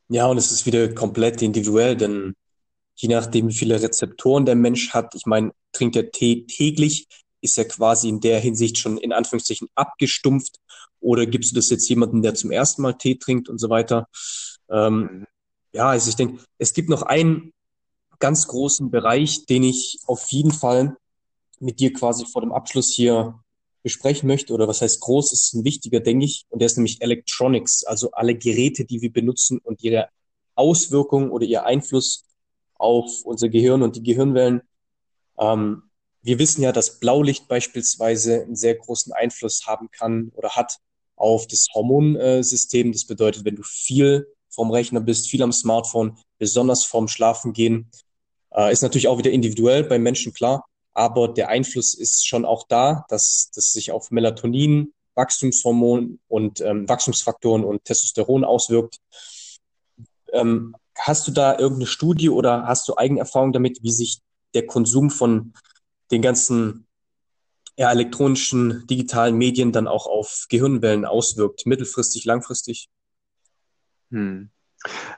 ja, 0.08 0.26
und 0.28 0.38
es 0.38 0.52
ist 0.52 0.66
wieder 0.66 0.94
komplett 0.94 1.42
individuell, 1.42 1.98
denn 1.98 2.34
je 2.96 3.10
nachdem, 3.10 3.50
wie 3.50 3.54
viele 3.54 3.82
Rezeptoren 3.82 4.46
der 4.46 4.56
Mensch 4.56 4.94
hat, 4.94 5.16
ich 5.16 5.26
meine, 5.26 5.52
trinkt 5.74 5.96
er 5.98 6.12
Tee 6.12 6.46
täglich, 6.46 7.08
ist 7.46 7.58
er 7.58 7.66
quasi 7.66 8.10
in 8.10 8.20
der 8.20 8.40
Hinsicht 8.40 8.78
schon 8.78 8.98
in 8.98 9.14
Anführungszeichen 9.14 9.70
abgestumpft 9.76 10.60
oder 11.00 11.26
gibst 11.26 11.52
du 11.52 11.56
das 11.56 11.70
jetzt 11.70 11.88
jemandem, 11.88 12.22
der 12.22 12.36
zum 12.36 12.52
ersten 12.52 12.82
Mal 12.82 12.94
Tee 12.94 13.16
trinkt 13.16 13.48
und 13.48 13.60
so 13.60 13.70
weiter? 13.70 14.08
Ähm, 14.70 15.00
mhm. 15.02 15.28
ja, 15.72 15.90
also 15.90 16.10
ich 16.10 16.16
denke, 16.16 16.44
es 16.58 16.74
gibt 16.74 16.90
noch 16.90 17.04
einen 17.04 17.54
ganz 18.20 18.48
großen 18.48 18.92
Bereich, 18.92 19.46
den 19.46 19.64
ich 19.64 20.00
auf 20.08 20.32
jeden 20.32 20.52
Fall 20.52 20.98
mit 21.60 21.80
dir 21.80 21.94
quasi 21.94 22.26
vor 22.26 22.42
dem 22.42 22.52
Abschluss 22.52 22.94
hier 22.94 23.40
besprechen 23.84 24.28
möchte, 24.28 24.52
oder 24.52 24.68
was 24.68 24.82
heißt 24.82 25.00
groß, 25.00 25.32
ist 25.32 25.54
ein 25.54 25.64
wichtiger, 25.64 26.00
denke 26.00 26.26
ich, 26.26 26.46
und 26.50 26.60
der 26.60 26.66
ist 26.66 26.78
nämlich 26.78 27.02
Electronics, 27.02 27.84
also 27.84 28.12
alle 28.12 28.36
Geräte, 28.36 28.84
die 28.84 29.02
wir 29.02 29.14
benutzen 29.14 29.60
und 29.60 29.84
ihre 29.84 30.10
Auswirkungen 30.56 31.30
oder 31.30 31.46
ihr 31.46 31.66
Einfluss 31.66 32.26
auf 32.74 33.22
unser 33.24 33.50
Gehirn 33.50 33.84
und 33.84 33.96
die 33.96 34.04
Gehirnwellen. 34.04 34.62
Ähm, 35.38 35.84
wir 36.26 36.40
wissen 36.40 36.64
ja, 36.64 36.72
dass 36.72 37.00
Blaulicht 37.00 37.48
beispielsweise 37.48 38.42
einen 38.42 38.56
sehr 38.56 38.74
großen 38.74 39.14
Einfluss 39.14 39.68
haben 39.68 39.92
kann 39.92 40.32
oder 40.36 40.50
hat 40.50 40.80
auf 41.16 41.46
das 41.46 41.68
Hormonsystem. 41.74 42.92
Das 42.92 43.06
bedeutet, 43.06 43.46
wenn 43.46 43.56
du 43.56 43.64
viel 43.64 44.28
vom 44.50 44.72
Rechner 44.72 45.02
bist, 45.02 45.30
viel 45.30 45.44
am 45.44 45.52
Smartphone, 45.52 46.18
besonders 46.40 46.84
vorm 46.84 47.08
Schlafengehen, 47.08 47.92
äh, 48.56 48.72
ist 48.72 48.82
natürlich 48.82 49.08
auch 49.08 49.20
wieder 49.20 49.30
individuell 49.30 49.84
beim 49.84 50.02
Menschen 50.02 50.34
klar, 50.34 50.66
aber 50.94 51.28
der 51.28 51.50
Einfluss 51.50 51.94
ist 51.94 52.28
schon 52.28 52.44
auch 52.44 52.66
da, 52.68 53.06
dass 53.10 53.52
das 53.54 53.72
sich 53.72 53.92
auf 53.92 54.10
Melatonin, 54.10 54.94
Wachstumshormon 55.14 56.20
und 56.28 56.60
ähm, 56.62 56.90
Wachstumsfaktoren 56.90 57.64
und 57.64 57.86
Testosteron 57.86 58.44
auswirkt. 58.44 58.98
Ähm, 60.34 60.76
hast 60.98 61.28
du 61.28 61.32
da 61.32 61.52
irgendeine 61.60 61.86
Studie 61.86 62.30
oder 62.30 62.66
hast 62.66 62.88
du 62.88 62.98
Eigenerfahrung 62.98 63.54
damit, 63.54 63.84
wie 63.84 63.92
sich 63.92 64.22
der 64.56 64.66
Konsum 64.66 65.12
von 65.12 65.54
den 66.12 66.22
ganzen 66.22 66.88
ja, 67.78 67.92
elektronischen, 67.92 68.86
digitalen 68.88 69.36
Medien 69.38 69.72
dann 69.72 69.88
auch 69.88 70.08
auf 70.08 70.46
Gehirnwellen 70.50 71.06
auswirkt, 71.06 71.66
mittelfristig, 71.66 72.26
langfristig? 72.26 72.90
Hm. 74.12 74.50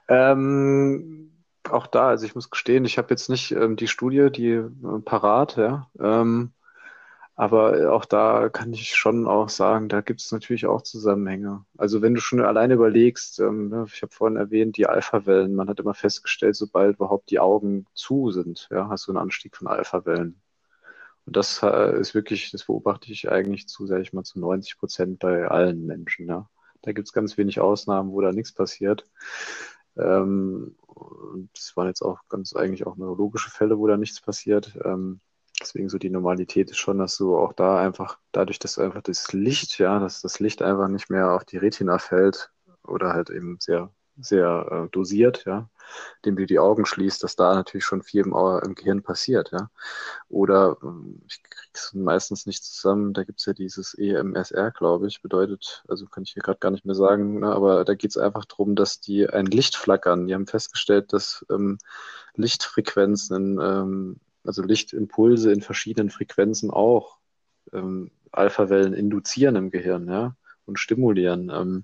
Ähm, 0.07 1.43
auch 1.69 1.87
da, 1.87 2.09
also 2.09 2.25
ich 2.25 2.35
muss 2.35 2.49
gestehen, 2.49 2.85
ich 2.85 2.97
habe 2.97 3.09
jetzt 3.11 3.29
nicht 3.29 3.51
ähm, 3.51 3.75
die 3.75 3.87
Studie, 3.87 4.29
die 4.31 4.51
äh, 4.51 4.69
parat, 5.03 5.57
ja. 5.57 5.89
Ähm, 5.99 6.53
aber 7.35 7.93
auch 7.93 8.05
da 8.05 8.49
kann 8.49 8.73
ich 8.73 8.95
schon 8.95 9.27
auch 9.27 9.49
sagen, 9.49 9.89
da 9.89 10.01
gibt 10.01 10.21
es 10.21 10.31
natürlich 10.31 10.65
auch 10.65 10.81
Zusammenhänge. 10.81 11.65
Also 11.77 12.01
wenn 12.01 12.15
du 12.15 12.21
schon 12.21 12.41
alleine 12.41 12.73
überlegst, 12.73 13.39
ähm, 13.39 13.69
ne, 13.69 13.85
ich 13.93 14.01
habe 14.01 14.11
vorhin 14.11 14.37
erwähnt, 14.37 14.75
die 14.77 14.87
Alpha-Wellen, 14.87 15.53
man 15.53 15.69
hat 15.69 15.79
immer 15.79 15.93
festgestellt, 15.93 16.55
sobald 16.55 16.95
überhaupt 16.95 17.29
die 17.29 17.39
Augen 17.39 17.85
zu 17.93 18.31
sind, 18.31 18.67
ja, 18.71 18.89
hast 18.89 19.05
du 19.05 19.11
einen 19.11 19.19
Anstieg 19.19 19.55
von 19.55 19.67
Alpha-Wellen. 19.67 20.41
Und 21.27 21.35
das 21.35 21.61
äh, 21.61 21.99
ist 21.99 22.15
wirklich, 22.15 22.51
das 22.51 22.63
beobachte 22.63 23.11
ich 23.11 23.29
eigentlich 23.29 23.67
zu, 23.67 23.85
sage 23.85 24.01
ich 24.01 24.13
mal, 24.13 24.23
zu 24.23 24.39
90 24.39 24.79
Prozent 24.79 25.19
bei 25.19 25.45
allen 25.45 25.85
Menschen. 25.85 26.29
Ja. 26.29 26.49
Da 26.81 26.93
gibt 26.93 27.09
es 27.09 27.13
ganz 27.13 27.37
wenig 27.37 27.59
Ausnahmen, 27.59 28.11
wo 28.13 28.21
da 28.21 28.31
nichts 28.31 28.53
passiert. 28.53 29.05
Ähm, 29.97 30.77
das 31.53 31.75
waren 31.75 31.87
jetzt 31.87 32.01
auch 32.01 32.21
ganz 32.29 32.55
eigentlich 32.55 32.87
auch 32.87 32.95
neurologische 32.95 33.49
Fälle, 33.49 33.77
wo 33.77 33.87
da 33.87 33.97
nichts 33.97 34.21
passiert. 34.21 34.79
Ähm, 34.85 35.19
deswegen 35.59 35.89
so 35.89 35.97
die 35.97 36.09
Normalität 36.09 36.71
ist 36.71 36.77
schon, 36.77 36.97
dass 36.97 37.17
du 37.17 37.37
auch 37.37 37.51
da 37.51 37.77
einfach, 37.77 38.19
dadurch, 38.31 38.57
dass 38.57 38.79
einfach 38.79 39.01
das 39.01 39.33
Licht, 39.33 39.79
ja, 39.79 39.99
dass 39.99 40.21
das 40.21 40.39
Licht 40.39 40.61
einfach 40.61 40.87
nicht 40.87 41.09
mehr 41.09 41.33
auf 41.33 41.43
die 41.43 41.57
Retina 41.57 41.97
fällt 41.97 42.51
oder 42.83 43.11
halt 43.11 43.31
eben 43.31 43.57
sehr 43.59 43.91
sehr 44.19 44.85
äh, 44.87 44.89
dosiert, 44.91 45.45
ja, 45.45 45.69
indem 46.17 46.37
du 46.37 46.45
die 46.45 46.59
Augen 46.59 46.85
schließt, 46.85 47.23
dass 47.23 47.35
da 47.35 47.53
natürlich 47.53 47.85
schon 47.85 48.01
viel 48.01 48.25
im, 48.25 48.33
im 48.33 48.75
Gehirn 48.75 49.03
passiert, 49.03 49.51
ja. 49.51 49.69
Oder 50.29 50.77
ähm, 50.83 51.21
ich 51.27 51.41
krieg's 51.43 51.93
meistens 51.93 52.45
nicht 52.45 52.63
zusammen, 52.63 53.13
da 53.13 53.23
gibt's 53.23 53.45
ja 53.45 53.53
dieses 53.53 53.93
EMSR, 53.93 54.71
glaube 54.71 55.07
ich, 55.07 55.21
bedeutet, 55.21 55.83
also 55.87 56.05
kann 56.07 56.23
ich 56.23 56.31
hier 56.31 56.43
gerade 56.43 56.59
gar 56.59 56.71
nicht 56.71 56.85
mehr 56.85 56.95
sagen, 56.95 57.39
ne, 57.39 57.47
aber 57.47 57.85
da 57.85 57.93
geht's 57.95 58.17
einfach 58.17 58.45
darum, 58.45 58.75
dass 58.75 58.99
die 58.99 59.29
ein 59.29 59.45
Licht 59.45 59.75
flackern. 59.75 60.27
Die 60.27 60.33
haben 60.33 60.47
festgestellt, 60.47 61.13
dass 61.13 61.45
ähm, 61.49 61.77
Lichtfrequenzen, 62.35 63.59
ähm, 63.61 64.19
also 64.43 64.63
Lichtimpulse 64.63 65.51
in 65.51 65.61
verschiedenen 65.61 66.09
Frequenzen 66.09 66.71
auch 66.71 67.17
ähm, 67.73 68.11
Alphawellen 68.31 68.93
induzieren 68.93 69.55
im 69.55 69.71
Gehirn, 69.71 70.07
ja, 70.07 70.35
und 70.65 70.79
stimulieren. 70.79 71.49
Ähm, 71.53 71.83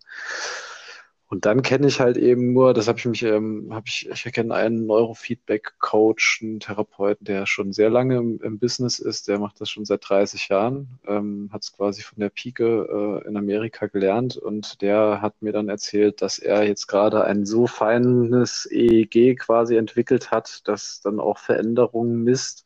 und 1.29 1.45
dann 1.45 1.63
kenne 1.63 1.87
ich 1.87 1.99
halt 1.99 2.17
eben 2.17 2.53
nur, 2.53 2.73
das 2.73 2.87
habe 2.87 2.99
ich 2.99 3.05
mich, 3.05 3.23
ähm, 3.23 3.69
habe 3.73 3.85
ich, 3.87 4.07
ich 4.09 4.23
kenne 4.33 4.53
einen 4.53 4.85
Neurofeedback-Coach, 4.85 6.41
einen 6.43 6.59
Therapeuten, 6.59 7.25
der 7.25 7.45
schon 7.47 7.73
sehr 7.73 7.89
lange 7.89 8.17
im, 8.17 8.39
im, 8.41 8.59
Business 8.59 8.99
ist, 8.99 9.27
der 9.27 9.39
macht 9.39 9.59
das 9.59 9.69
schon 9.69 9.85
seit 9.85 10.07
30 10.07 10.49
Jahren, 10.49 10.99
ähm, 11.07 11.49
hat 11.51 11.63
es 11.63 11.73
quasi 11.73 12.03
von 12.03 12.19
der 12.19 12.29
Pike 12.29 13.23
äh, 13.23 13.27
in 13.27 13.37
Amerika 13.37 13.87
gelernt 13.87 14.37
und 14.37 14.81
der 14.81 15.21
hat 15.21 15.41
mir 15.41 15.53
dann 15.53 15.69
erzählt, 15.69 16.21
dass 16.21 16.39
er 16.39 16.67
jetzt 16.67 16.87
gerade 16.87 17.23
ein 17.23 17.45
so 17.45 17.67
feines 17.67 18.69
EEG 18.71 19.39
quasi 19.39 19.75
entwickelt 19.77 20.29
hat, 20.31 20.67
dass 20.67 21.01
dann 21.01 21.19
auch 21.19 21.39
Veränderungen 21.39 22.23
misst, 22.23 22.65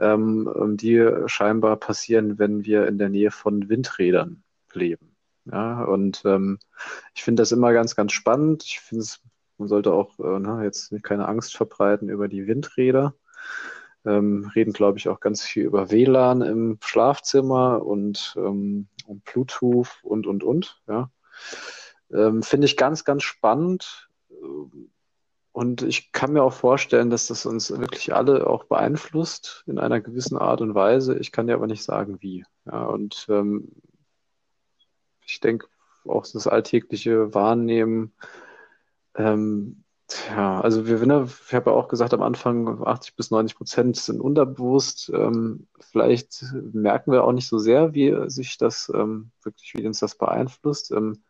ähm, 0.00 0.76
die 0.80 1.08
scheinbar 1.26 1.76
passieren, 1.76 2.38
wenn 2.38 2.64
wir 2.64 2.88
in 2.88 2.98
der 2.98 3.08
Nähe 3.08 3.30
von 3.30 3.68
Windrädern 3.68 4.42
leben. 4.72 5.13
Ja, 5.46 5.84
und 5.84 6.22
ähm, 6.24 6.58
ich 7.14 7.22
finde 7.22 7.42
das 7.42 7.52
immer 7.52 7.72
ganz, 7.72 7.94
ganz 7.94 8.12
spannend. 8.12 8.64
Ich 8.64 8.80
finde 8.80 9.02
es, 9.02 9.20
man 9.58 9.68
sollte 9.68 9.92
auch 9.92 10.18
äh, 10.18 10.38
ne, 10.38 10.64
jetzt 10.64 10.94
keine 11.02 11.28
Angst 11.28 11.56
verbreiten 11.56 12.08
über 12.08 12.28
die 12.28 12.46
Windräder. 12.46 13.14
Ähm, 14.06 14.50
reden, 14.54 14.72
glaube 14.72 14.98
ich, 14.98 15.08
auch 15.08 15.20
ganz 15.20 15.42
viel 15.42 15.64
über 15.64 15.90
WLAN 15.90 16.42
im 16.42 16.78
Schlafzimmer 16.82 17.84
und 17.84 18.34
ähm, 18.36 18.88
um 19.06 19.20
Bluetooth 19.20 19.88
und, 20.02 20.26
und, 20.26 20.44
und. 20.44 20.82
Ja. 20.86 21.10
Ähm, 22.12 22.42
finde 22.42 22.66
ich 22.66 22.76
ganz, 22.76 23.04
ganz 23.04 23.22
spannend. 23.22 24.08
Und 25.52 25.82
ich 25.82 26.10
kann 26.12 26.32
mir 26.32 26.42
auch 26.42 26.52
vorstellen, 26.52 27.10
dass 27.10 27.28
das 27.28 27.46
uns 27.46 27.70
wirklich 27.70 28.12
alle 28.14 28.46
auch 28.46 28.64
beeinflusst 28.64 29.62
in 29.66 29.78
einer 29.78 30.00
gewissen 30.00 30.36
Art 30.36 30.60
und 30.60 30.74
Weise. 30.74 31.16
Ich 31.16 31.32
kann 31.32 31.46
dir 31.46 31.54
aber 31.54 31.66
nicht 31.66 31.84
sagen, 31.84 32.16
wie. 32.20 32.44
Ja, 32.66 32.84
und 32.86 33.26
ähm, 33.28 33.68
ich 35.26 35.40
denke, 35.40 35.66
auch 36.06 36.26
das 36.26 36.46
alltägliche 36.46 37.34
Wahrnehmen 37.34 38.12
ähm, 39.16 39.84
Ja, 40.28 40.60
also 40.60 40.86
wir, 40.86 41.04
ne, 41.06 41.28
ich 41.48 41.54
habe 41.54 41.70
ja 41.70 41.76
auch 41.76 41.88
gesagt 41.88 42.12
am 42.14 42.22
Anfang, 42.22 42.84
80 42.86 43.16
bis 43.16 43.30
90 43.30 43.56
Prozent 43.56 43.96
sind 43.96 44.20
unterbewusst. 44.20 45.10
Ähm, 45.14 45.66
vielleicht 45.80 46.44
merken 46.72 47.12
wir 47.12 47.24
auch 47.24 47.32
nicht 47.32 47.48
so 47.48 47.58
sehr, 47.58 47.94
wie 47.94 48.14
sich 48.28 48.58
das 48.58 48.92
ähm, 48.94 49.30
wirklich, 49.42 49.74
wie 49.74 49.86
uns 49.86 50.00
das 50.00 50.16
beeinflusst. 50.16 50.90
Ähm, 50.92 51.22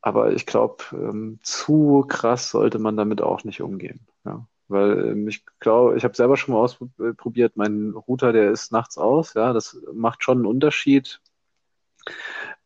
aber 0.00 0.32
ich 0.32 0.46
glaube, 0.46 0.84
ähm, 0.92 1.38
zu 1.42 2.04
krass 2.08 2.50
sollte 2.50 2.78
man 2.78 2.96
damit 2.96 3.22
auch 3.22 3.44
nicht 3.44 3.62
umgehen. 3.62 4.06
Ja. 4.24 4.46
Weil 4.68 5.10
ähm, 5.12 5.28
ich 5.28 5.44
glaube, 5.60 5.96
ich 5.96 6.04
habe 6.04 6.16
selber 6.16 6.36
schon 6.36 6.54
mal 6.54 6.60
ausprobiert, 6.60 7.56
mein 7.56 7.90
Router, 7.92 8.32
der 8.32 8.50
ist 8.50 8.72
nachts 8.72 8.98
aus, 8.98 9.34
ja, 9.34 9.52
das 9.52 9.78
macht 9.92 10.24
schon 10.24 10.38
einen 10.38 10.46
Unterschied. 10.46 11.20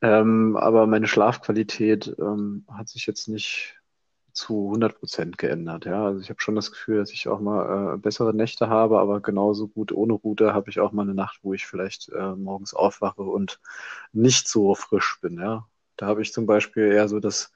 Ähm, 0.03 0.57
aber 0.57 0.87
meine 0.87 1.07
Schlafqualität 1.07 2.15
ähm, 2.19 2.65
hat 2.71 2.89
sich 2.89 3.07
jetzt 3.07 3.29
nicht 3.29 3.81
zu 4.33 4.69
100 4.71 4.99
Prozent 4.99 5.39
geändert. 5.39 5.85
Ja, 5.85 6.07
also 6.07 6.21
ich 6.21 6.31
habe 6.31 6.41
schon 6.41 6.55
das 6.55 6.71
Gefühl, 6.71 6.99
dass 6.99 7.13
ich 7.13 7.29
auch 7.29 7.41
mal 7.41 7.95
äh, 7.95 7.99
bessere 7.99 8.35
Nächte 8.35 8.69
habe, 8.69 8.99
aber 9.01 9.21
genauso 9.21 9.69
gut 9.69 9.93
ohne 9.93 10.15
Router 10.15 10.55
habe 10.55 10.71
ich 10.71 10.81
auch 10.81 10.93
mal 10.93 11.03
eine 11.03 11.15
Nacht, 11.15 11.41
wo 11.43 11.53
ich 11.55 11.67
vielleicht 11.67 12.09
äh, 12.11 12.35
morgens 12.37 12.75
aufwache 12.75 13.23
und 13.23 13.61
nicht 14.13 14.49
so 14.49 14.75
frisch 14.75 15.19
bin. 15.21 15.39
Ja, 15.39 15.67
da 15.97 16.07
habe 16.07 16.23
ich 16.23 16.33
zum 16.33 16.47
Beispiel 16.47 16.85
eher 16.93 17.09
so 17.09 17.21
das 17.21 17.53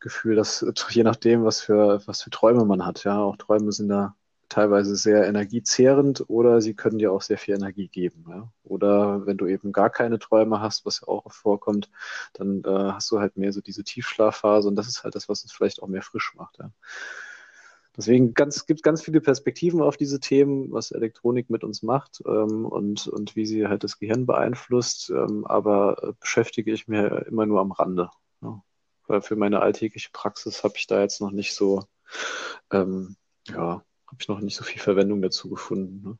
Gefühl, 0.00 0.36
dass 0.36 0.64
je 0.90 1.04
nachdem, 1.04 1.44
was 1.44 1.60
für 1.60 2.02
was 2.06 2.22
für 2.22 2.30
Träume 2.30 2.64
man 2.66 2.84
hat, 2.84 3.04
ja, 3.04 3.20
auch 3.22 3.36
Träume 3.36 3.72
sind 3.72 3.88
da 3.88 4.16
teilweise 4.48 4.96
sehr 4.96 5.26
energiezehrend 5.26 6.24
oder 6.28 6.60
sie 6.60 6.74
können 6.74 6.98
dir 6.98 7.12
auch 7.12 7.22
sehr 7.22 7.38
viel 7.38 7.54
Energie 7.54 7.88
geben. 7.88 8.24
Ja? 8.28 8.52
Oder 8.64 9.26
wenn 9.26 9.36
du 9.36 9.46
eben 9.46 9.72
gar 9.72 9.90
keine 9.90 10.18
Träume 10.18 10.60
hast, 10.60 10.86
was 10.86 11.00
ja 11.00 11.08
auch 11.08 11.30
vorkommt, 11.32 11.90
dann 12.32 12.62
äh, 12.64 12.92
hast 12.92 13.10
du 13.10 13.18
halt 13.18 13.36
mehr 13.36 13.52
so 13.52 13.60
diese 13.60 13.84
Tiefschlafphase 13.84 14.68
und 14.68 14.76
das 14.76 14.88
ist 14.88 15.04
halt 15.04 15.14
das, 15.14 15.28
was 15.28 15.44
es 15.44 15.52
vielleicht 15.52 15.82
auch 15.82 15.88
mehr 15.88 16.02
frisch 16.02 16.34
macht. 16.36 16.58
Ja? 16.58 16.70
Deswegen 17.96 18.34
ganz, 18.34 18.66
gibt 18.66 18.82
ganz 18.82 19.02
viele 19.02 19.22
Perspektiven 19.22 19.80
auf 19.80 19.96
diese 19.96 20.20
Themen, 20.20 20.70
was 20.70 20.90
Elektronik 20.90 21.48
mit 21.48 21.64
uns 21.64 21.82
macht 21.82 22.22
ähm, 22.26 22.66
und, 22.66 23.08
und 23.08 23.36
wie 23.36 23.46
sie 23.46 23.66
halt 23.66 23.84
das 23.84 23.98
Gehirn 23.98 24.26
beeinflusst. 24.26 25.10
Ähm, 25.10 25.46
aber 25.46 26.02
äh, 26.02 26.12
beschäftige 26.20 26.72
ich 26.72 26.88
mir 26.88 27.26
immer 27.26 27.46
nur 27.46 27.60
am 27.60 27.72
Rande. 27.72 28.10
Ja? 28.42 28.62
Weil 29.06 29.22
für 29.22 29.36
meine 29.36 29.60
alltägliche 29.60 30.10
Praxis 30.12 30.62
habe 30.62 30.74
ich 30.76 30.86
da 30.86 31.00
jetzt 31.00 31.22
noch 31.22 31.30
nicht 31.30 31.54
so, 31.54 31.84
ähm, 32.70 33.16
ja, 33.48 33.82
habe 34.06 34.18
ich 34.20 34.28
noch 34.28 34.40
nicht 34.40 34.56
so 34.56 34.64
viel 34.64 34.80
Verwendung 34.80 35.22
dazu 35.22 35.48
gefunden. 35.48 36.02
Ne? 36.02 36.18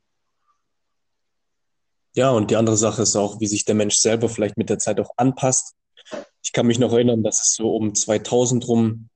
Ja, 2.14 2.30
und 2.30 2.51
die 2.51 2.57
andere 2.57 2.76
Sache 2.76 3.03
ist 3.03 3.14
auch, 3.14 3.41
wie 3.41 3.47
sich 3.47 3.64
der 3.64 3.74
Mensch 3.74 3.97
selber 3.97 4.28
vielleicht 4.28 4.57
mit 4.57 4.70
der 4.70 4.78
Zeit 4.78 4.99
auch 5.01 5.11
anpasst. 5.16 5.74
Ich 6.43 6.53
kann 6.53 6.66
mich 6.66 6.78
noch 6.78 6.93
erinnern, 6.93 7.22
dass 7.22 7.43
es 7.43 7.55
so 7.55 7.74
um 7.74 7.95
2000 7.95 8.66
rum 8.68 9.09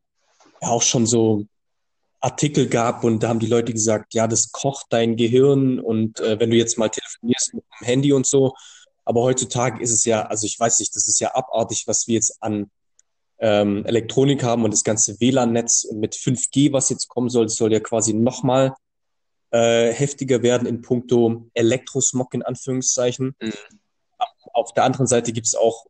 ja 0.60 0.68
auch 0.68 0.82
schon 0.82 1.06
so 1.06 1.46
Artikel 2.20 2.68
gab 2.68 3.02
und 3.02 3.22
da 3.22 3.28
haben 3.28 3.38
die 3.38 3.46
Leute 3.46 3.72
gesagt, 3.72 4.12
ja, 4.12 4.26
das 4.26 4.52
kocht 4.52 4.86
dein 4.90 5.16
Gehirn 5.16 5.80
und 5.80 6.20
äh, 6.20 6.38
wenn 6.38 6.50
du 6.50 6.56
jetzt 6.56 6.76
mal 6.76 6.90
telefonierst 6.90 7.54
mit 7.54 7.64
dem 7.64 7.86
Handy 7.86 8.12
und 8.12 8.26
so. 8.26 8.54
Aber 9.06 9.22
heutzutage 9.22 9.82
ist 9.82 9.90
es 9.90 10.04
ja, 10.04 10.26
also 10.26 10.46
ich 10.46 10.60
weiß 10.60 10.78
nicht, 10.80 10.94
das 10.94 11.08
ist 11.08 11.20
ja 11.20 11.34
abartig, 11.34 11.84
was 11.86 12.06
wir 12.06 12.16
jetzt 12.16 12.42
an 12.42 12.70
ähm, 13.40 13.84
Elektronik 13.86 14.44
haben 14.44 14.64
und 14.64 14.72
das 14.72 14.84
ganze 14.84 15.18
WLAN-Netz 15.20 15.88
mit 15.92 16.14
5G, 16.14 16.72
was 16.72 16.90
jetzt 16.90 17.08
kommen 17.08 17.30
soll, 17.30 17.48
soll 17.48 17.72
ja 17.72 17.80
quasi 17.80 18.12
nochmal 18.12 18.74
äh, 19.50 19.92
heftiger 19.92 20.42
werden 20.42 20.68
in 20.68 20.82
puncto 20.82 21.48
Elektrosmog 21.54 22.34
in 22.34 22.42
Anführungszeichen. 22.42 23.34
Mhm. 23.40 23.52
Auf 24.52 24.74
der 24.74 24.84
anderen 24.84 25.06
Seite 25.06 25.32
gibt 25.32 25.46
es 25.46 25.54
auch 25.54 25.86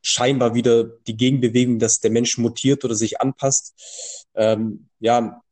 scheinbar 0.00 0.54
wieder 0.54 0.84
die 0.84 1.16
Gegenbewegung, 1.16 1.78
dass 1.78 2.00
der 2.00 2.10
Mensch 2.10 2.38
mutiert 2.38 2.84
oder 2.84 2.94
sich 2.94 3.20
anpasst. 3.20 4.26
Ähm, 4.34 4.88
ja, 4.98 5.42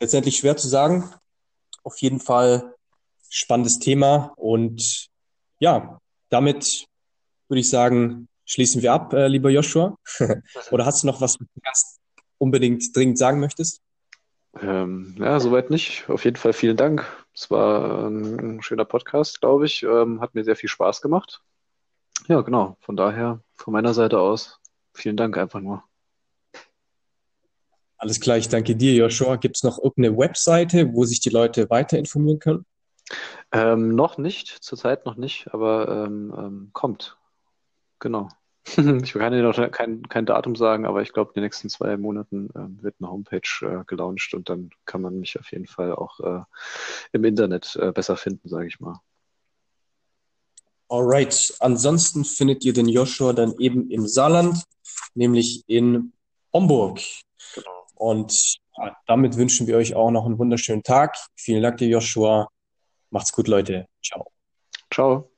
letztendlich 0.00 0.36
schwer 0.36 0.56
zu 0.56 0.68
sagen. 0.68 1.10
Auf 1.82 1.98
jeden 1.98 2.20
Fall 2.20 2.74
spannendes 3.28 3.78
Thema 3.78 4.32
und 4.36 5.08
ja, 5.58 5.98
damit 6.28 6.86
würde 7.48 7.60
ich 7.60 7.68
sagen, 7.68 8.28
schließen 8.44 8.82
wir 8.82 8.92
ab, 8.92 9.12
äh, 9.12 9.28
lieber 9.28 9.50
Joshua. 9.50 9.96
Oder 10.70 10.86
hast 10.86 11.02
du 11.02 11.06
noch 11.06 11.20
was, 11.20 11.38
was 11.38 11.46
du 11.54 11.60
ganz 11.62 12.00
unbedingt 12.38 12.94
dringend 12.94 13.18
sagen 13.18 13.40
möchtest? 13.40 13.80
Ähm, 14.60 15.14
ja, 15.18 15.40
soweit 15.40 15.70
nicht. 15.70 16.08
Auf 16.08 16.24
jeden 16.24 16.36
Fall 16.36 16.52
vielen 16.52 16.76
Dank. 16.76 17.06
Es 17.34 17.50
war 17.50 18.06
ein, 18.06 18.56
ein 18.56 18.62
schöner 18.62 18.84
Podcast, 18.84 19.40
glaube 19.40 19.66
ich. 19.66 19.82
Ähm, 19.82 20.20
hat 20.20 20.34
mir 20.34 20.44
sehr 20.44 20.56
viel 20.56 20.68
Spaß 20.68 21.00
gemacht. 21.00 21.42
Ja, 22.28 22.40
genau. 22.42 22.76
Von 22.80 22.96
daher, 22.96 23.40
von 23.54 23.72
meiner 23.72 23.94
Seite 23.94 24.18
aus, 24.18 24.60
vielen 24.92 25.16
Dank 25.16 25.38
einfach 25.38 25.60
nur. 25.60 25.82
Alles 27.96 28.20
klar, 28.20 28.36
ich 28.36 28.48
danke 28.48 28.74
dir, 28.76 28.94
Joshua. 28.94 29.36
Gibt 29.36 29.56
es 29.56 29.62
noch 29.62 29.78
irgendeine 29.78 30.18
Webseite, 30.18 30.92
wo 30.92 31.04
sich 31.04 31.20
die 31.20 31.30
Leute 31.30 31.70
weiter 31.70 31.98
informieren 31.98 32.40
können? 32.40 32.66
Ähm, 33.52 33.94
noch 33.94 34.18
nicht, 34.18 34.48
zurzeit 34.48 35.06
noch 35.06 35.16
nicht, 35.16 35.52
aber 35.52 36.06
ähm, 36.06 36.34
ähm 36.36 36.70
kommt. 36.72 37.16
Genau. 38.02 38.28
Ich 39.02 39.12
kann 39.12 39.32
dir 39.32 39.42
noch 39.42 39.56
kein, 39.72 40.02
kein 40.08 40.26
Datum 40.26 40.54
sagen, 40.54 40.86
aber 40.86 41.02
ich 41.02 41.12
glaube, 41.12 41.30
in 41.30 41.34
den 41.34 41.44
nächsten 41.44 41.68
zwei 41.68 41.96
Monaten 41.96 42.48
äh, 42.50 42.82
wird 42.82 42.94
eine 43.00 43.10
Homepage 43.10 43.40
äh, 43.62 43.84
gelauncht 43.86 44.34
und 44.34 44.48
dann 44.48 44.70
kann 44.84 45.02
man 45.02 45.18
mich 45.18 45.38
auf 45.38 45.50
jeden 45.50 45.66
Fall 45.66 45.92
auch 45.92 46.20
äh, 46.20 46.42
im 47.12 47.24
Internet 47.24 47.74
äh, 47.76 47.90
besser 47.90 48.16
finden, 48.16 48.48
sage 48.48 48.68
ich 48.68 48.78
mal. 48.78 49.00
Alright. 50.88 51.54
Ansonsten 51.58 52.24
findet 52.24 52.64
ihr 52.64 52.72
den 52.72 52.88
Joshua 52.88 53.32
dann 53.32 53.54
eben 53.58 53.90
im 53.90 54.06
Saarland, 54.06 54.62
nämlich 55.14 55.64
in 55.66 56.12
Homburg. 56.52 57.00
Genau. 57.54 57.86
Und 57.94 58.32
damit 59.06 59.36
wünschen 59.36 59.66
wir 59.66 59.76
euch 59.76 59.94
auch 59.94 60.10
noch 60.10 60.26
einen 60.26 60.38
wunderschönen 60.38 60.82
Tag. 60.82 61.16
Vielen 61.34 61.62
Dank 61.62 61.78
dir, 61.78 61.88
Joshua. 61.88 62.48
Macht's 63.10 63.32
gut, 63.32 63.48
Leute. 63.48 63.86
Ciao. 64.02 64.30
Ciao. 64.92 65.31